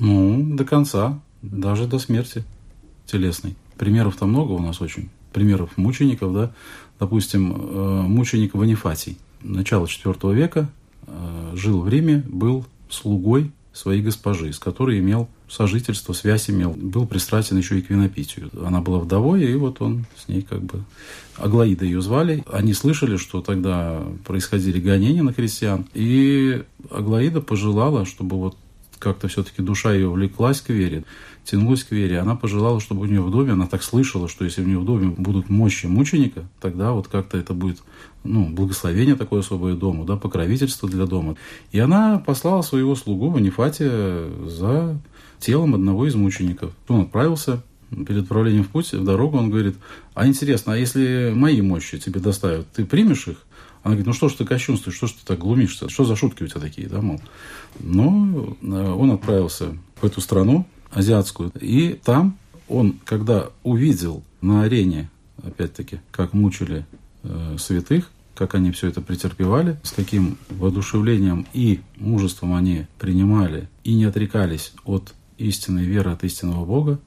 Ну, 0.00 0.56
до 0.56 0.64
конца, 0.64 1.20
даже 1.42 1.86
до 1.86 1.98
смерти 1.98 2.44
телесной. 3.04 3.56
Примеров-то 3.78 4.26
много 4.26 4.52
у 4.52 4.58
нас 4.60 4.80
очень. 4.80 5.08
Примеров 5.32 5.76
мучеников, 5.76 6.34
да, 6.34 6.52
Допустим, 6.98 7.52
э, 7.52 8.02
мученик 8.02 8.54
Ванифатий, 8.54 9.18
начало 9.42 9.86
IV 9.86 10.34
века, 10.34 10.68
э, 11.06 11.52
жил 11.54 11.80
в 11.80 11.88
Риме, 11.88 12.24
был 12.26 12.64
слугой 12.90 13.52
своей 13.72 14.02
госпожи, 14.02 14.52
с 14.52 14.58
которой 14.58 14.98
имел 14.98 15.28
сожительство, 15.48 16.12
связь 16.12 16.50
имел. 16.50 16.72
Был 16.72 17.06
пристрастен 17.06 17.56
еще 17.56 17.78
и 17.78 17.82
к 17.82 17.90
винопитию. 17.90 18.50
Она 18.66 18.80
была 18.80 18.98
вдовой, 18.98 19.44
и 19.44 19.54
вот 19.54 19.80
он 19.80 20.06
с 20.16 20.28
ней 20.28 20.42
как 20.42 20.62
бы... 20.62 20.82
Аглаида 21.36 21.84
ее 21.84 22.02
звали. 22.02 22.42
Они 22.50 22.74
слышали, 22.74 23.16
что 23.16 23.40
тогда 23.40 24.02
происходили 24.26 24.80
гонения 24.80 25.22
на 25.22 25.32
христиан. 25.32 25.86
И 25.94 26.64
Аглаида 26.90 27.40
пожелала, 27.40 28.04
чтобы 28.04 28.36
вот 28.36 28.56
как-то 28.98 29.28
все-таки 29.28 29.62
душа 29.62 29.94
ее 29.94 30.10
влеклась 30.10 30.60
к 30.60 30.70
вере 30.70 31.04
тянулась 31.50 31.82
к 31.82 31.92
вере. 31.92 32.18
Она 32.18 32.36
пожелала, 32.36 32.80
чтобы 32.80 33.02
у 33.02 33.04
нее 33.06 33.22
в 33.22 33.30
доме, 33.30 33.52
она 33.52 33.66
так 33.66 33.82
слышала, 33.82 34.28
что 34.28 34.44
если 34.44 34.62
у 34.62 34.66
нее 34.66 34.78
в 34.78 34.84
доме 34.84 35.14
будут 35.16 35.48
мощи 35.48 35.86
мученика, 35.86 36.44
тогда 36.60 36.92
вот 36.92 37.08
как-то 37.08 37.38
это 37.38 37.54
будет 37.54 37.78
ну, 38.24 38.48
благословение 38.48 39.14
такое 39.14 39.40
особое 39.40 39.74
дому, 39.74 40.04
да, 40.04 40.16
покровительство 40.16 40.88
для 40.88 41.06
дома. 41.06 41.36
И 41.72 41.78
она 41.78 42.18
послала 42.18 42.62
своего 42.62 42.94
слугу 42.94 43.30
Ванифатия 43.30 44.28
за 44.46 45.00
телом 45.38 45.74
одного 45.74 46.06
из 46.06 46.14
мучеников. 46.14 46.72
Он 46.88 47.02
отправился 47.02 47.62
перед 47.90 48.24
отправлением 48.24 48.64
в 48.64 48.68
путь, 48.68 48.92
в 48.92 49.04
дорогу, 49.04 49.38
он 49.38 49.48
говорит, 49.48 49.76
а 50.12 50.26
интересно, 50.26 50.74
а 50.74 50.76
если 50.76 51.32
мои 51.34 51.62
мощи 51.62 51.98
тебе 51.98 52.20
доставят, 52.20 52.70
ты 52.72 52.84
примешь 52.84 53.26
их? 53.28 53.38
Она 53.82 53.94
говорит, 53.94 54.06
ну 54.06 54.12
что 54.12 54.28
ж 54.28 54.34
ты 54.34 54.44
кощунствуешь, 54.44 54.96
что 54.96 55.06
ж 55.06 55.12
ты 55.12 55.24
так 55.24 55.38
глумишься, 55.38 55.88
что 55.88 56.04
за 56.04 56.14
шутки 56.14 56.42
у 56.42 56.46
тебя 56.46 56.60
такие, 56.60 56.88
да, 56.88 57.00
мол. 57.00 57.22
Но 57.80 58.54
э, 58.60 58.92
он 58.92 59.12
отправился 59.12 59.78
в 60.00 60.04
эту 60.04 60.20
страну, 60.20 60.66
азиатскую. 60.90 61.52
И 61.60 61.98
там 62.04 62.36
он, 62.68 62.98
когда 63.04 63.50
увидел 63.62 64.22
на 64.40 64.62
арене, 64.62 65.10
опять-таки, 65.42 66.00
как 66.10 66.32
мучили 66.32 66.86
э, 67.22 67.56
святых, 67.58 68.10
как 68.34 68.54
они 68.54 68.70
все 68.70 68.88
это 68.88 69.00
претерпевали, 69.00 69.80
с 69.82 69.90
каким 69.90 70.38
воодушевлением 70.48 71.46
и 71.52 71.80
мужеством 71.96 72.54
они 72.54 72.86
принимали 72.98 73.68
и 73.82 73.94
не 73.94 74.04
отрекались 74.04 74.72
от 74.84 75.12
истинной 75.38 75.84
веры, 75.84 76.12
от 76.12 76.22
истинного 76.24 76.64
Бога, 76.64 77.00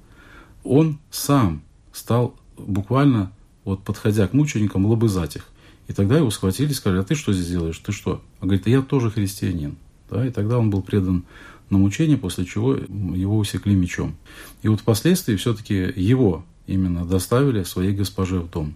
он 0.64 1.00
сам 1.10 1.62
стал 1.94 2.36
буквально, 2.58 3.32
вот 3.64 3.84
подходя 3.84 4.28
к 4.28 4.34
мученикам, 4.34 4.86
лобызать 4.86 5.38
их. 5.38 5.48
И 5.88 5.94
тогда 5.94 6.18
его 6.18 6.32
схватили 6.32 6.72
и 6.72 6.74
сказали, 6.74 7.02
а 7.02 7.04
ты 7.04 7.16
что 7.16 7.34
здесь 7.34 7.48
делаешь? 7.48 7.78
Ты 7.78 7.92
что? 7.92 8.22
Он 8.40 8.48
говорит, 8.48 8.68
я 8.68 8.82
тоже 8.82 9.10
христианин. 9.10 9.78
Да, 10.10 10.26
и 10.26 10.30
тогда 10.30 10.58
он 10.58 10.70
был 10.70 10.82
предан 10.82 11.24
на 11.72 11.78
мучение, 11.78 12.18
после 12.18 12.46
чего 12.46 12.76
его 12.76 13.38
усекли 13.38 13.76
мечом. 13.76 14.16
И 14.62 14.68
вот 14.68 14.82
впоследствии 14.82 15.36
все-таки 15.36 15.74
его 15.96 16.44
именно 16.68 17.06
доставили 17.06 17.64
своей 17.64 17.94
госпоже 17.94 18.40
в 18.40 18.50
дом, 18.50 18.76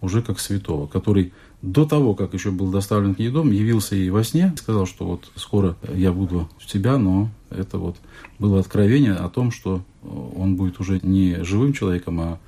уже 0.00 0.22
как 0.22 0.40
святого, 0.40 0.86
который 0.86 1.32
до 1.62 1.84
того, 1.84 2.14
как 2.14 2.34
еще 2.34 2.50
был 2.50 2.70
доставлен 2.70 3.14
к 3.14 3.18
ней 3.18 3.30
дом, 3.30 3.50
явился 3.50 3.96
ей 3.96 4.10
во 4.10 4.22
сне, 4.24 4.54
сказал, 4.56 4.86
что 4.86 5.06
вот 5.06 5.30
скоро 5.34 5.76
я 5.92 6.12
буду 6.12 6.48
в 6.58 6.66
тебя, 6.66 6.98
но 6.98 7.30
это 7.50 7.78
вот 7.78 7.96
было 8.38 8.60
откровение 8.60 9.14
о 9.14 9.28
том, 9.28 9.50
что 9.50 9.82
он 10.02 10.56
будет 10.56 10.80
уже 10.80 11.00
не 11.02 11.42
живым 11.44 11.72
человеком, 11.72 12.20
а 12.20 12.38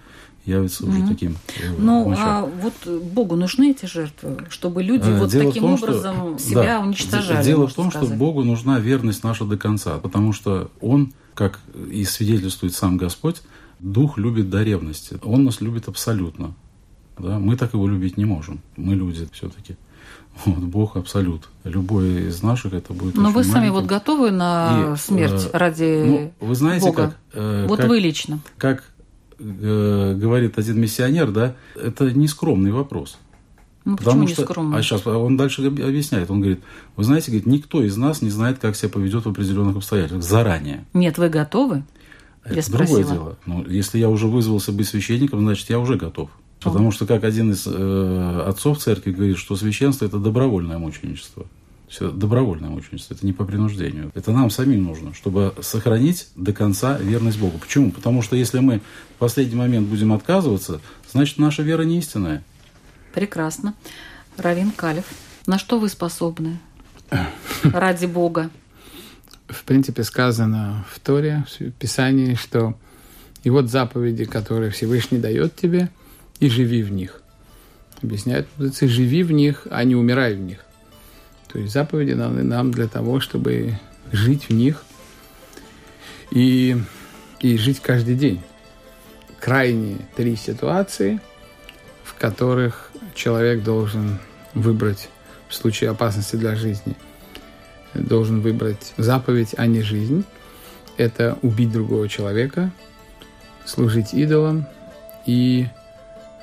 явится 0.48 0.86
уже 0.86 0.98
mm-hmm. 0.98 1.08
таким. 1.08 1.36
Э, 1.60 1.74
ну, 1.78 2.14
а 2.16 2.46
вот 2.46 3.02
Богу 3.02 3.36
нужны 3.36 3.72
эти 3.72 3.86
жертвы, 3.86 4.46
чтобы 4.48 4.82
люди 4.82 5.08
а, 5.08 5.18
вот 5.18 5.30
таким 5.30 5.62
том, 5.62 5.74
образом 5.74 6.38
что, 6.38 6.48
себя 6.48 6.62
да, 6.62 6.80
уничтожали. 6.80 7.44
Дело 7.44 7.68
в 7.68 7.74
том, 7.74 7.90
сказать. 7.90 8.08
что 8.08 8.16
Богу 8.16 8.44
нужна 8.44 8.80
верность 8.80 9.22
наша 9.22 9.44
до 9.44 9.56
конца, 9.56 9.98
потому 9.98 10.32
что 10.32 10.70
Он, 10.80 11.12
как 11.34 11.60
и 11.90 12.04
свидетельствует 12.04 12.74
сам 12.74 12.96
Господь, 12.96 13.42
Дух 13.78 14.18
любит 14.18 14.50
до 14.50 14.62
ревности. 14.62 15.18
Он 15.22 15.44
нас 15.44 15.60
любит 15.60 15.86
абсолютно. 15.86 16.54
Да? 17.18 17.38
Мы 17.38 17.56
так 17.56 17.74
его 17.74 17.86
любить 17.86 18.16
не 18.16 18.24
можем. 18.24 18.60
Мы 18.76 18.94
люди 18.94 19.28
все-таки. 19.32 19.76
Вот, 20.44 20.58
Бог 20.58 20.96
абсолют. 20.96 21.48
Любой 21.64 22.28
из 22.28 22.42
наших 22.42 22.72
это 22.72 22.92
будет. 22.92 23.16
Но 23.16 23.30
вы 23.30 23.44
сами 23.44 23.70
вот 23.70 23.86
готовы 23.86 24.30
на 24.30 24.94
и, 24.94 24.96
смерть 24.96 25.48
э, 25.52 25.56
ради 25.56 26.04
ну, 26.06 26.32
вы 26.40 26.54
знаете, 26.54 26.86
Бога? 26.86 27.02
Как, 27.02 27.16
э, 27.34 27.66
вот 27.68 27.78
как, 27.80 27.88
вы 27.88 27.98
лично. 27.98 28.38
Как 28.56 28.84
э, 29.38 30.14
говорит 30.14 30.58
один 30.58 30.80
миссионер, 30.80 31.30
да, 31.30 31.54
это 31.74 32.10
не 32.12 32.28
скромный 32.28 32.72
вопрос. 32.72 33.18
Ну, 33.84 33.96
Потому 33.96 34.28
что, 34.28 34.42
скромный? 34.42 34.78
а 34.78 34.82
сейчас 34.82 35.06
он 35.06 35.36
дальше 35.36 35.66
объясняет, 35.66 36.30
он 36.30 36.40
говорит, 36.40 36.60
вы 36.96 37.04
знаете, 37.04 37.30
говорит, 37.30 37.46
никто 37.46 37.82
из 37.82 37.96
нас 37.96 38.20
не 38.20 38.28
знает, 38.28 38.58
как 38.58 38.76
себя 38.76 38.90
поведет 38.90 39.24
в 39.24 39.30
определенных 39.30 39.76
обстоятельствах 39.76 40.22
заранее. 40.22 40.84
Нет, 40.92 41.16
вы 41.16 41.30
готовы? 41.30 41.84
Это 42.44 42.56
я 42.56 42.62
другое 42.68 43.04
дело. 43.04 43.38
Ну, 43.46 43.64
если 43.66 43.98
я 43.98 44.08
уже 44.08 44.26
вызвался 44.26 44.72
быть 44.72 44.88
священником, 44.88 45.40
значит, 45.40 45.70
я 45.70 45.78
уже 45.78 45.96
готов. 45.96 46.30
Потому 46.60 46.90
что, 46.90 47.06
как 47.06 47.24
один 47.24 47.52
из 47.52 47.66
э, 47.66 48.42
отцов 48.46 48.78
церкви 48.78 49.12
говорит, 49.12 49.38
что 49.38 49.56
священство– 49.56 50.04
это 50.06 50.18
добровольное 50.18 50.78
мученичество. 50.78 51.46
Это 51.90 52.10
добровольная 52.10 52.68
мученичество, 52.68 53.14
это 53.14 53.24
не 53.24 53.32
по 53.32 53.44
принуждению. 53.44 54.12
Это 54.14 54.32
нам 54.32 54.50
самим 54.50 54.84
нужно, 54.84 55.14
чтобы 55.14 55.54
сохранить 55.62 56.28
до 56.36 56.52
конца 56.52 56.98
верность 56.98 57.38
Богу. 57.38 57.58
Почему? 57.58 57.90
Потому 57.90 58.22
что 58.22 58.36
если 58.36 58.58
мы 58.58 58.80
в 59.16 59.18
последний 59.18 59.56
момент 59.56 59.88
будем 59.88 60.12
отказываться, 60.12 60.80
значит 61.10 61.38
наша 61.38 61.62
вера 61.62 61.82
не 61.82 61.98
истинная. 61.98 62.44
Прекрасно. 63.14 63.74
Равин 64.36 64.70
Калев, 64.70 65.06
на 65.46 65.58
что 65.58 65.78
вы 65.78 65.88
способны? 65.88 66.58
Ради 67.62 68.06
Бога. 68.06 68.50
В 69.48 69.64
принципе, 69.64 70.04
сказано 70.04 70.84
в 70.90 71.00
Торе, 71.00 71.46
в 71.58 71.70
Писании, 71.72 72.34
что 72.34 72.76
и 73.44 73.50
вот 73.50 73.70
заповеди, 73.70 74.26
которые 74.26 74.70
Всевышний 74.70 75.18
дает 75.18 75.56
тебе, 75.56 75.90
и 76.38 76.50
живи 76.50 76.82
в 76.82 76.92
них. 76.92 77.22
Объясняет 78.02 78.46
мудрецы, 78.56 78.88
живи 78.88 79.22
в 79.22 79.32
них, 79.32 79.66
а 79.70 79.82
не 79.84 79.96
умирай 79.96 80.34
в 80.34 80.40
них. 80.40 80.64
То 81.48 81.58
есть 81.58 81.72
заповеди 81.72 82.14
даны 82.14 82.42
нам 82.42 82.70
для 82.70 82.88
того, 82.88 83.20
чтобы 83.20 83.78
жить 84.12 84.48
в 84.48 84.52
них 84.52 84.84
и, 86.30 86.76
и 87.40 87.56
жить 87.56 87.80
каждый 87.80 88.14
день. 88.14 88.42
Крайние 89.40 89.98
три 90.16 90.36
ситуации, 90.36 91.20
в 92.04 92.14
которых 92.14 92.90
человек 93.14 93.62
должен 93.62 94.18
выбрать 94.54 95.08
в 95.48 95.54
случае 95.54 95.90
опасности 95.90 96.36
для 96.36 96.54
жизни, 96.54 96.96
должен 97.94 98.40
выбрать 98.40 98.92
заповедь, 98.96 99.54
а 99.56 99.66
не 99.66 99.82
жизнь. 99.82 100.24
Это 100.96 101.38
убить 101.42 101.72
другого 101.72 102.08
человека, 102.08 102.72
служить 103.64 104.12
идолам 104.12 104.66
и 105.24 105.68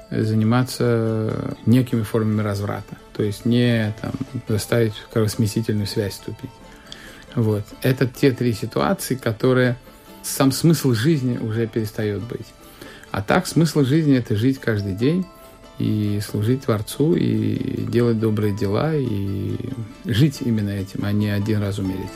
заниматься 0.09 1.55
некими 1.65 2.03
формами 2.03 2.41
разврата. 2.41 2.95
То 3.15 3.23
есть 3.23 3.45
не 3.45 3.93
там, 4.01 4.11
заставить 4.47 4.93
кровосмесительную 5.11 5.87
связь 5.87 6.13
вступить. 6.13 6.49
Вот. 7.33 7.63
Это 7.81 8.07
те 8.07 8.31
три 8.31 8.53
ситуации, 8.53 9.15
которые 9.15 9.77
сам 10.23 10.51
смысл 10.51 10.93
жизни 10.93 11.37
уже 11.37 11.67
перестает 11.67 12.23
быть. 12.23 12.47
А 13.11 13.21
так 13.21 13.47
смысл 13.47 13.83
жизни– 13.83 14.17
это 14.17 14.35
жить 14.35 14.59
каждый 14.59 14.93
день 14.93 15.25
и 15.77 16.19
служить 16.25 16.63
Творцу, 16.63 17.15
и 17.15 17.85
делать 17.85 18.19
добрые 18.19 18.55
дела, 18.55 18.93
и 18.95 19.55
жить 20.05 20.39
именно 20.41 20.71
этим, 20.71 21.05
а 21.05 21.11
не 21.11 21.29
один 21.29 21.61
раз 21.61 21.79
умереть. 21.79 22.11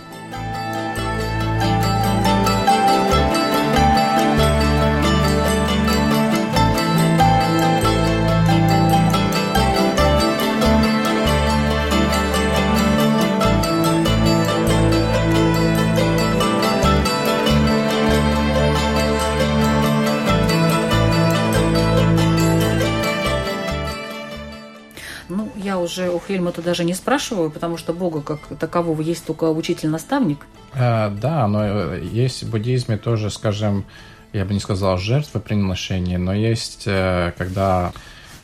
Уже 25.89 26.11
у 26.11 26.19
Хельмута 26.19 26.61
даже 26.61 26.83
не 26.83 26.93
спрашиваю, 26.93 27.49
потому 27.49 27.77
что 27.77 27.93
Бога 27.93 28.21
как 28.21 28.39
такового 28.59 29.01
есть 29.01 29.25
только 29.25 29.45
учитель-наставник. 29.45 30.45
А, 30.73 31.09
да, 31.09 31.47
но 31.47 31.65
э, 31.65 32.01
есть 32.11 32.43
в 32.43 32.51
буддизме 32.51 32.97
тоже, 32.97 33.31
скажем, 33.31 33.85
я 34.31 34.45
бы 34.45 34.53
не 34.53 34.59
сказал 34.59 34.97
жертвоприношение, 34.97 36.19
но 36.19 36.33
есть, 36.33 36.83
э, 36.85 37.33
когда 37.37 37.91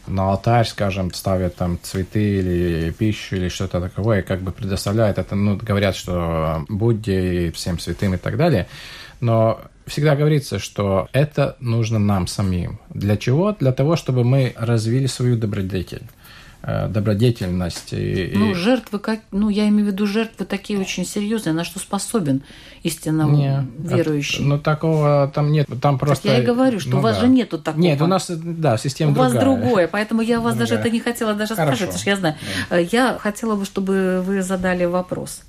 на 0.08 0.32
алтарь, 0.32 0.66
скажем, 0.66 1.14
ставят 1.14 1.56
там 1.56 1.80
цветы 1.82 2.39
или 2.39 2.91
пищу 2.91 3.36
или 3.36 3.50
что-то 3.50 3.80
такое, 3.80 4.24
как 4.24 4.41
бы 4.41 4.52
предоставляют 4.52 5.20
это, 5.20 5.36
ну, 5.36 5.56
говорят, 5.58 5.96
что 5.96 6.66
Будде 6.68 7.48
и 7.48 7.52
всем 7.52 7.80
святым 7.80 8.16
и 8.16 8.18
так 8.18 8.38
далее, 8.38 8.68
но 9.20 9.62
всегда 9.86 10.16
говорится, 10.16 10.58
что 10.58 11.08
это 11.12 11.58
нужно 11.60 12.00
нам 12.00 12.28
самим. 12.28 12.80
Для 12.89 13.18
чего? 13.18 13.52
Для 13.52 13.72
того, 13.72 13.96
чтобы 13.96 14.24
мы 14.24 14.54
развили 14.58 15.06
свою 15.06 15.38
добродетель. 15.38 16.04
Э, 16.68 16.88
добродетельность. 16.88 17.93
И, 17.93 18.32
ну, 18.34 18.55
жертвы, 18.55 18.97
как, 18.97 19.20
ну, 19.32 19.49
я 19.49 19.68
имею 19.70 19.86
в 19.86 19.91
виду 19.91 20.07
жертвы 20.07 20.45
такие 20.45 20.80
очень 20.80 21.05
серьезные, 21.05 21.53
на 21.53 21.63
что 21.63 21.78
способен 21.78 22.41
истинно 22.82 23.30
не, 23.30 23.68
верующий. 23.78 24.39
От, 24.39 24.45
ну, 24.47 24.57
такого 24.57 25.32
там 25.32 25.51
нет, 25.51 25.68
там 25.80 25.99
просто... 25.99 26.28
Так 26.28 26.38
я 26.38 26.43
и 26.43 26.45
говорю, 26.45 26.80
что 26.80 26.89
ну, 26.89 26.97
у 26.97 27.01
вас 27.01 27.18
да. 27.18 27.22
же 27.22 27.28
нету 27.28 27.59
такого. 27.59 27.84
Нет, 27.84 28.01
у 28.01 28.07
нас, 28.07 28.32
да, 28.32 28.80
система 28.80 29.11
У 29.11 29.13
другая. 29.13 29.34
вас 29.34 29.43
другое, 29.43 29.88
поэтому 29.88 30.24
я 30.24 30.41
вас 30.41 30.55
даже 30.55 30.74
это 30.74 30.89
не 30.89 30.99
хотела 30.99 31.36
даже 31.36 31.53
Хорошо. 31.53 31.76
спрашивать, 31.76 31.89
потому 31.89 32.01
что 32.01 32.09
я 32.09 32.16
знаю. 32.16 32.36
Да. 32.72 32.80
Э, 32.80 32.84
я 32.91 33.18
хотела 33.20 33.55
бы, 33.55 33.66
чтобы 33.66 34.24
вы 34.26 34.41
задали 34.41 34.86
вопрос 34.86 35.43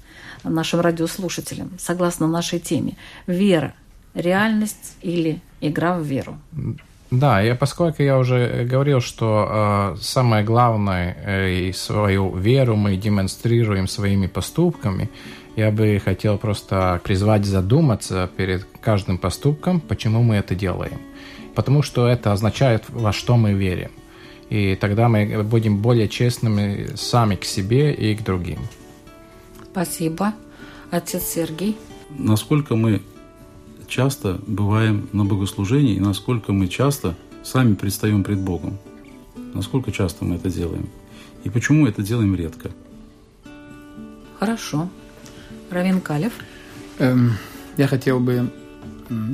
нашим 0.45 0.81
радиослушателям, 0.81 1.71
согласно 1.79 2.27
нашей 2.27 2.59
теме. 2.59 2.93
Вера– 3.27 3.73
реальность 4.14 4.97
или 5.01 5.41
игра 5.62 5.97
в 5.97 6.03
веру? 6.03 6.39
Да, 7.11 7.41
я, 7.41 7.55
поскольку 7.55 8.03
я 8.03 8.19
уже 8.19 8.65
говорил, 8.65 9.01
что 9.01 9.95
э, 9.95 9.97
самое 10.01 10.45
главное 10.45 11.17
э, 11.25 11.53
и 11.53 11.73
свою 11.73 12.35
веру 12.35 12.75
мы 12.75 12.97
демонстрируем 12.97 13.87
своими 13.87 14.27
поступками, 14.27 15.09
я 15.55 15.71
бы 15.71 16.01
хотел 16.05 16.37
просто 16.37 17.01
призвать 17.05 17.45
задуматься 17.45 18.29
перед 18.37 18.67
каждым 18.81 19.19
поступком, 19.19 19.81
почему 19.81 20.23
мы 20.23 20.35
это 20.35 20.55
делаем. 20.55 21.01
Потому 21.55 21.83
что 21.83 22.09
это 22.09 22.33
означает, 22.33 22.85
во 22.89 23.13
что 23.13 23.37
мы 23.37 23.53
верим. 23.53 23.91
И 24.51 24.77
тогда 24.77 25.09
мы 25.09 25.43
будем 25.45 25.79
более 25.79 26.09
честными 26.09 26.89
сами 26.97 27.37
к 27.37 27.45
себе 27.45 27.93
и 27.93 28.15
к 28.15 28.23
другим. 28.23 28.59
Спасибо. 29.73 30.35
Отец 30.91 31.23
Сергей. 31.23 31.77
Насколько 32.11 32.77
мы 32.77 33.01
часто 33.89 34.41
бываем 34.47 35.09
на 35.12 35.24
богослужении 35.24 35.95
и 35.95 36.01
насколько 36.01 36.53
мы 36.53 36.68
часто 36.68 37.14
сами 37.43 37.74
предстаем 37.74 38.24
пред 38.24 38.41
Богом. 38.41 38.78
Насколько 39.55 39.93
часто 39.93 40.24
мы 40.24 40.37
это 40.37 40.51
делаем. 40.51 40.89
И 41.45 41.51
почему 41.51 41.87
это 41.87 42.03
делаем 42.03 42.34
редко. 42.34 42.70
Хорошо. 44.39 44.89
Равин 45.70 46.01
Калев. 46.01 46.32
Эм, 46.99 47.32
я 47.76 47.87
хотел 47.87 48.20
бы, 48.20 48.51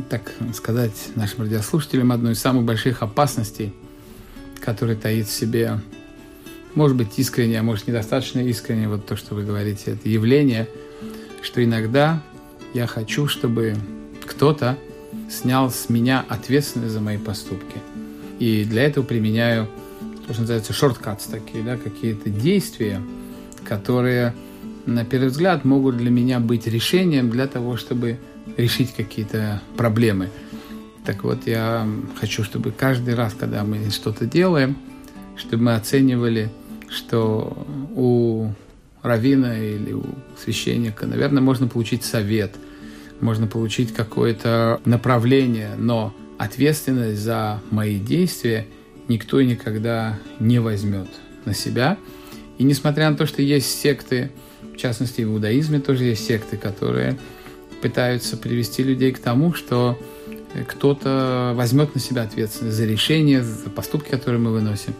так 0.09 0.33
сказать, 0.55 1.11
нашим 1.17 1.43
радиослушателям 1.43 2.13
одну 2.13 2.31
из 2.31 2.39
самых 2.39 2.65
больших 2.65 3.03
опасностей, 3.03 3.73
которая 4.61 4.97
таит 4.97 5.27
в 5.27 5.33
себе, 5.33 5.81
может 6.75 6.97
быть, 6.97 7.19
искренне, 7.19 7.59
а 7.59 7.63
может, 7.63 7.89
недостаточно 7.89 8.41
искренне, 8.41 8.89
вот 8.89 9.07
то, 9.07 9.17
что 9.17 9.35
вы 9.35 9.45
говорите, 9.45 9.93
это 9.93 10.09
явление, 10.09 10.69
что 11.43 11.65
иногда 11.65 12.23
я 12.75 12.87
хочу, 12.87 13.27
чтобы 13.27 13.77
кто-то 14.33 14.79
снял 15.31 15.71
с 15.71 15.89
меня 15.89 16.25
ответственность 16.29 16.93
за 16.93 17.01
мои 17.01 17.19
поступки. 17.19 17.77
И 18.39 18.65
для 18.65 18.85
этого 18.85 19.05
применяю 19.05 19.69
то, 20.27 20.33
что 20.33 20.43
называется 20.43 20.73
шорткатс 20.73 21.27
такие, 21.27 21.63
да, 21.63 21.77
какие-то 21.77 22.31
действия, 22.31 23.01
которые, 23.65 24.35
на 24.87 25.05
первый 25.05 25.29
взгляд, 25.29 25.65
могут 25.65 25.99
для 25.99 26.11
меня 26.11 26.41
быть 26.41 26.67
решением 26.67 27.31
для 27.31 27.47
того, 27.47 27.77
чтобы 27.77 28.19
решить 28.57 28.95
какие-то 28.95 29.61
проблемы. 29.77 30.31
Так 31.05 31.25
вот, 31.25 31.47
я 31.47 31.87
хочу, 32.19 32.43
чтобы 32.43 32.73
каждый 32.73 33.15
раз, 33.15 33.35
когда 33.39 33.65
мы 33.65 33.91
что-то 33.91 34.25
делаем, 34.25 34.77
чтобы 35.37 35.65
мы 35.65 35.75
оценивали, 35.75 36.51
что 36.89 37.67
у 37.95 38.49
равина 39.03 39.59
или 39.59 39.93
у 39.93 40.05
священника, 40.43 41.07
наверное, 41.07 41.43
можно 41.43 41.69
получить 41.69 42.03
совет– 42.03 42.55
можно 43.23 43.47
получить 43.47 43.95
какое-то 43.95 44.81
направление, 44.85 45.71
но 45.79 46.13
ответственность 46.39 47.21
за 47.21 47.63
мои 47.71 47.99
действия 47.99 48.67
никто 49.09 49.41
и 49.41 49.47
никогда 49.47 50.19
не 50.41 50.59
возьмет 50.59 51.07
на 51.45 51.55
себя. 51.55 51.97
И 52.59 52.65
несмотря 52.65 53.09
на 53.09 53.17
то, 53.17 53.27
что 53.27 53.41
есть 53.41 53.81
секты, 53.81 54.33
в 54.75 54.77
частности, 54.77 55.23
в 55.23 55.33
иудаизме 55.33 55.79
тоже 55.79 56.05
есть 56.05 56.27
секты, 56.27 56.57
которые 56.57 57.17
пытаются 57.81 58.37
привести 58.37 58.83
людей 58.83 59.13
к 59.13 59.21
тому, 59.21 59.55
что 59.55 59.99
кто-то 60.67 61.53
возьмет 61.55 61.95
на 61.95 62.01
себя 62.01 62.23
ответственность 62.23 62.77
за 62.77 62.85
решения, 62.85 63.43
за 63.43 63.71
поступки, 63.71 64.11
которые 64.11 64.41
мы 64.41 64.51
выносим. 64.51 64.95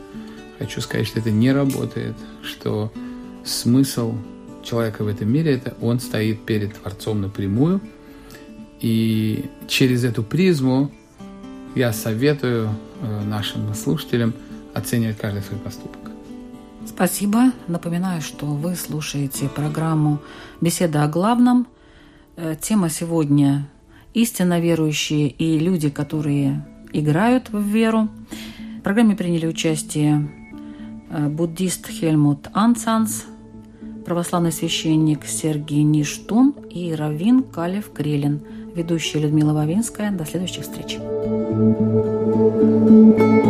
Хочу 0.59 0.81
сказать, 0.81 1.09
что 1.09 1.19
это 1.19 1.31
не 1.31 1.53
работает, 1.53 2.15
что 2.43 2.93
смысл 3.45 4.15
человека 4.65 5.03
в 5.03 5.09
этом 5.09 5.31
мире– 5.31 5.55
это 5.55 5.75
он 5.81 5.99
стоит 5.99 6.45
перед 6.47 6.75
Творцом 6.75 7.21
напрямую– 7.21 7.81
и 8.83 9.47
через 9.69 10.05
эту 10.05 10.23
призму 10.23 10.91
я 11.75 11.93
советую 11.93 12.69
э, 13.01 13.25
нашим 13.25 13.73
слушателям 13.75 14.35
оценивать 14.75 15.17
каждый 15.17 15.43
свой 15.43 15.59
поступок. 15.61 16.11
Спасибо. 16.87 17.53
Напоминаю, 17.69 18.21
что 18.21 18.47
вы 18.47 18.75
слушаете 18.75 19.49
программу 19.49 20.19
«Беседа 20.61 21.05
о 21.05 21.09
главном». 21.09 21.67
Э, 22.37 22.57
тема 22.61 22.91
сегодня– 22.91 23.69
истинно 24.15 24.61
верующие 24.61 25.29
и 25.29 25.59
люди, 25.59 25.89
которые 25.89 26.67
играют 26.93 27.51
в 27.51 27.61
веру. 27.61 28.09
В 28.79 28.83
программе 28.83 29.17
приняли 29.17 29.47
участие 29.47 30.31
э, 31.09 31.29
буддист 31.29 31.87
Хельмут 31.89 32.49
Ансанс, 32.53 33.25
православный 34.05 34.53
священник 34.53 35.25
Сергей 35.25 35.83
Ништун 35.83 36.55
и 36.71 36.93
Равин 36.93 37.43
Калев 37.43 37.93
Крелин. 37.93 38.43
Ведущая 38.75 39.21
Людмила 39.21 39.53
Вавинская. 39.53 40.11
До 40.11 40.25
следующих 40.25 40.63
встреч. 40.65 40.99
thank 42.83 43.19
you 43.19 43.42